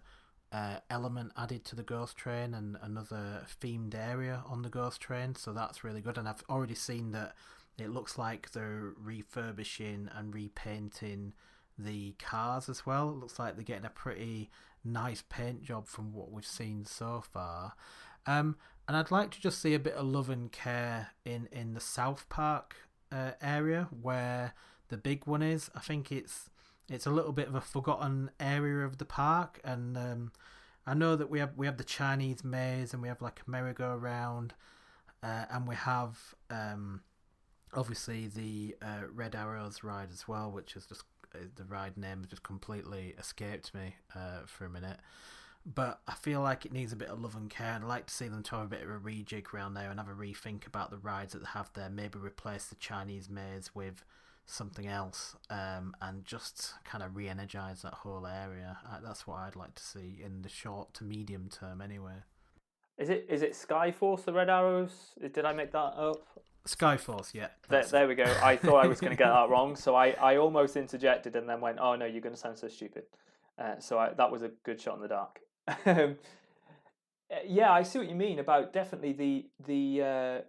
uh, 0.52 0.78
element 0.90 1.32
added 1.36 1.66
to 1.66 1.76
the 1.76 1.84
Ghost 1.84 2.16
Train 2.16 2.54
and 2.54 2.78
another 2.82 3.46
themed 3.62 3.96
area 3.96 4.44
on 4.48 4.62
the 4.62 4.70
Ghost 4.70 5.02
Train. 5.02 5.36
So 5.36 5.52
that's 5.52 5.84
really 5.84 6.02
good, 6.02 6.18
and 6.18 6.28
I've 6.28 6.44
already 6.50 6.76
seen 6.76 7.12
that 7.12 7.36
it 7.78 7.90
looks 7.90 8.18
like 8.18 8.52
they're 8.52 8.94
refurbishing 8.98 10.10
and 10.16 10.34
repainting 10.34 11.34
the 11.78 12.14
cars 12.20 12.70
as 12.70 12.86
well. 12.86 13.10
It 13.10 13.18
looks 13.18 13.40
like 13.40 13.56
they're 13.56 13.64
getting 13.64 13.86
a 13.86 13.90
pretty 13.90 14.50
nice 14.84 15.24
paint 15.30 15.64
job 15.64 15.88
from 15.88 16.14
what 16.14 16.32
we've 16.32 16.46
seen 16.46 16.86
so 16.86 17.22
far. 17.22 17.74
Um, 18.26 18.58
and 18.88 18.98
I'd 18.98 19.12
like 19.12 19.32
to 19.32 19.42
just 19.42 19.62
see 19.62 19.74
a 19.74 19.80
bit 19.80 19.94
of 19.94 20.06
love 20.06 20.30
and 20.30 20.52
care 20.52 21.10
in 21.26 21.48
in 21.52 21.74
the 21.74 21.80
South 21.80 22.28
Park 22.30 22.76
uh, 23.12 23.32
area 23.42 23.88
where 24.02 24.54
the 24.90 24.98
big 24.98 25.26
one 25.26 25.42
is. 25.42 25.70
I 25.76 25.80
think 25.80 26.12
it's 26.12 26.50
it's 26.90 27.06
a 27.06 27.12
little 27.12 27.32
bit 27.32 27.48
of 27.48 27.56
a 27.56 27.62
forgotten 27.62 28.32
area 28.40 28.86
of 28.86 28.98
the 28.98 29.06
park, 29.06 29.60
and 29.64 29.98
um, 29.98 30.32
I 30.86 30.94
know 30.94 31.16
that 31.16 31.30
we 31.30 31.40
have 31.40 31.56
we 31.56 31.66
have 31.66 31.78
the 31.78 31.84
Chinese 31.84 32.44
maze 32.44 32.94
and 32.94 33.02
we 33.02 33.08
have 33.08 33.22
like 33.22 33.42
a 33.46 33.50
merry-go-round, 33.50 34.54
uh, 35.22 35.46
and 35.50 35.68
we 35.68 35.76
have 35.76 36.36
um, 36.50 37.02
obviously 37.74 38.28
the 38.28 38.76
uh, 38.82 39.08
Red 39.14 39.36
Arrows 39.36 39.84
ride 39.84 40.10
as 40.12 40.28
well, 40.28 40.52
which 40.52 40.76
is 40.76 40.86
just 40.86 41.04
the 41.56 41.64
ride 41.66 41.98
name 41.98 42.26
just 42.30 42.44
completely 42.44 43.16
escaped 43.18 43.74
me 43.74 43.96
uh, 44.16 44.42
for 44.46 44.66
a 44.66 44.70
minute. 44.70 45.00
But 45.66 46.02
I 46.08 46.14
feel 46.14 46.42
like 46.42 46.66
it 46.66 46.74
needs 46.74 46.92
a 46.92 46.98
bit 46.98 47.08
of 47.08 47.22
love 47.22 47.36
and 47.36 47.50
care. 47.50 47.74
I'd 47.74 47.84
like 47.84 48.08
to 48.08 48.14
see 48.14 48.28
them 48.28 48.44
have 48.50 48.62
a 48.62 48.68
bit 48.68 48.84
of 48.84 48.90
a 48.90 49.00
rejig 49.00 49.54
around 49.54 49.76
there 49.76 49.90
and 49.90 50.00
have 50.00 50.10
a 50.10 50.14
rethink 50.14 50.68
about 50.68 50.92
the 50.92 50.98
rides 50.98 51.34
that 51.34 51.40
they 51.40 51.50
have 51.54 51.72
there. 51.74 51.90
Maybe 51.90 52.20
replace 52.20 52.66
the 52.66 52.76
Chinese 52.76 53.30
maze 53.30 53.72
with 53.74 54.04
something 54.46 54.88
else 54.88 55.38
um, 55.50 55.96
and 56.02 56.26
just 56.26 56.74
kind 56.84 57.02
of 57.02 57.16
re 57.16 57.30
energize 57.30 57.82
that 57.84 57.94
whole 57.94 58.28
area. 58.28 58.78
Uh, 58.86 59.00
that's 59.02 59.26
what 59.26 59.38
I'd 59.38 59.56
like 59.56 59.76
to 59.76 59.84
see 59.84 60.20
in 60.24 60.42
the 60.42 60.50
short 60.50 60.94
to 60.96 61.06
medium 61.06 61.48
term, 61.50 61.82
anyway. 61.82 62.24
Is 62.98 63.10
it 63.10 63.26
is 63.30 63.42
it 63.42 63.54
Skyforce 63.54 64.26
the 64.26 64.34
Red 64.34 64.50
Arrows? 64.50 65.14
Did 65.20 65.46
I 65.46 65.54
make 65.54 65.72
that 65.72 65.78
up? 65.78 66.28
Skyforce, 66.68 67.34
yeah. 67.34 67.48
There, 67.68 67.84
there 67.84 68.08
we 68.08 68.16
go. 68.16 68.24
I 68.42 68.56
thought 68.56 68.84
I 68.84 68.88
was 68.88 69.02
going 69.02 69.12
to 69.12 69.18
get 69.18 69.28
that 69.28 69.50
wrong, 69.50 69.76
so 69.76 69.96
I, 69.96 70.12
I 70.12 70.38
almost 70.38 70.78
interjected 70.78 71.36
and 71.36 71.48
then 71.48 71.60
went, 71.60 71.78
"Oh 71.80 71.96
no, 71.96 72.06
you're 72.06 72.22
going 72.22 72.36
to 72.36 72.40
sound 72.40 72.58
so 72.58 72.70
stupid." 72.70 73.04
Uh, 73.60 73.80
so 73.80 74.00
I, 74.00 74.14
that 74.14 74.32
was 74.32 74.44
a 74.44 74.52
good 74.64 74.80
shot 74.80 74.96
in 74.96 75.02
the 75.02 75.08
dark. 75.08 75.40
um, 75.86 76.16
yeah, 77.46 77.72
I 77.72 77.84
see 77.84 78.00
what 78.00 78.10
you 78.10 78.16
mean 78.16 78.40
about 78.40 78.72
definitely 78.72 79.14
the 79.14 79.46
the 79.66 80.02
uh, 80.02 80.42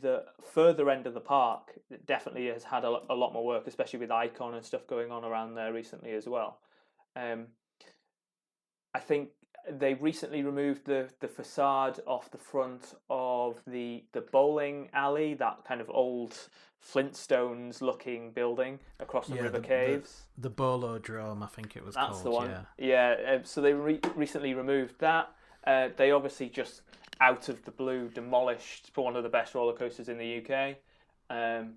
the 0.00 0.24
further 0.52 0.88
end 0.88 1.06
of 1.06 1.14
the 1.14 1.20
park. 1.20 1.72
That 1.90 2.06
definitely 2.06 2.46
has 2.46 2.62
had 2.62 2.84
a, 2.84 3.00
a 3.10 3.14
lot 3.14 3.32
more 3.32 3.44
work, 3.44 3.66
especially 3.66 3.98
with 3.98 4.12
Icon 4.12 4.54
and 4.54 4.64
stuff 4.64 4.86
going 4.86 5.10
on 5.10 5.24
around 5.24 5.56
there 5.56 5.72
recently 5.72 6.12
as 6.12 6.28
well. 6.28 6.60
Um, 7.16 7.48
I 8.94 9.00
think 9.00 9.30
they 9.68 9.94
recently 9.94 10.42
removed 10.42 10.86
the 10.86 11.08
the 11.20 11.28
facade 11.28 12.00
off 12.06 12.30
the 12.30 12.38
front 12.38 12.94
of 13.08 13.60
the 13.66 14.04
the 14.12 14.20
bowling 14.20 14.88
alley, 14.92 15.34
that 15.34 15.64
kind 15.66 15.80
of 15.80 15.90
old 15.90 16.36
Flintstones 16.94 17.80
looking 17.80 18.30
building 18.32 18.78
across 19.00 19.26
the 19.28 19.36
Yeah, 19.36 19.42
river 19.42 19.58
the- 19.60 19.66
caves. 19.68 20.22
The, 20.38 20.48
the 20.48 20.54
Bolodrome, 20.54 21.42
I 21.42 21.46
think 21.46 21.76
it 21.76 21.84
was 21.84 21.94
That's 21.94 22.08
called. 22.22 22.24
the 22.24 22.30
one. 22.30 22.50
Yeah. 22.78 23.14
Yeah. 23.18 23.32
uh, 23.34 23.38
so 23.44 23.60
they 23.60 23.72
re- 23.74 24.00
recently 24.14 24.54
removed 24.54 24.94
that. 25.00 25.30
Uh, 25.66 25.88
they 25.96 26.10
obviously 26.10 26.48
just 26.48 26.82
out 27.20 27.48
of 27.50 27.62
the 27.66 27.70
blue 27.70 28.08
demolished 28.08 28.90
one 28.94 29.14
of 29.14 29.22
the 29.22 29.28
best 29.28 29.54
roller 29.54 29.74
coasters 29.74 30.08
in 30.08 30.16
the 30.16 30.38
UK, 30.38 30.76
um, 31.28 31.74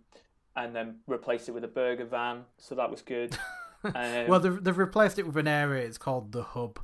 and 0.56 0.74
then 0.74 1.00
replaced 1.08 1.50
it 1.50 1.52
with 1.52 1.66
a 1.66 1.68
burger 1.68 2.06
van. 2.06 2.46
So 2.58 2.76
that 2.76 2.90
was 2.90 3.02
good. 3.02 3.38
Um, 3.86 4.28
well, 4.30 4.40
they've, 4.40 4.64
they've 4.64 4.78
replaced 4.78 5.20
it 5.20 5.28
with 5.28 5.36
an 5.36 5.46
area. 5.50 5.86
It's 5.86 5.98
called 5.98 6.32
the 6.32 6.42
Hub. 6.42 6.80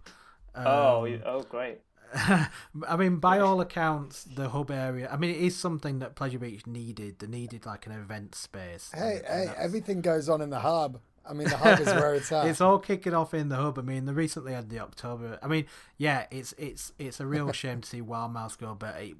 Oh, 0.55 1.05
Um, 1.05 1.11
y- 1.11 1.21
oh, 1.25 1.41
great. 1.43 1.79
I 2.15 2.95
mean, 2.97 3.17
by 3.17 3.39
all 3.39 3.61
accounts, 3.61 4.23
the 4.23 4.49
hub 4.49 4.71
area. 4.71 5.09
I 5.11 5.17
mean, 5.17 5.29
it 5.29 5.41
is 5.41 5.55
something 5.55 5.99
that 5.99 6.15
Pleasure 6.15 6.39
Beach 6.39 6.65
needed. 6.65 7.19
They 7.19 7.27
needed 7.27 7.65
like 7.67 7.85
an 7.85 7.91
event 7.91 8.33
space. 8.35 8.89
Hey, 8.93 9.17
and- 9.17 9.25
and 9.25 9.25
hey, 9.27 9.45
that's- 9.45 9.55
everything 9.65 10.01
goes 10.01 10.27
on 10.29 10.41
in 10.41 10.49
the 10.49 10.59
hub. 10.61 10.99
I 11.25 11.33
mean, 11.33 11.47
the 11.49 11.57
hub 11.65 11.79
is 11.79 11.87
where 11.87 12.15
it's 12.15 12.31
at. 12.31 12.47
It's 12.47 12.61
all 12.61 12.79
kicking 12.79 13.13
off 13.13 13.33
in 13.35 13.49
the 13.49 13.57
hub. 13.57 13.77
I 13.77 13.83
mean, 13.83 14.05
they 14.05 14.13
recently 14.13 14.53
had 14.53 14.69
the 14.69 14.79
October. 14.79 15.37
I 15.43 15.47
mean, 15.47 15.65
yeah, 15.97 16.25
it's 16.31 16.53
it's 16.57 16.91
it's 16.97 17.19
a 17.19 17.27
real 17.27 17.51
shame 17.61 17.81
to 17.81 17.87
see 17.89 18.01
Wild 18.01 18.33
Mouse 18.33 18.55
go, 18.55 18.73
but 18.73 18.95
it 18.99 19.15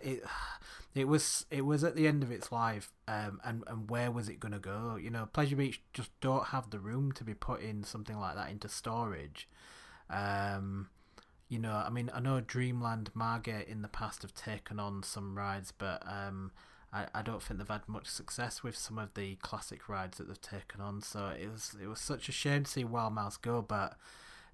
it 0.00 0.22
it 0.94 1.08
was 1.08 1.46
it 1.50 1.62
was 1.64 1.82
at 1.82 1.96
the 1.96 2.06
end 2.06 2.22
of 2.22 2.30
its 2.30 2.52
life. 2.52 2.92
Um, 3.08 3.40
and 3.44 3.64
and 3.66 3.90
where 3.90 4.12
was 4.12 4.28
it 4.28 4.38
gonna 4.38 4.60
go? 4.60 4.96
You 5.00 5.10
know, 5.10 5.26
Pleasure 5.32 5.56
Beach 5.56 5.82
just 5.92 6.10
don't 6.20 6.46
have 6.48 6.70
the 6.70 6.78
room 6.78 7.10
to 7.12 7.24
be 7.24 7.34
putting 7.34 7.82
something 7.82 8.16
like 8.16 8.36
that 8.36 8.50
into 8.50 8.68
storage. 8.68 9.48
Um, 10.10 10.88
you 11.48 11.58
know, 11.58 11.72
I 11.72 11.90
mean, 11.90 12.10
I 12.14 12.20
know 12.20 12.40
Dreamland 12.40 13.10
Margate 13.14 13.68
in 13.68 13.82
the 13.82 13.88
past 13.88 14.22
have 14.22 14.34
taken 14.34 14.78
on 14.78 15.02
some 15.02 15.36
rides, 15.36 15.72
but 15.76 16.02
um, 16.06 16.52
I, 16.92 17.06
I 17.14 17.22
don't 17.22 17.42
think 17.42 17.58
they've 17.58 17.68
had 17.68 17.88
much 17.88 18.06
success 18.06 18.62
with 18.62 18.76
some 18.76 18.98
of 18.98 19.14
the 19.14 19.36
classic 19.36 19.88
rides 19.88 20.18
that 20.18 20.28
they've 20.28 20.40
taken 20.40 20.80
on. 20.80 21.02
So 21.02 21.28
it 21.28 21.50
was 21.50 21.76
it 21.82 21.86
was 21.88 22.00
such 22.00 22.28
a 22.28 22.32
shame 22.32 22.64
to 22.64 22.70
see 22.70 22.84
Wild 22.84 23.14
Mouse 23.14 23.36
go, 23.36 23.62
but 23.62 23.96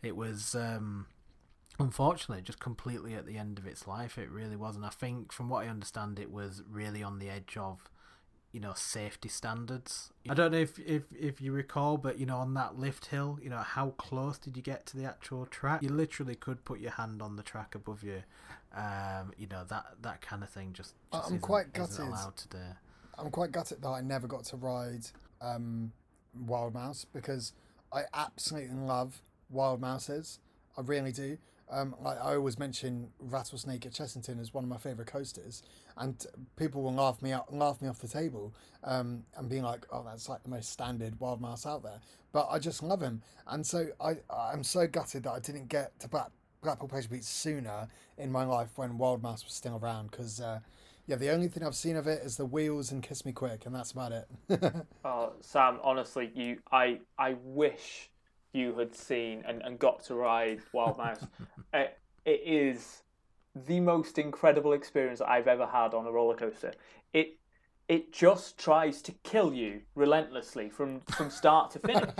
it 0.02 0.16
was 0.16 0.54
um, 0.54 1.06
unfortunately 1.78 2.42
just 2.42 2.60
completely 2.60 3.14
at 3.14 3.26
the 3.26 3.36
end 3.36 3.58
of 3.58 3.66
its 3.66 3.86
life. 3.86 4.16
It 4.16 4.30
really 4.30 4.56
was, 4.56 4.76
and 4.76 4.84
I 4.84 4.90
think 4.90 5.32
from 5.32 5.48
what 5.48 5.66
I 5.66 5.68
understand, 5.68 6.18
it 6.18 6.30
was 6.30 6.62
really 6.70 7.02
on 7.02 7.18
the 7.18 7.28
edge 7.28 7.56
of 7.58 7.90
you 8.56 8.62
know 8.62 8.72
safety 8.74 9.28
standards. 9.28 10.10
I 10.30 10.32
don't 10.32 10.50
know 10.50 10.56
if 10.58 10.78
if 10.78 11.02
if 11.12 11.42
you 11.42 11.52
recall, 11.52 11.98
but 11.98 12.18
you 12.18 12.24
know 12.24 12.38
on 12.38 12.54
that 12.54 12.78
lift 12.78 13.04
hill, 13.06 13.38
you 13.42 13.50
know 13.50 13.58
how 13.58 13.90
close 13.98 14.38
did 14.38 14.56
you 14.56 14.62
get 14.62 14.86
to 14.86 14.96
the 14.96 15.04
actual 15.04 15.44
track? 15.44 15.82
You 15.82 15.90
literally 15.90 16.34
could 16.36 16.64
put 16.64 16.80
your 16.80 16.92
hand 16.92 17.20
on 17.20 17.36
the 17.36 17.42
track 17.42 17.74
above 17.74 18.02
you. 18.02 18.22
Um, 18.74 19.32
you 19.36 19.46
know 19.46 19.64
that 19.68 19.84
that 20.00 20.22
kind 20.22 20.42
of 20.42 20.48
thing 20.48 20.72
just, 20.72 20.94
I- 21.12 21.18
just 21.18 21.28
I'm 21.28 21.34
isn't, 21.34 21.42
quite 21.42 21.66
isn't 21.74 21.96
gutted. 21.98 22.08
allowed 22.08 22.36
today. 22.38 22.70
I'm 23.18 23.30
quite 23.30 23.52
gutted 23.52 23.82
that 23.82 23.88
I 23.88 24.00
never 24.00 24.26
got 24.26 24.44
to 24.44 24.56
ride 24.56 25.04
um, 25.42 25.92
Wild 26.46 26.72
Mouse 26.72 27.04
because 27.12 27.52
I 27.92 28.04
absolutely 28.14 28.74
love 28.76 29.20
Wild 29.50 29.82
Mouses. 29.82 30.38
I 30.78 30.80
really 30.80 31.12
do. 31.12 31.36
Um, 31.70 31.94
like 32.00 32.18
I 32.18 32.35
always 32.37 32.59
mention 32.59 33.09
Rattlesnake 33.18 33.87
at 33.87 33.92
Chessington 33.92 34.40
as 34.40 34.55
one 34.55 34.62
of 34.64 34.70
my 34.70 34.76
favourite 34.76 35.11
coasters, 35.11 35.62
and 35.96 36.24
people 36.57 36.83
will 36.83 36.94
laugh 36.94 37.20
me 37.22 37.33
out, 37.33 37.52
laugh 37.52 37.83
me 37.83 37.88
off 37.88 37.98
the 37.98 38.09
table, 38.09 38.55
um, 38.85 39.24
and 39.37 39.48
being 39.48 39.62
like, 39.62 39.85
"Oh, 39.92 40.05
that's 40.05 40.29
like 40.29 40.42
the 40.42 40.48
most 40.48 40.70
standard 40.70 41.18
Wild 41.18 41.40
Mouse 41.40 41.66
out 41.66 41.83
there." 41.83 42.00
But 42.33 42.48
I 42.50 42.59
just 42.59 42.83
love 42.83 43.00
him, 43.00 43.22
and 43.48 43.66
so 43.66 43.88
I 44.00 44.16
I'm 44.31 44.62
so 44.62 44.87
gutted 44.87 45.24
that 45.24 45.33
I 45.33 45.40
didn't 45.40 45.68
get 45.68 45.98
to 46.00 46.09
Black, 46.09 46.31
Blackpool 46.62 46.88
Pleasure 46.88 47.09
Beach 47.09 47.24
sooner 47.24 47.88
in 48.18 48.31
my 48.31 48.44
life 48.44 48.70
when 48.76 48.98
Wild 48.98 49.22
Mouse 49.22 49.44
was 49.44 49.55
still 49.55 49.79
around 49.83 50.11
because. 50.11 50.40
Uh, 50.40 50.61
yeah, 51.09 51.14
the 51.14 51.31
only 51.31 51.46
thing 51.46 51.62
I've 51.62 51.76
seen 51.76 51.94
of 51.94 52.09
it 52.09 52.22
is 52.24 52.37
the 52.37 52.44
wheels 52.46 52.90
and 52.90 53.00
Kiss 53.00 53.24
Me 53.24 53.31
Quick, 53.31 53.64
and 53.64 53.72
that's 53.72 53.92
about 53.92 54.11
it. 54.12 54.29
Oh, 55.05 55.35
Sam, 55.40 55.79
honestly, 55.85 56.33
you, 56.35 56.59
I, 56.72 56.98
I 57.16 57.37
wish 57.44 58.11
you 58.52 58.76
had 58.78 58.94
seen 58.94 59.44
and, 59.46 59.62
and 59.62 59.78
got 59.78 60.04
to 60.04 60.14
ride 60.14 60.61
Wild 60.72 60.98
Mouse. 60.98 61.26
uh, 61.74 61.85
it 62.24 62.40
is 62.44 63.02
the 63.66 63.80
most 63.80 64.18
incredible 64.18 64.72
experience 64.72 65.20
I've 65.20 65.48
ever 65.48 65.66
had 65.66 65.94
on 65.94 66.06
a 66.06 66.12
roller 66.12 66.37
coaster. 66.37 66.72
It, 67.12 67.38
it 67.88 68.12
just 68.12 68.59
tries 68.59 69.00
to 69.02 69.12
kill 69.22 69.54
you 69.54 69.82
relentlessly 69.94 70.68
from 70.68 71.01
from 71.03 71.30
start 71.30 71.70
to 71.70 71.78
finish, 71.78 72.11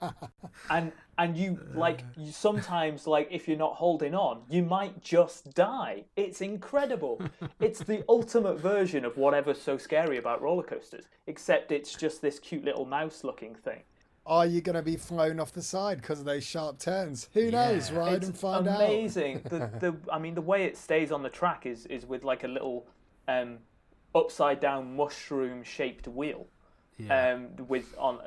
and 0.70 0.92
and 1.18 1.36
you 1.36 1.58
like 1.74 2.04
you 2.16 2.30
sometimes 2.30 3.06
like 3.06 3.26
if 3.30 3.48
you're 3.48 3.58
not 3.58 3.74
holding 3.74 4.14
on, 4.14 4.42
you 4.48 4.62
might 4.62 5.02
just 5.02 5.52
die. 5.54 6.04
It's 6.14 6.40
incredible. 6.40 7.20
it's 7.60 7.80
the 7.80 8.04
ultimate 8.08 8.60
version 8.60 9.04
of 9.04 9.16
whatever's 9.16 9.60
so 9.60 9.76
scary 9.76 10.18
about 10.18 10.40
roller 10.40 10.62
coasters, 10.62 11.06
except 11.26 11.72
it's 11.72 11.94
just 11.94 12.22
this 12.22 12.38
cute 12.38 12.64
little 12.64 12.84
mouse 12.84 13.24
looking 13.24 13.56
thing. 13.56 13.82
Are 14.28 14.46
you 14.46 14.60
going 14.60 14.76
to 14.76 14.82
be 14.82 14.96
flown 14.96 15.40
off 15.40 15.52
the 15.52 15.62
side 15.62 16.00
because 16.00 16.20
of 16.20 16.26
those 16.26 16.44
sharp 16.44 16.78
turns? 16.78 17.28
Who 17.32 17.50
knows? 17.50 17.90
Yeah. 17.90 17.98
Ride 17.98 18.14
it's 18.14 18.26
and 18.26 18.38
find 18.38 18.68
out. 18.68 18.82
amazing. 18.82 19.40
the, 19.44 19.70
the 19.80 19.96
I 20.12 20.18
mean, 20.18 20.34
the 20.34 20.42
way 20.42 20.64
it 20.64 20.76
stays 20.76 21.10
on 21.10 21.22
the 21.22 21.30
track 21.30 21.66
is 21.66 21.86
is 21.86 22.06
with 22.06 22.24
like 22.24 22.44
a 22.44 22.48
little 22.48 22.86
um, 23.26 23.58
upside 24.14 24.60
down 24.60 24.94
mushroom 24.94 25.62
shaped 25.62 26.06
wheel. 26.06 26.46
Yeah. 26.98 27.34
um, 27.34 27.66
with 27.68 27.94
on 27.96 28.18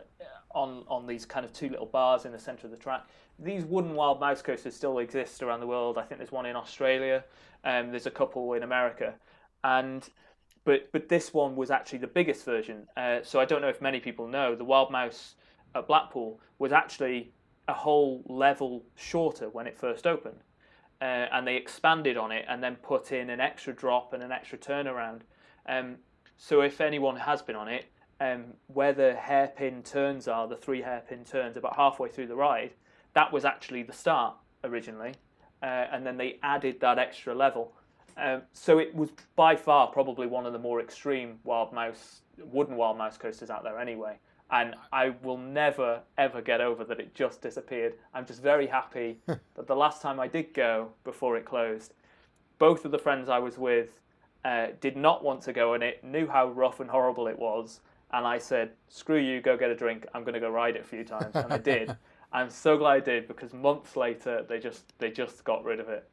on 0.51 0.83
on 0.87 1.05
these 1.05 1.25
kind 1.25 1.45
of 1.45 1.53
two 1.53 1.69
little 1.69 1.85
bars 1.85 2.25
in 2.25 2.31
the 2.31 2.39
center 2.39 2.67
of 2.67 2.71
the 2.71 2.77
track. 2.77 3.05
These 3.37 3.65
wooden 3.65 3.95
wild 3.95 4.19
mouse 4.19 4.41
coasters 4.41 4.75
still 4.75 4.99
exist 4.99 5.43
around 5.43 5.59
the 5.59 5.67
world. 5.67 5.97
I 5.97 6.03
think 6.03 6.19
there's 6.19 6.31
one 6.31 6.45
in 6.45 6.55
Australia. 6.55 7.23
Um, 7.63 7.91
there's 7.91 8.05
a 8.05 8.11
couple 8.11 8.53
in 8.53 8.63
America, 8.63 9.13
and 9.63 10.07
but 10.63 10.91
but 10.91 11.09
this 11.09 11.33
one 11.33 11.55
was 11.55 11.69
actually 11.69 11.99
the 11.99 12.07
biggest 12.07 12.45
version. 12.45 12.87
Uh, 12.97 13.19
so 13.23 13.39
I 13.39 13.45
don't 13.45 13.61
know 13.61 13.69
if 13.69 13.81
many 13.81 13.99
people 13.99 14.27
know 14.27 14.55
the 14.55 14.63
wild 14.63 14.91
mouse 14.91 15.35
at 15.75 15.87
Blackpool 15.87 16.39
was 16.59 16.71
actually 16.71 17.31
a 17.67 17.73
whole 17.73 18.23
level 18.27 18.83
shorter 18.95 19.49
when 19.49 19.67
it 19.67 19.77
first 19.77 20.05
opened. 20.07 20.43
Uh, 21.01 21.25
and 21.31 21.47
they 21.47 21.55
expanded 21.55 22.15
on 22.15 22.31
it 22.31 22.45
and 22.47 22.61
then 22.63 22.75
put 22.75 23.11
in 23.11 23.29
an 23.29 23.39
extra 23.39 23.73
drop 23.73 24.13
and 24.13 24.21
an 24.21 24.31
extra 24.31 24.57
turnaround. 24.57 25.21
Um, 25.67 25.95
so 26.37 26.61
if 26.61 26.79
anyone 26.79 27.15
has 27.15 27.41
been 27.41 27.55
on 27.55 27.67
it, 27.67 27.85
um, 28.19 28.45
where 28.67 28.93
the 28.93 29.15
hairpin 29.15 29.81
turns 29.81 30.27
are, 30.27 30.47
the 30.47 30.55
three 30.55 30.81
hairpin 30.81 31.23
turns 31.23 31.57
about 31.57 31.75
halfway 31.75 32.07
through 32.07 32.27
the 32.27 32.35
ride, 32.35 32.73
that 33.13 33.33
was 33.33 33.45
actually 33.45 33.81
the 33.83 33.93
start 33.93 34.35
originally, 34.63 35.15
uh, 35.63 35.85
and 35.91 36.05
then 36.05 36.17
they 36.17 36.37
added 36.43 36.79
that 36.81 36.99
extra 36.99 37.33
level. 37.33 37.73
Um, 38.17 38.43
so 38.53 38.77
it 38.77 38.93
was 38.93 39.09
by 39.35 39.55
far 39.55 39.87
probably 39.87 40.27
one 40.27 40.45
of 40.45 40.53
the 40.53 40.59
more 40.59 40.81
extreme 40.81 41.39
wild 41.43 41.73
mouse, 41.73 42.21
wooden 42.37 42.75
wild 42.75 42.97
mouse 42.97 43.17
coasters 43.17 43.49
out 43.49 43.63
there 43.63 43.79
anyway. 43.79 44.19
And 44.51 44.75
I 44.91 45.13
will 45.23 45.37
never 45.37 46.01
ever 46.17 46.41
get 46.41 46.59
over 46.59 46.83
that 46.83 46.99
it 46.99 47.15
just 47.15 47.41
disappeared. 47.41 47.93
I'm 48.13 48.25
just 48.25 48.41
very 48.41 48.67
happy 48.67 49.19
that 49.25 49.67
the 49.67 49.75
last 49.75 50.01
time 50.01 50.19
I 50.19 50.27
did 50.27 50.53
go 50.53 50.89
before 51.03 51.37
it 51.37 51.45
closed, 51.45 51.93
both 52.59 52.85
of 52.85 52.91
the 52.91 52.99
friends 52.99 53.29
I 53.29 53.39
was 53.39 53.57
with 53.57 54.01
uh, 54.43 54.67
did 54.79 54.97
not 54.97 55.23
want 55.23 55.41
to 55.43 55.53
go 55.53 55.73
on 55.73 55.81
it, 55.81 56.03
knew 56.03 56.27
how 56.27 56.49
rough 56.49 56.79
and 56.79 56.89
horrible 56.89 57.27
it 57.27 57.37
was, 57.37 57.79
and 58.11 58.25
I 58.25 58.37
said, 58.39 58.71
"Screw 58.89 59.19
you, 59.19 59.39
go 59.41 59.55
get 59.55 59.69
a 59.69 59.75
drink. 59.75 60.05
I'm 60.13 60.23
going 60.23 60.33
to 60.33 60.39
go 60.39 60.49
ride 60.49 60.75
it 60.75 60.81
a 60.81 60.85
few 60.85 61.03
times," 61.03 61.35
and 61.35 61.51
I 61.53 61.57
did. 61.57 61.95
I'm 62.33 62.49
so 62.49 62.77
glad 62.77 62.91
I 62.91 62.99
did 63.01 63.27
because 63.27 63.53
months 63.53 63.95
later 63.95 64.45
they 64.47 64.59
just 64.59 64.97
they 64.99 65.11
just 65.11 65.43
got 65.43 65.63
rid 65.63 65.79
of 65.79 65.89
it. 65.89 66.09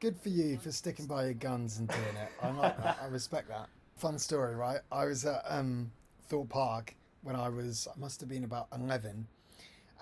Good 0.00 0.16
for 0.16 0.28
you 0.28 0.58
for 0.58 0.70
sticking 0.70 1.06
by 1.06 1.24
your 1.24 1.34
guns 1.34 1.78
and 1.78 1.88
doing 1.88 2.16
it. 2.22 2.30
I 2.42 2.50
like 2.50 2.80
that. 2.82 2.98
I 3.02 3.06
respect 3.06 3.48
that. 3.48 3.68
Fun 3.96 4.18
story, 4.18 4.54
right? 4.54 4.80
I 4.92 5.06
was 5.06 5.24
at 5.24 5.42
um, 5.48 5.90
Thorpe 6.28 6.50
Park 6.50 6.94
when 7.22 7.36
I 7.36 7.48
was, 7.48 7.88
I 7.94 7.98
must 7.98 8.20
have 8.20 8.28
been 8.28 8.44
about 8.44 8.68
11. 8.74 9.26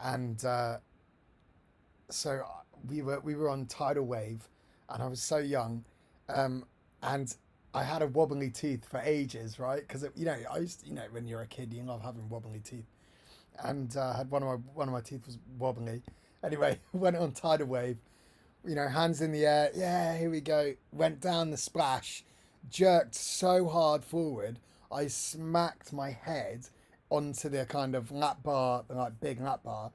And 0.03 0.45
uh, 0.45 0.79
so 2.11 2.43
we 2.89 3.03
were 3.03 3.21
we 3.21 3.35
were 3.35 3.49
on 3.49 3.67
Tidal 3.67 4.05
Wave 4.05 4.49
and 4.91 5.03
I 5.03 5.07
was 5.07 5.23
so 5.23 5.39
young. 5.39 5.85
Um, 6.29 6.65
and 7.03 7.35
I 7.75 7.83
had 7.83 8.03
a 8.03 8.07
wobbly 8.07 8.51
tooth 8.51 8.85
for 8.85 9.01
ages, 9.01 9.59
right? 9.59 9.87
Because, 9.87 10.07
you 10.15 10.25
know, 10.25 10.37
I 10.51 10.59
used 10.59 10.81
to, 10.81 10.87
you 10.87 10.95
know, 10.95 11.05
when 11.11 11.27
you're 11.27 11.43
a 11.43 11.47
kid, 11.47 11.73
you 11.73 11.83
love 11.83 12.03
having 12.03 12.29
wobbly 12.29 12.61
teeth. 12.61 12.87
And 13.63 13.97
uh, 13.97 14.15
had 14.15 14.31
one 14.31 14.43
of 14.43 14.49
my 14.49 14.55
one 14.75 14.89
of 14.89 14.93
my 14.93 15.01
teeth 15.01 15.25
was 15.27 15.39
wobbly. 15.59 16.03
Anyway, 16.45 16.79
went 16.93 17.17
on 17.17 17.33
Tidal 17.33 17.67
Wave 17.67 17.99
you 18.67 18.75
know, 18.75 18.89
hands 18.89 19.21
in 19.21 19.33
the 19.33 19.47
air. 19.47 19.71
Yeah, 19.75 20.17
here 20.17 20.31
we 20.31 20.41
go. 20.41 20.75
Went 20.93 21.21
down 21.21 21.51
the 21.51 21.57
splash, 21.57 22.25
jerked 22.69 23.15
so 23.15 23.69
hard 23.69 24.05
forward, 24.05 24.59
I 24.91 25.07
smacked 25.07 25.93
my 25.93 26.11
head 26.11 26.69
onto 27.11 27.49
the 27.49 27.65
kind 27.67 27.95
of 27.95 28.11
lap 28.11 28.43
bar, 28.43 28.85
the 28.89 28.95
like 28.95 29.21
big 29.21 29.41
lap 29.41 29.63
bar, 29.65 29.91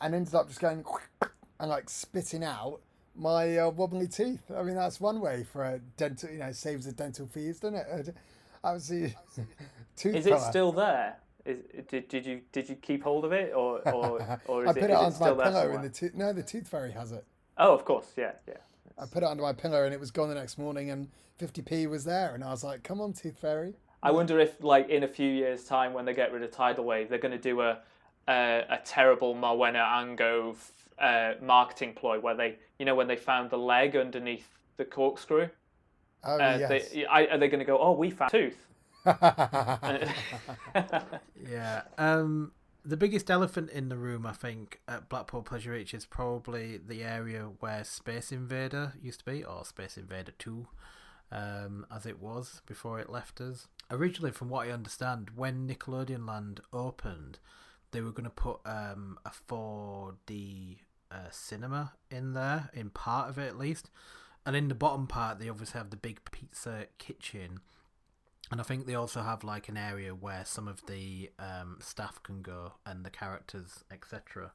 and 0.00 0.14
ended 0.14 0.34
up 0.34 0.48
just 0.48 0.60
going 0.60 0.84
and 1.60 1.70
like 1.70 1.88
spitting 1.88 2.44
out 2.44 2.80
my 3.14 3.58
uh, 3.58 3.70
wobbly 3.70 4.08
teeth. 4.08 4.50
I 4.54 4.62
mean, 4.62 4.76
that's 4.76 5.00
one 5.00 5.20
way 5.20 5.44
for 5.44 5.64
a 5.64 5.78
dental, 5.96 6.30
you 6.30 6.38
know, 6.38 6.52
saves 6.52 6.86
the 6.86 6.92
dental 6.92 7.26
fees, 7.26 7.60
doesn't 7.60 7.76
it? 7.76 8.16
Absolutely. 8.64 9.16
tooth 9.96 10.14
Is 10.14 10.26
it 10.26 10.40
still 10.40 10.72
there? 10.72 11.16
Is, 11.44 11.58
did, 11.88 12.06
did 12.06 12.24
you 12.24 12.40
did 12.52 12.68
you 12.68 12.76
keep 12.76 13.02
hold 13.02 13.24
of 13.24 13.32
it 13.32 13.52
or 13.52 13.80
or, 13.88 14.40
or 14.46 14.62
is 14.62 14.68
I 14.68 14.70
it, 14.70 14.74
put 14.74 14.90
it 14.90 14.92
is 14.92 15.20
onto 15.20 15.36
my 15.36 15.44
pillow, 15.44 15.72
and 15.72 15.84
the 15.84 15.88
tooth. 15.88 16.14
No, 16.14 16.32
the 16.32 16.42
tooth 16.42 16.68
fairy 16.68 16.92
has 16.92 17.12
it. 17.12 17.24
Oh, 17.58 17.74
of 17.74 17.84
course, 17.84 18.12
yeah, 18.16 18.32
yeah. 18.46 18.54
I 18.98 19.06
put 19.06 19.22
it 19.22 19.26
under 19.26 19.42
my 19.42 19.52
pillow 19.52 19.84
and 19.84 19.92
it 19.92 20.00
was 20.00 20.10
gone 20.10 20.28
the 20.28 20.34
next 20.34 20.58
morning 20.58 20.90
and 20.90 21.08
50p 21.40 21.88
was 21.88 22.04
there 22.04 22.34
and 22.34 22.44
I 22.44 22.50
was 22.50 22.62
like, 22.62 22.82
come 22.82 23.00
on, 23.00 23.12
Tooth 23.12 23.38
Fairy. 23.38 23.74
I 24.02 24.10
wonder 24.10 24.38
if, 24.40 24.62
like, 24.62 24.88
in 24.88 25.04
a 25.04 25.08
few 25.08 25.28
years' 25.28 25.64
time, 25.64 25.92
when 25.92 26.04
they 26.04 26.14
get 26.14 26.32
rid 26.32 26.42
of 26.42 26.50
Tidal 26.50 26.84
Wave, 26.84 27.08
they're 27.08 27.18
going 27.18 27.32
to 27.32 27.38
do 27.38 27.60
a 27.60 27.78
a, 28.28 28.64
a 28.70 28.78
terrible 28.84 29.34
Marwena 29.34 29.84
Ango 30.00 30.56
uh, 30.98 31.32
marketing 31.42 31.94
ploy 31.94 32.20
where 32.20 32.36
they, 32.36 32.56
you 32.78 32.84
know, 32.84 32.94
when 32.94 33.08
they 33.08 33.16
found 33.16 33.50
the 33.50 33.58
leg 33.58 33.96
underneath 33.96 34.48
the 34.76 34.84
corkscrew, 34.84 35.48
Oh, 36.24 36.34
uh, 36.36 36.56
yes. 36.60 36.90
they, 36.90 37.04
I, 37.04 37.26
are 37.26 37.38
they 37.38 37.48
going 37.48 37.58
to 37.58 37.64
go, 37.64 37.78
oh, 37.80 37.92
we 37.92 38.10
found 38.10 38.32
a 38.32 38.50
tooth? 38.50 38.68
Yeah. 41.34 41.82
Um, 41.98 42.52
the 42.84 42.96
biggest 42.96 43.30
elephant 43.30 43.70
in 43.70 43.88
the 43.88 43.96
room, 43.96 44.26
I 44.26 44.32
think, 44.32 44.80
at 44.86 45.08
Blackpool 45.08 45.42
Pleasure 45.42 45.72
Beach 45.76 45.94
is 45.94 46.06
probably 46.06 46.78
the 46.78 47.02
area 47.02 47.50
where 47.60 47.82
Space 47.84 48.30
Invader 48.32 48.94
used 49.02 49.20
to 49.20 49.24
be, 49.24 49.42
or 49.44 49.64
Space 49.64 49.96
Invader 49.96 50.32
2, 50.38 50.66
um, 51.32 51.86
as 51.94 52.06
it 52.06 52.20
was 52.20 52.62
before 52.66 53.00
it 53.00 53.10
left 53.10 53.40
us. 53.40 53.66
Originally, 53.92 54.32
from 54.32 54.48
what 54.48 54.66
I 54.66 54.72
understand, 54.72 55.30
when 55.36 55.68
Nickelodeon 55.68 56.26
Land 56.26 56.60
opened, 56.72 57.38
they 57.90 58.00
were 58.00 58.10
going 58.10 58.24
to 58.24 58.30
put 58.30 58.60
um, 58.64 59.18
a 59.24 59.30
4D 59.30 60.78
uh, 61.10 61.16
cinema 61.30 61.92
in 62.10 62.32
there, 62.32 62.70
in 62.72 62.88
part 62.88 63.28
of 63.28 63.38
it 63.38 63.48
at 63.48 63.58
least. 63.58 63.90
And 64.46 64.56
in 64.56 64.68
the 64.68 64.74
bottom 64.74 65.06
part, 65.06 65.38
they 65.38 65.48
obviously 65.48 65.78
have 65.78 65.90
the 65.90 65.96
big 65.96 66.20
pizza 66.32 66.86
kitchen. 66.98 67.60
And 68.50 68.60
I 68.60 68.64
think 68.64 68.86
they 68.86 68.94
also 68.94 69.22
have 69.22 69.44
like 69.44 69.68
an 69.68 69.76
area 69.76 70.14
where 70.14 70.44
some 70.44 70.68
of 70.68 70.84
the 70.86 71.30
um, 71.38 71.78
staff 71.80 72.22
can 72.22 72.42
go 72.42 72.72
and 72.84 73.04
the 73.04 73.10
characters, 73.10 73.84
etc. 73.90 74.52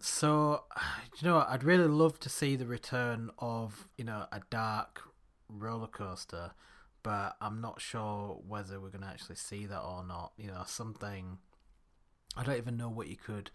So, 0.00 0.64
you 1.20 1.28
know, 1.28 1.44
I'd 1.46 1.62
really 1.62 1.88
love 1.88 2.18
to 2.20 2.28
see 2.28 2.56
the 2.56 2.66
return 2.66 3.30
of 3.38 3.88
you 3.96 4.04
know 4.04 4.26
a 4.32 4.40
dark 4.50 5.02
roller 5.48 5.86
coaster, 5.86 6.52
but 7.02 7.36
I'm 7.40 7.60
not 7.60 7.80
sure 7.80 8.40
whether 8.46 8.80
we're 8.80 8.90
going 8.90 9.04
to 9.04 9.08
actually 9.08 9.36
see 9.36 9.66
that 9.66 9.80
or 9.80 10.04
not. 10.04 10.32
You 10.36 10.48
know, 10.48 10.62
something 10.66 11.38
I 12.36 12.42
don't 12.42 12.58
even 12.58 12.76
know 12.76 12.88
what 12.88 13.08
you 13.08 13.16
could 13.16 13.50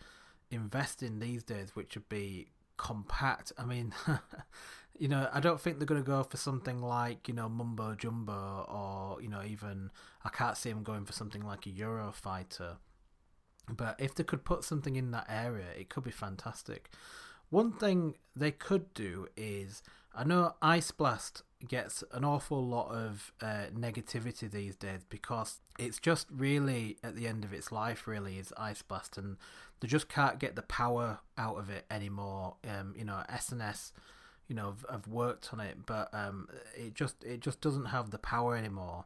invest 0.52 1.02
in 1.02 1.20
these 1.20 1.44
days, 1.44 1.76
which 1.76 1.96
would 1.96 2.10
be 2.10 2.48
compact. 2.78 3.52
I 3.58 3.66
mean, 3.66 3.94
you 5.00 5.08
know, 5.08 5.30
I 5.34 5.40
don't 5.40 5.60
think 5.60 5.78
they're 5.78 5.86
going 5.86 6.02
to 6.02 6.08
go 6.08 6.24
for 6.24 6.38
something 6.38 6.82
like, 6.82 7.28
you 7.28 7.34
know, 7.34 7.50
Mumbo 7.50 7.96
Jumbo 7.96 8.66
or, 8.70 9.22
you 9.22 9.30
know, 9.30 9.42
even, 9.44 9.92
I 10.24 10.30
can't 10.30 10.58
see 10.58 10.70
them 10.70 10.84
going 10.84 11.06
for 11.06 11.14
something 11.14 11.46
like 11.46 11.66
a 11.66 11.70
Eurofighter. 11.70 12.78
But 13.70 13.96
if 14.00 14.14
they 14.14 14.24
could 14.24 14.46
put 14.46 14.64
something 14.64 14.96
in 14.96 15.12
that 15.12 15.26
area, 15.30 15.68
it 15.78 15.90
could 15.90 16.04
be 16.04 16.12
fantastic. 16.12 16.90
One 17.50 17.72
thing 17.72 18.16
they 18.36 18.52
could 18.52 18.94
do 18.94 19.28
is, 19.36 19.82
I 20.14 20.24
know 20.24 20.56
Ice 20.62 20.92
Blast 20.92 21.44
gets 21.68 22.04
an 22.12 22.24
awful 22.24 22.66
lot 22.66 22.92
of 22.92 23.32
uh, 23.42 23.66
negativity 23.74 24.50
these 24.50 24.76
days 24.76 25.02
because 25.10 25.60
it's 25.78 26.00
just 26.00 26.28
really 26.32 26.98
at 27.04 27.16
the 27.16 27.28
end 27.28 27.44
of 27.44 27.54
its 27.54 27.72
life, 27.72 28.08
really, 28.08 28.38
is 28.38 28.54
Ice 28.58 28.82
Blast, 28.82 29.18
and 29.18 29.38
they 29.80 29.88
just 29.88 30.10
can't 30.10 30.40
get 30.40 30.56
the 30.56 30.62
power 30.64 31.20
out 31.38 31.58
of 31.58 31.70
it 31.70 31.86
anymore. 31.92 32.56
Um, 32.68 32.94
you 32.98 33.06
know, 33.06 33.24
S&S, 33.30 33.94
you 34.48 34.56
know, 34.56 34.66
have, 34.66 34.86
have 34.90 35.08
worked 35.08 35.50
on 35.54 35.60
it, 35.60 35.86
but 35.86 36.10
um, 36.14 36.48
it 36.76 36.94
just 36.94 37.24
it 37.24 37.40
just 37.40 37.62
doesn't 37.62 37.86
have 37.86 38.12
the 38.12 38.20
power 38.20 38.56
anymore. 38.56 39.06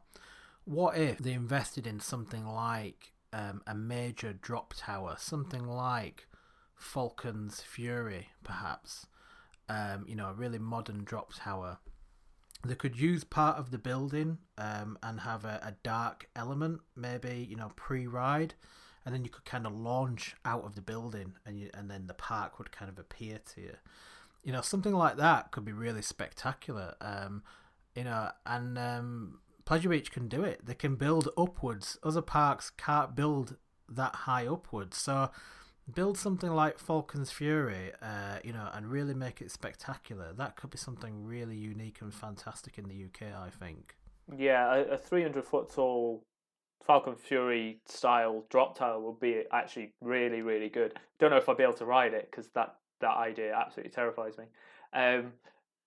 What 0.64 0.96
if 0.96 1.18
they 1.18 1.32
invested 1.32 1.86
in 1.86 2.00
something 2.00 2.46
like 2.46 3.12
um, 3.32 3.62
a 3.66 3.74
major 3.74 4.32
drop 4.32 4.74
tower, 4.76 5.16
something 5.18 5.66
like 5.66 6.28
Falcon's 6.76 7.60
Fury, 7.60 8.28
perhaps? 8.44 9.06
Um, 9.68 10.04
you 10.06 10.16
know, 10.16 10.28
a 10.28 10.34
really 10.34 10.58
modern 10.58 11.04
drop 11.04 11.32
tower. 11.34 11.78
They 12.64 12.74
could 12.74 12.98
use 12.98 13.24
part 13.24 13.56
of 13.56 13.70
the 13.70 13.78
building 13.78 14.38
um, 14.58 14.98
and 15.02 15.20
have 15.20 15.44
a, 15.44 15.60
a 15.62 15.74
dark 15.82 16.28
element, 16.36 16.80
maybe 16.94 17.46
you 17.48 17.56
know 17.56 17.72
pre-ride, 17.76 18.54
and 19.04 19.14
then 19.14 19.24
you 19.24 19.30
could 19.30 19.44
kind 19.44 19.66
of 19.66 19.74
launch 19.74 20.34
out 20.44 20.64
of 20.64 20.74
the 20.74 20.82
building, 20.82 21.34
and 21.46 21.58
you, 21.58 21.70
and 21.72 21.90
then 21.90 22.06
the 22.06 22.14
park 22.14 22.58
would 22.58 22.70
kind 22.70 22.90
of 22.90 22.98
appear 22.98 23.38
to 23.54 23.60
you. 23.62 23.76
You 24.44 24.52
know, 24.52 24.60
something 24.60 24.94
like 24.94 25.16
that 25.16 25.50
could 25.52 25.64
be 25.64 25.72
really 25.72 26.02
spectacular. 26.02 26.94
Um, 27.00 27.42
you 27.94 28.04
know, 28.04 28.30
and 28.46 28.78
um, 28.78 29.38
Pleasure 29.64 29.88
Beach 29.88 30.10
can 30.12 30.28
do 30.28 30.42
it. 30.42 30.64
They 30.64 30.74
can 30.74 30.96
build 30.96 31.28
upwards. 31.36 31.98
Other 32.02 32.22
parks 32.22 32.70
can't 32.70 33.14
build 33.14 33.56
that 33.88 34.14
high 34.14 34.46
upwards. 34.46 34.96
So 34.96 35.30
build 35.94 36.18
something 36.18 36.50
like 36.50 36.78
Falcon's 36.78 37.30
Fury, 37.30 37.92
uh, 38.02 38.38
you 38.44 38.52
know, 38.52 38.68
and 38.72 38.86
really 38.86 39.14
make 39.14 39.40
it 39.40 39.50
spectacular. 39.50 40.32
That 40.32 40.56
could 40.56 40.70
be 40.70 40.78
something 40.78 41.24
really 41.24 41.56
unique 41.56 41.98
and 42.00 42.12
fantastic 42.12 42.78
in 42.78 42.88
the 42.88 43.04
UK, 43.04 43.34
I 43.34 43.50
think. 43.50 43.96
Yeah, 44.36 44.74
a, 44.74 44.80
a 44.92 44.98
300 44.98 45.44
foot 45.44 45.72
tall 45.72 46.24
Falcon 46.86 47.14
Fury 47.14 47.80
style 47.86 48.44
drop 48.48 48.76
tower 48.76 49.00
would 49.00 49.20
be 49.20 49.44
actually 49.52 49.92
really 50.00 50.42
really 50.42 50.68
good. 50.68 50.98
Don't 51.18 51.30
know 51.30 51.36
if 51.36 51.48
I'd 51.48 51.56
be 51.56 51.62
able 51.62 51.74
to 51.74 51.84
ride 51.84 52.14
it 52.14 52.28
because 52.30 52.48
that 52.54 52.76
that 53.00 53.16
idea 53.16 53.54
absolutely 53.54 53.92
terrifies 53.92 54.38
me. 54.38 54.44
Um, 54.92 55.32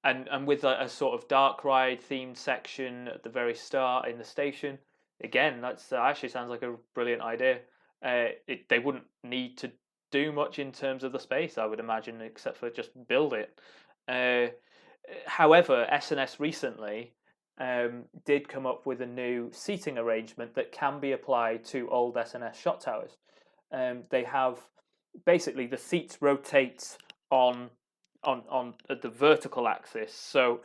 and 0.04 0.28
and 0.30 0.48
with 0.48 0.64
a, 0.64 0.84
a, 0.84 0.90
sort 0.90 1.20
of 1.20 1.28
dark 1.28 1.64
ride 1.64 2.02
themed 2.02 2.38
section 2.38 3.08
at 3.08 3.24
the 3.24 3.30
very 3.30 3.56
start 3.56 4.08
in 4.08 4.18
the 4.18 4.24
station, 4.24 4.78
again 5.24 5.62
that's 5.62 5.92
uh, 5.92 5.98
actually 5.98 6.30
sounds 6.30 6.50
like 6.50 6.64
a 6.64 6.76
brilliant 6.94 7.22
idea. 7.22 7.60
Uh, 8.04 8.28
it, 8.48 8.68
they 8.70 8.80
wouldn't 8.80 9.06
need 9.24 9.58
to 9.58 9.72
do 10.14 10.32
much 10.32 10.60
in 10.60 10.72
terms 10.72 11.04
of 11.04 11.12
the 11.12 11.20
space, 11.20 11.58
I 11.58 11.66
would 11.66 11.80
imagine, 11.80 12.22
except 12.22 12.58
for 12.58 12.70
just 12.70 12.92
build 13.08 13.34
it. 13.34 13.60
Uh, 14.08 14.54
however, 15.26 15.88
S&S 15.90 16.40
recently 16.40 17.14
um, 17.58 18.04
did 18.24 18.48
come 18.48 18.68
up 18.68 18.86
with 18.86 19.02
a 19.02 19.08
new 19.08 19.50
seating 19.52 19.98
arrangement 19.98 20.54
that 20.54 20.72
can 20.72 21.00
be 21.00 21.14
applied 21.14 21.66
to 21.66 21.90
old 21.90 22.16
S&S 22.16 22.60
shot 22.60 22.80
towers. 22.80 23.18
Um, 23.72 24.04
they 24.12 24.24
have 24.24 24.60
basically 25.26 25.66
the 25.66 25.78
seats 25.78 26.20
rotate 26.22 26.96
on 27.32 27.72
on 28.24 28.44
on 28.50 28.76
the 28.88 29.10
vertical 29.10 29.68
axis. 29.68 30.14
So 30.14 30.62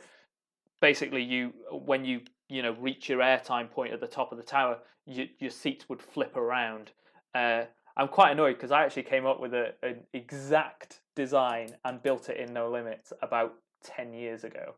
basically, 0.79 1.23
you 1.23 1.53
when 1.71 2.05
you 2.05 2.21
you 2.49 2.61
know 2.61 2.75
reach 2.79 3.09
your 3.09 3.19
airtime 3.19 3.69
point 3.71 3.93
at 3.93 3.99
the 3.99 4.07
top 4.07 4.31
of 4.31 4.37
the 4.37 4.43
tower, 4.43 4.77
you, 5.07 5.27
your 5.39 5.51
seats 5.51 5.89
would 5.89 6.01
flip 6.01 6.37
around. 6.37 6.91
Uh, 7.33 7.63
I'm 7.99 8.07
quite 8.07 8.31
annoyed 8.31 8.53
because 8.53 8.71
I 8.71 8.85
actually 8.85 9.03
came 9.03 9.25
up 9.25 9.41
with 9.41 9.53
a, 9.53 9.73
an 9.83 9.99
exact 10.13 11.01
design 11.15 11.75
and 11.83 12.01
built 12.01 12.29
it 12.29 12.37
in 12.37 12.53
No 12.53 12.71
Limits 12.71 13.11
about 13.21 13.55
10 13.83 14.13
years 14.13 14.45
ago. 14.45 14.75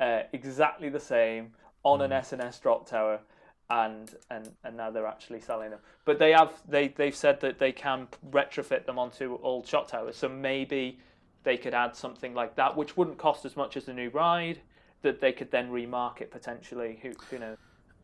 Uh, 0.00 0.20
exactly 0.32 0.88
the 0.88 0.98
same 0.98 1.52
on 1.82 2.00
an 2.00 2.12
S&S 2.12 2.56
hmm. 2.56 2.62
drop 2.62 2.88
tower, 2.88 3.20
and 3.68 4.14
and 4.30 4.52
and 4.64 4.76
now 4.76 4.90
they're 4.90 5.06
actually 5.06 5.40
selling 5.40 5.70
them. 5.70 5.80
But 6.04 6.18
they 6.18 6.32
have 6.32 6.54
they 6.66 6.88
they've 6.88 7.14
said 7.14 7.40
that 7.40 7.58
they 7.58 7.72
can 7.72 8.08
retrofit 8.30 8.86
them 8.86 8.98
onto 8.98 9.38
old 9.42 9.66
shot 9.66 9.88
towers. 9.88 10.16
So 10.16 10.28
maybe 10.28 10.98
they 11.42 11.56
could 11.58 11.74
add 11.74 11.94
something 11.94 12.32
like 12.32 12.56
that, 12.56 12.76
which 12.76 12.96
wouldn't 12.96 13.18
cost 13.18 13.44
as 13.44 13.56
much 13.56 13.76
as 13.76 13.84
the 13.84 13.92
new 13.92 14.08
ride. 14.10 14.60
That 15.02 15.20
they 15.20 15.32
could 15.32 15.50
then 15.50 15.70
remarket 15.70 16.30
potentially. 16.30 17.00
Who 17.02 17.12
who 17.30 17.38
knows? 17.38 17.58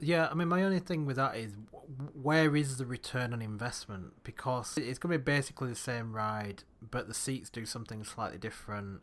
Yeah, 0.04 0.26
I 0.28 0.34
mean, 0.34 0.48
my 0.48 0.64
only 0.64 0.80
thing 0.80 1.06
with 1.06 1.14
that 1.14 1.36
is 1.36 1.52
where 2.20 2.56
is 2.56 2.76
the 2.76 2.84
return 2.84 3.32
on 3.32 3.40
investment? 3.40 4.24
Because 4.24 4.76
it's 4.76 4.98
going 4.98 5.12
to 5.12 5.18
be 5.18 5.22
basically 5.22 5.68
the 5.68 5.76
same 5.76 6.12
ride, 6.12 6.64
but 6.90 7.06
the 7.06 7.14
seats 7.14 7.48
do 7.48 7.64
something 7.64 8.02
slightly 8.02 8.36
different. 8.38 9.02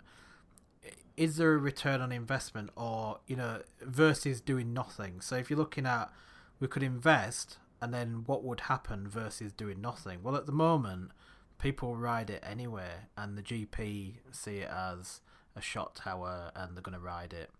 Is 1.15 1.37
there 1.37 1.53
a 1.53 1.57
return 1.57 2.01
on 2.01 2.11
investment, 2.11 2.71
or 2.75 3.19
you 3.27 3.37
know, 3.37 3.61
versus 3.81 4.41
doing 4.41 4.73
nothing? 4.73 5.21
So 5.21 5.37
if 5.37 5.49
you're 5.49 5.57
looking 5.57 5.85
at, 5.85 6.11
we 6.59 6.67
could 6.67 6.83
invest, 6.83 7.59
and 7.81 7.93
then 7.93 8.23
what 8.25 8.43
would 8.43 8.61
happen 8.61 9.07
versus 9.07 9.53
doing 9.53 9.79
nothing? 9.79 10.21
Well, 10.21 10.35
at 10.35 10.47
the 10.47 10.51
moment, 10.51 11.11
people 11.59 11.95
ride 11.95 12.29
it 12.29 12.43
anyway, 12.45 13.07
and 13.15 13.37
the 13.37 13.41
GP 13.41 14.15
see 14.31 14.57
it 14.57 14.69
as 14.69 15.21
a 15.55 15.61
shot 15.61 15.95
tower, 15.95 16.51
and 16.57 16.75
they're 16.75 16.81
going 16.81 16.93
to 16.97 16.99
ride 16.99 17.31
it 17.31 17.51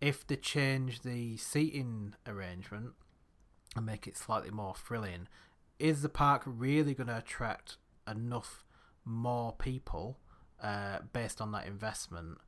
if 0.00 0.26
they 0.26 0.36
change 0.36 1.02
the 1.02 1.36
seating 1.36 2.14
arrangement 2.26 2.92
and 3.76 3.86
make 3.86 4.06
it 4.06 4.16
slightly 4.16 4.50
more 4.50 4.74
thrilling, 4.74 5.28
is 5.78 6.02
the 6.02 6.08
park 6.08 6.42
really 6.44 6.94
going 6.94 7.08
to 7.08 7.18
attract 7.18 7.76
enough 8.08 8.64
more 9.04 9.52
people 9.52 10.18
uh, 10.62 10.98
based 11.12 11.40
on 11.40 11.52
that 11.52 11.66
investment? 11.66 12.38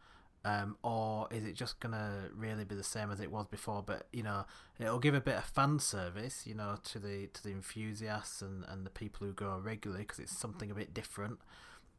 Um, 0.44 0.76
or 0.82 1.28
is 1.30 1.44
it 1.44 1.54
just 1.54 1.78
gonna 1.78 2.28
really 2.34 2.64
be 2.64 2.74
the 2.74 2.82
same 2.82 3.12
as 3.12 3.20
it 3.20 3.30
was 3.30 3.46
before? 3.46 3.80
But 3.80 4.08
you 4.12 4.24
know, 4.24 4.44
it'll 4.80 4.98
give 4.98 5.14
a 5.14 5.20
bit 5.20 5.36
of 5.36 5.44
fan 5.44 5.78
service, 5.78 6.48
you 6.48 6.54
know, 6.54 6.78
to 6.82 6.98
the 6.98 7.28
to 7.28 7.44
the 7.44 7.50
enthusiasts 7.50 8.42
and, 8.42 8.64
and 8.66 8.84
the 8.84 8.90
people 8.90 9.24
who 9.24 9.32
go 9.32 9.56
regularly 9.62 10.02
because 10.02 10.18
it's 10.18 10.36
something 10.36 10.68
a 10.68 10.74
bit 10.74 10.92
different 10.92 11.38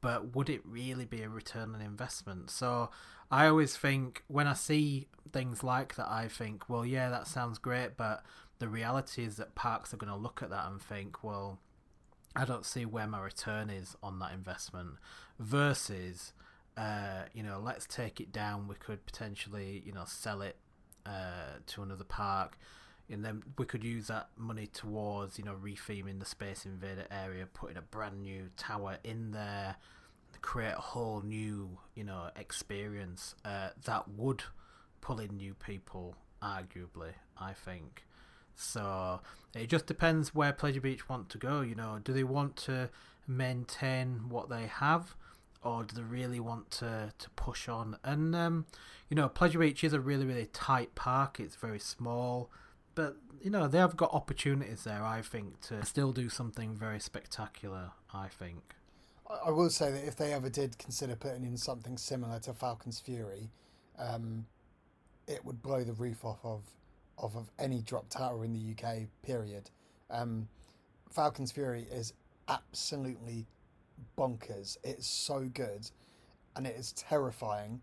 but 0.04 0.36
would 0.36 0.50
it 0.50 0.60
really 0.66 1.06
be 1.06 1.22
a 1.22 1.30
return 1.30 1.74
on 1.74 1.82
investment? 1.82 2.52
So 2.52 2.90
I 3.32 3.48
always 3.48 3.78
think 3.78 4.22
when 4.28 4.48
I 4.48 4.54
see 4.54 5.08
things 5.32 5.64
like 5.64 5.96
that, 5.96 6.12
I 6.12 6.28
think, 6.28 6.68
well, 6.68 6.86
yeah, 6.86 7.10
that 7.10 7.26
sounds 7.26 7.58
great, 7.58 7.96
but 7.96 8.22
the 8.60 8.68
reality 8.68 9.24
is 9.24 9.38
that 9.38 9.56
parks 9.56 9.94
are 9.94 9.98
going 9.98 10.12
to 10.12 10.20
look 10.20 10.44
at 10.44 10.50
that 10.50 10.68
and 10.68 10.82
think, 10.82 11.24
well, 11.24 11.58
I 12.36 12.44
don't 12.44 12.66
see 12.66 12.86
where 12.86 13.08
my 13.08 13.22
return 13.22 13.70
is 13.70 13.96
on 14.04 14.20
that 14.20 14.34
investment 14.34 14.96
versus, 15.40 16.34
uh, 16.76 17.24
you 17.34 17.42
know, 17.42 17.62
let's 17.64 17.88
take 17.88 18.20
it 18.20 18.34
down. 18.34 18.68
We 18.68 18.76
could 18.76 19.06
potentially, 19.06 19.84
you 19.86 19.94
know, 19.94 20.04
sell 20.06 20.42
it 20.42 20.58
uh, 21.06 21.60
to 21.68 21.82
another 21.82 22.04
park 22.04 22.58
and 23.10 23.24
then 23.24 23.44
we 23.58 23.66
could 23.66 23.84
use 23.84 24.08
that 24.08 24.30
money 24.38 24.68
towards 24.68 25.38
you 25.38 25.44
know 25.44 25.56
retheming 25.62 26.20
the 26.20 26.26
Space 26.26 26.66
Invader 26.66 27.06
area, 27.12 27.48
putting 27.54 27.78
a 27.78 27.82
brand 27.82 28.22
new 28.22 28.50
tower 28.58 28.98
in 29.04 29.32
there, 29.32 29.76
create 30.42 30.74
a 30.78 30.82
whole 30.82 31.22
new 31.22 31.78
you 31.96 32.04
know 32.04 32.30
experience 32.36 33.36
uh, 33.46 33.70
that 33.86 34.10
would 34.10 34.44
pull 35.02 35.20
in 35.20 35.38
new 35.38 35.54
people. 35.54 36.16
Arguably, 36.42 37.14
I 37.38 37.54
think. 37.54 38.04
So 38.56 39.22
it 39.56 39.68
just 39.68 39.86
depends 39.86 40.36
where 40.36 40.52
Pleasure 40.52 40.82
Beach 40.82 41.08
want 41.08 41.30
to 41.30 41.38
go. 41.38 41.62
You 41.62 41.76
know, 41.76 42.00
do 42.04 42.12
they 42.12 42.26
want 42.26 42.58
to 42.58 42.90
maintain 43.26 44.28
what 44.28 44.50
they 44.50 44.68
have, 44.68 45.16
or 45.64 45.84
do 45.84 45.96
they 45.96 46.02
really 46.02 46.42
want 46.42 46.70
to 46.72 47.14
to 47.18 47.30
push 47.32 47.70
on? 47.70 47.98
And 48.04 48.36
um, 48.36 48.66
you 49.10 49.16
know, 49.16 49.30
Pleasure 49.30 49.60
Beach 49.60 49.84
is 49.84 49.94
a 49.94 50.00
really 50.00 50.26
really 50.26 50.48
tight 50.48 50.96
park. 50.96 51.40
It's 51.40 51.56
very 51.56 51.80
small 51.80 52.50
but 52.96 53.18
you 53.42 53.50
know 53.50 53.68
they 53.68 53.78
have 53.78 53.98
got 53.98 54.14
opportunities 54.14 54.84
there. 54.84 55.04
I 55.04 55.22
think 55.22 55.62
to 55.68 55.86
still 55.86 56.12
do 56.12 56.30
something 56.30 56.76
very 56.76 57.00
spectacular. 57.00 57.92
I 58.14 58.28
think. 58.28 58.76
I 59.46 59.52
will 59.52 59.70
say 59.70 59.92
that 59.92 60.06
if 60.06 60.16
they 60.16 60.34
ever 60.34 60.50
did 60.50 60.78
consider 60.78 61.16
putting 61.16 61.44
in 61.44 61.58
something 61.58 61.98
similar 61.98 62.40
to 62.42 62.54
Falcon's 62.54 63.00
Fury, 63.00 63.50
um, 63.98 64.46
it 65.28 65.44
would 65.44 65.62
blow 65.62 65.84
the 65.84 65.94
roof 65.94 66.24
off 66.24 66.40
of 66.44 66.64
off 67.18 67.36
of 67.36 67.50
any 67.60 67.82
drop 67.82 68.10
tower 68.10 68.44
in 68.44 68.54
the 68.54 68.60
UK. 68.74 69.08
Period. 69.24 69.70
Um, 70.10 70.48
Falcon's 71.10 71.52
Fury 71.52 71.88
is 71.92 72.14
absolutely 72.48 73.46
bonkers. 74.18 74.78
It's 74.84 75.08
so 75.08 75.50
good, 75.54 75.90
and 76.56 76.68
it 76.68 76.76
is 76.76 76.92
terrifying, 76.94 77.82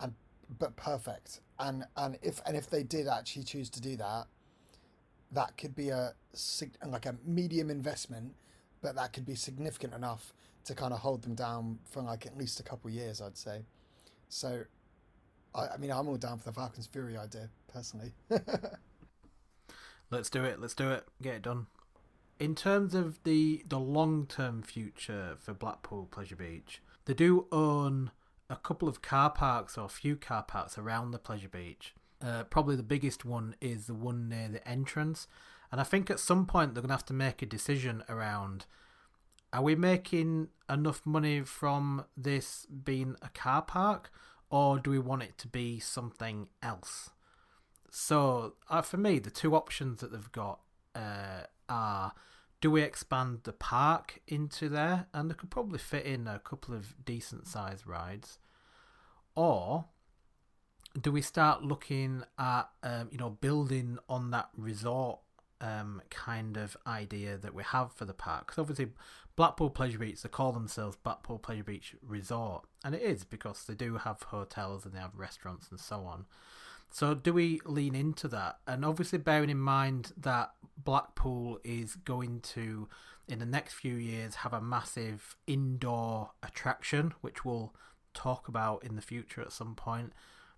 and 0.00 0.14
but 0.58 0.76
perfect 0.76 1.40
and 1.62 1.84
and 1.96 2.18
if 2.22 2.40
and 2.44 2.56
if 2.56 2.68
they 2.68 2.82
did 2.82 3.06
actually 3.06 3.44
choose 3.44 3.70
to 3.70 3.80
do 3.80 3.96
that, 3.96 4.26
that 5.30 5.56
could 5.56 5.74
be 5.74 5.88
a 5.88 6.12
like 6.86 7.06
a 7.06 7.14
medium 7.24 7.70
investment, 7.70 8.34
but 8.82 8.94
that 8.96 9.12
could 9.12 9.24
be 9.24 9.34
significant 9.34 9.94
enough 9.94 10.34
to 10.64 10.74
kind 10.74 10.92
of 10.92 11.00
hold 11.00 11.22
them 11.22 11.34
down 11.34 11.78
for 11.88 12.02
like 12.02 12.26
at 12.26 12.36
least 12.36 12.60
a 12.60 12.62
couple 12.62 12.90
years, 12.90 13.20
I'd 13.20 13.36
say. 13.36 13.62
So, 14.28 14.64
I, 15.54 15.68
I 15.68 15.76
mean, 15.76 15.90
I'm 15.90 16.08
all 16.08 16.16
down 16.16 16.38
for 16.38 16.44
the 16.44 16.52
Falcons 16.52 16.86
Fury 16.86 17.16
idea 17.16 17.48
personally. 17.72 18.12
Let's 20.10 20.30
do 20.30 20.44
it. 20.44 20.60
Let's 20.60 20.74
do 20.74 20.90
it. 20.90 21.04
Get 21.22 21.36
it 21.36 21.42
done. 21.42 21.66
In 22.38 22.54
terms 22.54 22.94
of 22.94 23.22
the 23.22 23.62
the 23.68 23.78
long 23.78 24.26
term 24.26 24.62
future 24.62 25.36
for 25.38 25.54
Blackpool 25.54 26.08
Pleasure 26.10 26.36
Beach, 26.36 26.82
they 27.04 27.14
do 27.14 27.46
own 27.52 28.10
a 28.52 28.56
couple 28.56 28.86
of 28.86 29.00
car 29.00 29.30
parks 29.30 29.78
or 29.78 29.86
a 29.86 29.88
few 29.88 30.14
car 30.14 30.42
parks 30.42 30.76
around 30.76 31.10
the 31.10 31.18
pleasure 31.18 31.48
beach. 31.48 31.94
Uh, 32.22 32.44
probably 32.44 32.76
the 32.76 32.82
biggest 32.82 33.24
one 33.24 33.56
is 33.60 33.86
the 33.86 33.94
one 33.94 34.28
near 34.28 34.48
the 34.48 34.68
entrance. 34.68 35.26
And 35.72 35.80
I 35.80 35.84
think 35.84 36.10
at 36.10 36.20
some 36.20 36.44
point 36.46 36.74
they're 36.74 36.82
going 36.82 36.90
to 36.90 36.94
have 36.94 37.06
to 37.06 37.14
make 37.14 37.40
a 37.40 37.46
decision 37.46 38.04
around 38.08 38.66
are 39.54 39.62
we 39.62 39.74
making 39.74 40.48
enough 40.70 41.04
money 41.04 41.42
from 41.42 42.06
this 42.16 42.66
being 42.66 43.16
a 43.20 43.28
car 43.28 43.60
park 43.60 44.10
or 44.48 44.78
do 44.78 44.90
we 44.90 44.98
want 44.98 45.22
it 45.22 45.36
to 45.38 45.48
be 45.48 45.78
something 45.78 46.48
else? 46.62 47.10
So, 47.90 48.54
uh, 48.70 48.80
for 48.80 48.96
me, 48.96 49.18
the 49.18 49.30
two 49.30 49.54
options 49.54 50.00
that 50.00 50.12
they've 50.12 50.32
got 50.32 50.60
uh, 50.94 51.44
are 51.68 52.12
do 52.62 52.70
we 52.70 52.82
expand 52.82 53.40
the 53.42 53.52
park 53.52 54.20
into 54.28 54.68
there? 54.68 55.08
And 55.12 55.28
they 55.28 55.34
could 55.34 55.50
probably 55.50 55.80
fit 55.80 56.06
in 56.06 56.28
a 56.28 56.38
couple 56.38 56.74
of 56.74 56.94
decent 57.04 57.48
sized 57.48 57.86
rides. 57.86 58.38
Or 59.34 59.86
do 60.98 61.10
we 61.10 61.22
start 61.22 61.64
looking 61.64 62.22
at, 62.38 62.68
um, 62.84 63.08
you 63.10 63.18
know, 63.18 63.30
building 63.30 63.98
on 64.08 64.30
that 64.30 64.48
resort 64.56 65.18
um, 65.60 66.02
kind 66.10 66.56
of 66.56 66.76
idea 66.86 67.36
that 67.36 67.52
we 67.52 67.64
have 67.64 67.92
for 67.92 68.04
the 68.04 68.14
park? 68.14 68.46
Because 68.46 68.60
obviously, 68.60 68.92
Blackpool 69.34 69.70
Pleasure 69.70 69.98
Beach, 69.98 70.22
they 70.22 70.28
call 70.28 70.52
themselves 70.52 70.96
Blackpool 71.02 71.40
Pleasure 71.40 71.64
Beach 71.64 71.96
Resort. 72.00 72.64
And 72.84 72.94
it 72.94 73.02
is 73.02 73.24
because 73.24 73.64
they 73.64 73.74
do 73.74 73.96
have 73.96 74.22
hotels 74.22 74.84
and 74.84 74.94
they 74.94 75.00
have 75.00 75.16
restaurants 75.16 75.68
and 75.68 75.80
so 75.80 76.04
on. 76.04 76.26
So 76.92 77.14
do 77.14 77.32
we 77.32 77.60
lean 77.64 77.94
into 77.94 78.28
that? 78.28 78.58
And 78.66 78.84
obviously 78.84 79.18
bearing 79.18 79.50
in 79.50 79.58
mind 79.58 80.12
that 80.16 80.52
Blackpool 80.76 81.58
is 81.64 81.96
going 81.96 82.40
to 82.40 82.88
in 83.28 83.38
the 83.38 83.46
next 83.46 83.74
few 83.74 83.94
years 83.94 84.36
have 84.36 84.52
a 84.52 84.60
massive 84.60 85.36
indoor 85.46 86.32
attraction 86.42 87.14
which 87.22 87.44
we'll 87.44 87.74
talk 88.14 88.46
about 88.46 88.84
in 88.84 88.94
the 88.94 89.02
future 89.02 89.40
at 89.40 89.52
some 89.52 89.74
point. 89.74 90.12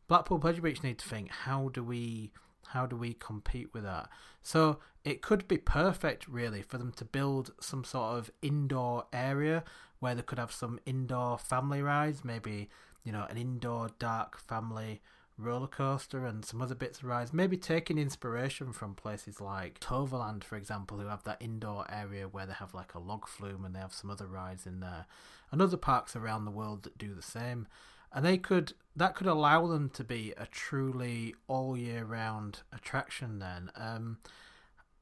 Blackpool 0.08 0.38
Pleasure 0.40 0.60
Beach 0.60 0.82
need 0.82 0.98
to 0.98 1.08
think 1.08 1.30
how 1.30 1.68
do 1.68 1.82
we 1.84 2.32
How 2.68 2.86
do 2.86 2.96
we 2.96 3.14
compete 3.14 3.72
with 3.72 3.84
that? 3.84 4.08
So 4.42 4.80
it 5.04 5.22
could 5.22 5.46
be 5.46 5.58
perfect, 5.58 6.26
really, 6.26 6.62
for 6.62 6.78
them 6.78 6.92
to 6.96 7.04
build 7.04 7.52
some 7.60 7.84
sort 7.84 8.18
of 8.18 8.30
indoor 8.42 9.06
area 9.12 9.62
where 10.00 10.14
they 10.14 10.22
could 10.22 10.38
have 10.38 10.52
some 10.52 10.80
indoor 10.84 11.38
family 11.38 11.82
rides, 11.82 12.24
maybe 12.24 12.68
you 13.04 13.12
know 13.12 13.26
an 13.30 13.36
indoor 13.36 13.90
dark 13.98 14.38
family 14.38 15.00
roller 15.36 15.66
coaster 15.66 16.24
and 16.24 16.44
some 16.44 16.62
other 16.62 16.74
bits 16.74 16.98
of 16.98 17.04
rides. 17.04 17.32
Maybe 17.32 17.56
taking 17.56 17.98
inspiration 17.98 18.72
from 18.72 18.94
places 18.94 19.40
like 19.40 19.80
Toverland, 19.80 20.44
for 20.44 20.56
example, 20.56 20.98
who 20.98 21.06
have 21.06 21.24
that 21.24 21.42
indoor 21.42 21.86
area 21.90 22.28
where 22.28 22.46
they 22.46 22.52
have 22.52 22.74
like 22.74 22.94
a 22.94 23.00
log 23.00 23.26
flume 23.26 23.64
and 23.64 23.74
they 23.74 23.80
have 23.80 23.92
some 23.92 24.10
other 24.10 24.26
rides 24.26 24.66
in 24.66 24.80
there, 24.80 25.06
and 25.50 25.60
other 25.60 25.76
parks 25.76 26.14
around 26.14 26.44
the 26.44 26.50
world 26.50 26.84
that 26.84 26.98
do 26.98 27.14
the 27.14 27.22
same. 27.22 27.66
And 28.12 28.24
they 28.24 28.38
could 28.38 28.74
that 28.94 29.16
could 29.16 29.26
allow 29.26 29.66
them 29.66 29.90
to 29.90 30.04
be 30.04 30.32
a 30.36 30.46
truly 30.46 31.34
all 31.48 31.76
year 31.76 32.04
round 32.04 32.60
attraction 32.72 33.40
then. 33.40 33.70
Um, 33.76 34.18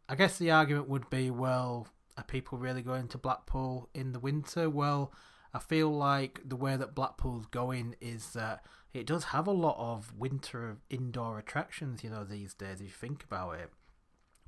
i 0.08 0.14
guess 0.14 0.36
the 0.38 0.50
argument 0.50 0.88
would 0.88 1.08
be 1.10 1.30
well 1.30 1.86
are 2.16 2.24
people 2.24 2.58
really 2.58 2.82
going 2.82 3.08
to 3.08 3.18
blackpool 3.18 3.88
in 3.94 4.12
the 4.12 4.18
winter? 4.18 4.70
Well 4.70 5.12
i 5.54 5.58
feel 5.58 5.90
like 5.90 6.40
the 6.44 6.56
way 6.56 6.76
that 6.76 6.94
blackpool's 6.94 7.46
going 7.46 7.96
is 8.00 8.32
that 8.32 8.64
it 8.92 9.06
does 9.06 9.24
have 9.24 9.46
a 9.46 9.52
lot 9.52 9.76
of 9.78 10.12
winter 10.16 10.78
indoor 10.90 11.38
attractions 11.38 12.04
you 12.04 12.10
know 12.10 12.24
these 12.24 12.54
days 12.54 12.80
if 12.80 12.86
you 12.86 12.88
think 12.88 13.24
about 13.24 13.52
it 13.52 13.70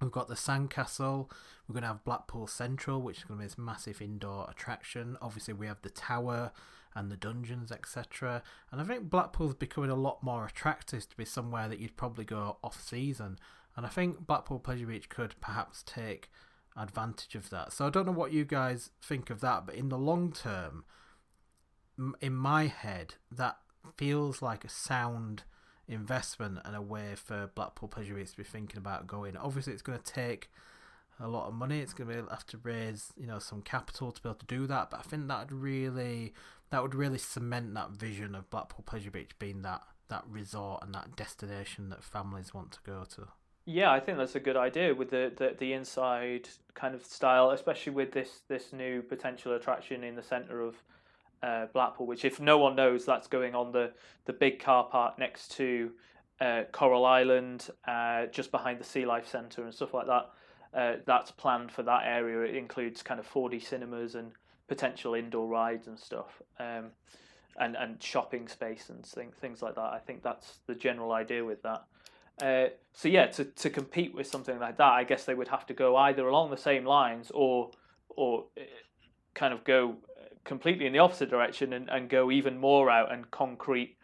We've 0.00 0.10
got 0.10 0.28
the 0.28 0.34
Sandcastle. 0.34 1.30
We're 1.66 1.72
going 1.72 1.82
to 1.82 1.88
have 1.88 2.04
Blackpool 2.04 2.46
Central, 2.46 3.00
which 3.00 3.18
is 3.18 3.24
going 3.24 3.38
to 3.38 3.42
be 3.42 3.46
this 3.46 3.58
massive 3.58 4.02
indoor 4.02 4.46
attraction. 4.50 5.16
Obviously, 5.22 5.54
we 5.54 5.66
have 5.66 5.80
the 5.82 5.90
Tower 5.90 6.52
and 6.94 7.10
the 7.10 7.16
dungeons, 7.16 7.72
etc. 7.72 8.42
And 8.70 8.80
I 8.80 8.84
think 8.84 9.08
Blackpool's 9.08 9.54
becoming 9.54 9.90
a 9.90 9.94
lot 9.94 10.22
more 10.22 10.44
attractive 10.44 11.08
to 11.08 11.16
be 11.16 11.24
somewhere 11.24 11.68
that 11.68 11.78
you'd 11.78 11.96
probably 11.96 12.24
go 12.24 12.58
off 12.62 12.80
season. 12.82 13.38
And 13.76 13.86
I 13.86 13.88
think 13.88 14.26
Blackpool 14.26 14.58
Pleasure 14.58 14.86
Beach 14.86 15.08
could 15.08 15.34
perhaps 15.40 15.82
take 15.82 16.30
advantage 16.76 17.34
of 17.34 17.50
that. 17.50 17.72
So 17.72 17.86
I 17.86 17.90
don't 17.90 18.06
know 18.06 18.12
what 18.12 18.32
you 18.32 18.44
guys 18.44 18.90
think 19.02 19.30
of 19.30 19.40
that, 19.40 19.66
but 19.66 19.74
in 19.74 19.88
the 19.88 19.98
long 19.98 20.32
term, 20.32 20.84
in 22.20 22.34
my 22.34 22.66
head, 22.66 23.14
that 23.30 23.58
feels 23.96 24.42
like 24.42 24.64
a 24.64 24.68
sound 24.68 25.44
investment 25.88 26.58
and 26.64 26.74
a 26.74 26.82
way 26.82 27.14
for 27.14 27.50
Blackpool 27.54 27.88
Pleasure 27.88 28.14
Beach 28.14 28.30
to 28.30 28.36
be 28.38 28.44
thinking 28.44 28.78
about 28.78 29.06
going. 29.06 29.36
Obviously, 29.36 29.72
it's 29.72 29.82
going 29.82 29.98
to 29.98 30.12
take 30.12 30.50
a 31.20 31.28
lot 31.28 31.46
of 31.46 31.54
money. 31.54 31.80
It's 31.80 31.92
going 31.92 32.08
to 32.08 32.22
be 32.22 32.28
have 32.30 32.46
to 32.46 32.58
raise 32.62 33.12
you 33.16 33.26
know 33.26 33.38
some 33.38 33.62
capital 33.62 34.12
to 34.12 34.22
be 34.22 34.28
able 34.28 34.38
to 34.38 34.46
do 34.46 34.66
that. 34.66 34.90
But 34.90 35.00
I 35.00 35.02
think 35.02 35.28
that 35.28 35.50
would 35.50 35.52
really 35.52 36.34
that 36.70 36.82
would 36.82 36.94
really 36.94 37.18
cement 37.18 37.74
that 37.74 37.90
vision 37.90 38.34
of 38.34 38.50
Blackpool 38.50 38.84
Pleasure 38.86 39.10
Beach 39.10 39.38
being 39.38 39.62
that 39.62 39.82
that 40.08 40.24
resort 40.28 40.82
and 40.82 40.94
that 40.94 41.16
destination 41.16 41.88
that 41.90 42.02
families 42.02 42.52
want 42.52 42.72
to 42.72 42.78
go 42.84 43.04
to. 43.14 43.28
Yeah, 43.66 43.90
I 43.90 44.00
think 44.00 44.18
that's 44.18 44.34
a 44.34 44.40
good 44.40 44.58
idea 44.58 44.94
with 44.94 45.08
the, 45.08 45.32
the, 45.34 45.56
the 45.58 45.72
inside 45.72 46.48
kind 46.74 46.94
of 46.94 47.02
style, 47.02 47.50
especially 47.50 47.92
with 47.92 48.12
this 48.12 48.40
this 48.48 48.72
new 48.72 49.02
potential 49.02 49.54
attraction 49.54 50.04
in 50.04 50.16
the 50.16 50.22
centre 50.22 50.60
of 50.60 50.76
uh, 51.42 51.66
Blackpool. 51.72 52.06
Which, 52.06 52.24
if 52.24 52.40
no 52.40 52.58
one 52.58 52.76
knows, 52.76 53.04
that's 53.04 53.26
going 53.26 53.54
on 53.54 53.72
the 53.72 53.92
the 54.24 54.32
big 54.32 54.58
car 54.58 54.84
park 54.84 55.18
next 55.18 55.52
to 55.52 55.90
uh, 56.40 56.62
Coral 56.72 57.04
Island, 57.04 57.68
uh, 57.86 58.26
just 58.26 58.50
behind 58.50 58.78
the 58.78 58.84
Sea 58.84 59.06
Life 59.06 59.28
Centre 59.28 59.62
and 59.62 59.74
stuff 59.74 59.94
like 59.94 60.06
that. 60.06 60.30
Uh, 60.74 60.96
that's 61.06 61.30
planned 61.30 61.70
for 61.70 61.82
that 61.84 62.02
area. 62.04 62.40
It 62.40 62.56
includes 62.56 63.02
kind 63.02 63.20
of 63.20 63.32
4D 63.32 63.62
cinemas 63.64 64.16
and 64.16 64.32
potential 64.66 65.14
indoor 65.14 65.46
rides 65.46 65.86
and 65.86 65.98
stuff, 65.98 66.42
um, 66.58 66.90
and 67.58 67.76
and 67.76 68.02
shopping 68.02 68.48
space 68.48 68.88
and 68.88 69.04
things 69.06 69.34
things 69.40 69.62
like 69.62 69.76
that. 69.76 69.92
I 69.92 70.00
think 70.04 70.22
that's 70.22 70.58
the 70.66 70.74
general 70.74 71.12
idea 71.12 71.44
with 71.44 71.62
that. 71.62 71.84
Uh, 72.42 72.70
so 72.92 73.08
yeah, 73.08 73.26
to 73.26 73.44
to 73.44 73.70
compete 73.70 74.14
with 74.14 74.26
something 74.26 74.58
like 74.58 74.76
that, 74.78 74.92
I 74.92 75.04
guess 75.04 75.24
they 75.24 75.34
would 75.34 75.48
have 75.48 75.66
to 75.66 75.74
go 75.74 75.96
either 75.96 76.26
along 76.26 76.50
the 76.50 76.56
same 76.56 76.84
lines 76.84 77.30
or 77.32 77.70
or 78.08 78.46
uh, 78.58 78.62
kind 79.34 79.54
of 79.54 79.62
go 79.64 79.96
completely 80.44 80.86
in 80.86 80.92
the 80.92 80.98
opposite 80.98 81.30
direction 81.30 81.72
and, 81.72 81.88
and 81.88 82.08
go 82.08 82.30
even 82.30 82.58
more 82.58 82.90
out 82.90 83.12
and 83.12 83.30
concrete 83.30 83.96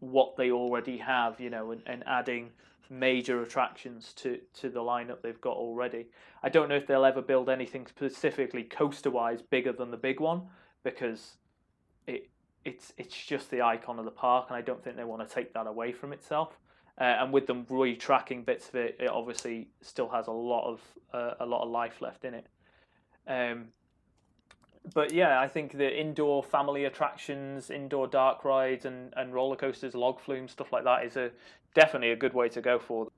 what 0.00 0.36
they 0.36 0.50
already 0.50 0.98
have, 0.98 1.40
you 1.40 1.50
know, 1.50 1.72
and, 1.72 1.82
and 1.86 2.04
adding 2.06 2.50
major 2.90 3.42
attractions 3.42 4.12
to, 4.14 4.38
to 4.54 4.70
the 4.70 4.80
lineup 4.80 5.20
they've 5.22 5.40
got 5.40 5.56
already. 5.56 6.06
I 6.42 6.48
don't 6.48 6.68
know 6.68 6.76
if 6.76 6.86
they'll 6.86 7.04
ever 7.04 7.20
build 7.20 7.48
anything 7.48 7.86
specifically 7.86 8.62
coaster 8.62 9.10
wise 9.10 9.42
bigger 9.42 9.72
than 9.72 9.90
the 9.90 9.96
big 9.96 10.20
one 10.20 10.42
because 10.84 11.36
it 12.06 12.30
it's 12.64 12.92
it's 12.96 13.14
just 13.14 13.50
the 13.50 13.62
icon 13.62 13.98
of 13.98 14.04
the 14.04 14.10
park, 14.10 14.46
and 14.48 14.56
I 14.56 14.62
don't 14.62 14.82
think 14.82 14.96
they 14.96 15.04
want 15.04 15.26
to 15.26 15.32
take 15.34 15.54
that 15.54 15.66
away 15.66 15.92
from 15.92 16.12
itself. 16.12 16.58
Uh, 17.00 17.04
and 17.20 17.32
with 17.32 17.46
them 17.46 17.64
retracking 17.66 18.44
bits 18.44 18.68
of 18.68 18.74
it, 18.74 18.96
it 18.98 19.08
obviously 19.08 19.68
still 19.80 20.08
has 20.08 20.26
a 20.26 20.32
lot 20.32 20.68
of 20.68 20.80
uh, 21.12 21.34
a 21.40 21.46
lot 21.46 21.62
of 21.62 21.70
life 21.70 22.00
left 22.00 22.24
in 22.24 22.34
it. 22.34 22.46
Um, 23.26 23.66
but 24.94 25.12
yeah, 25.12 25.40
I 25.40 25.48
think 25.48 25.72
the 25.72 26.00
indoor 26.00 26.42
family 26.42 26.84
attractions, 26.84 27.70
indoor 27.70 28.06
dark 28.06 28.44
rides, 28.44 28.84
and, 28.84 29.12
and 29.16 29.32
roller 29.32 29.56
coasters, 29.56 29.94
log 29.94 30.20
flumes, 30.20 30.52
stuff 30.52 30.72
like 30.72 30.84
that 30.84 31.04
is 31.04 31.16
a 31.16 31.30
definitely 31.74 32.10
a 32.12 32.16
good 32.16 32.34
way 32.34 32.48
to 32.50 32.60
go 32.60 32.78
for. 32.78 33.08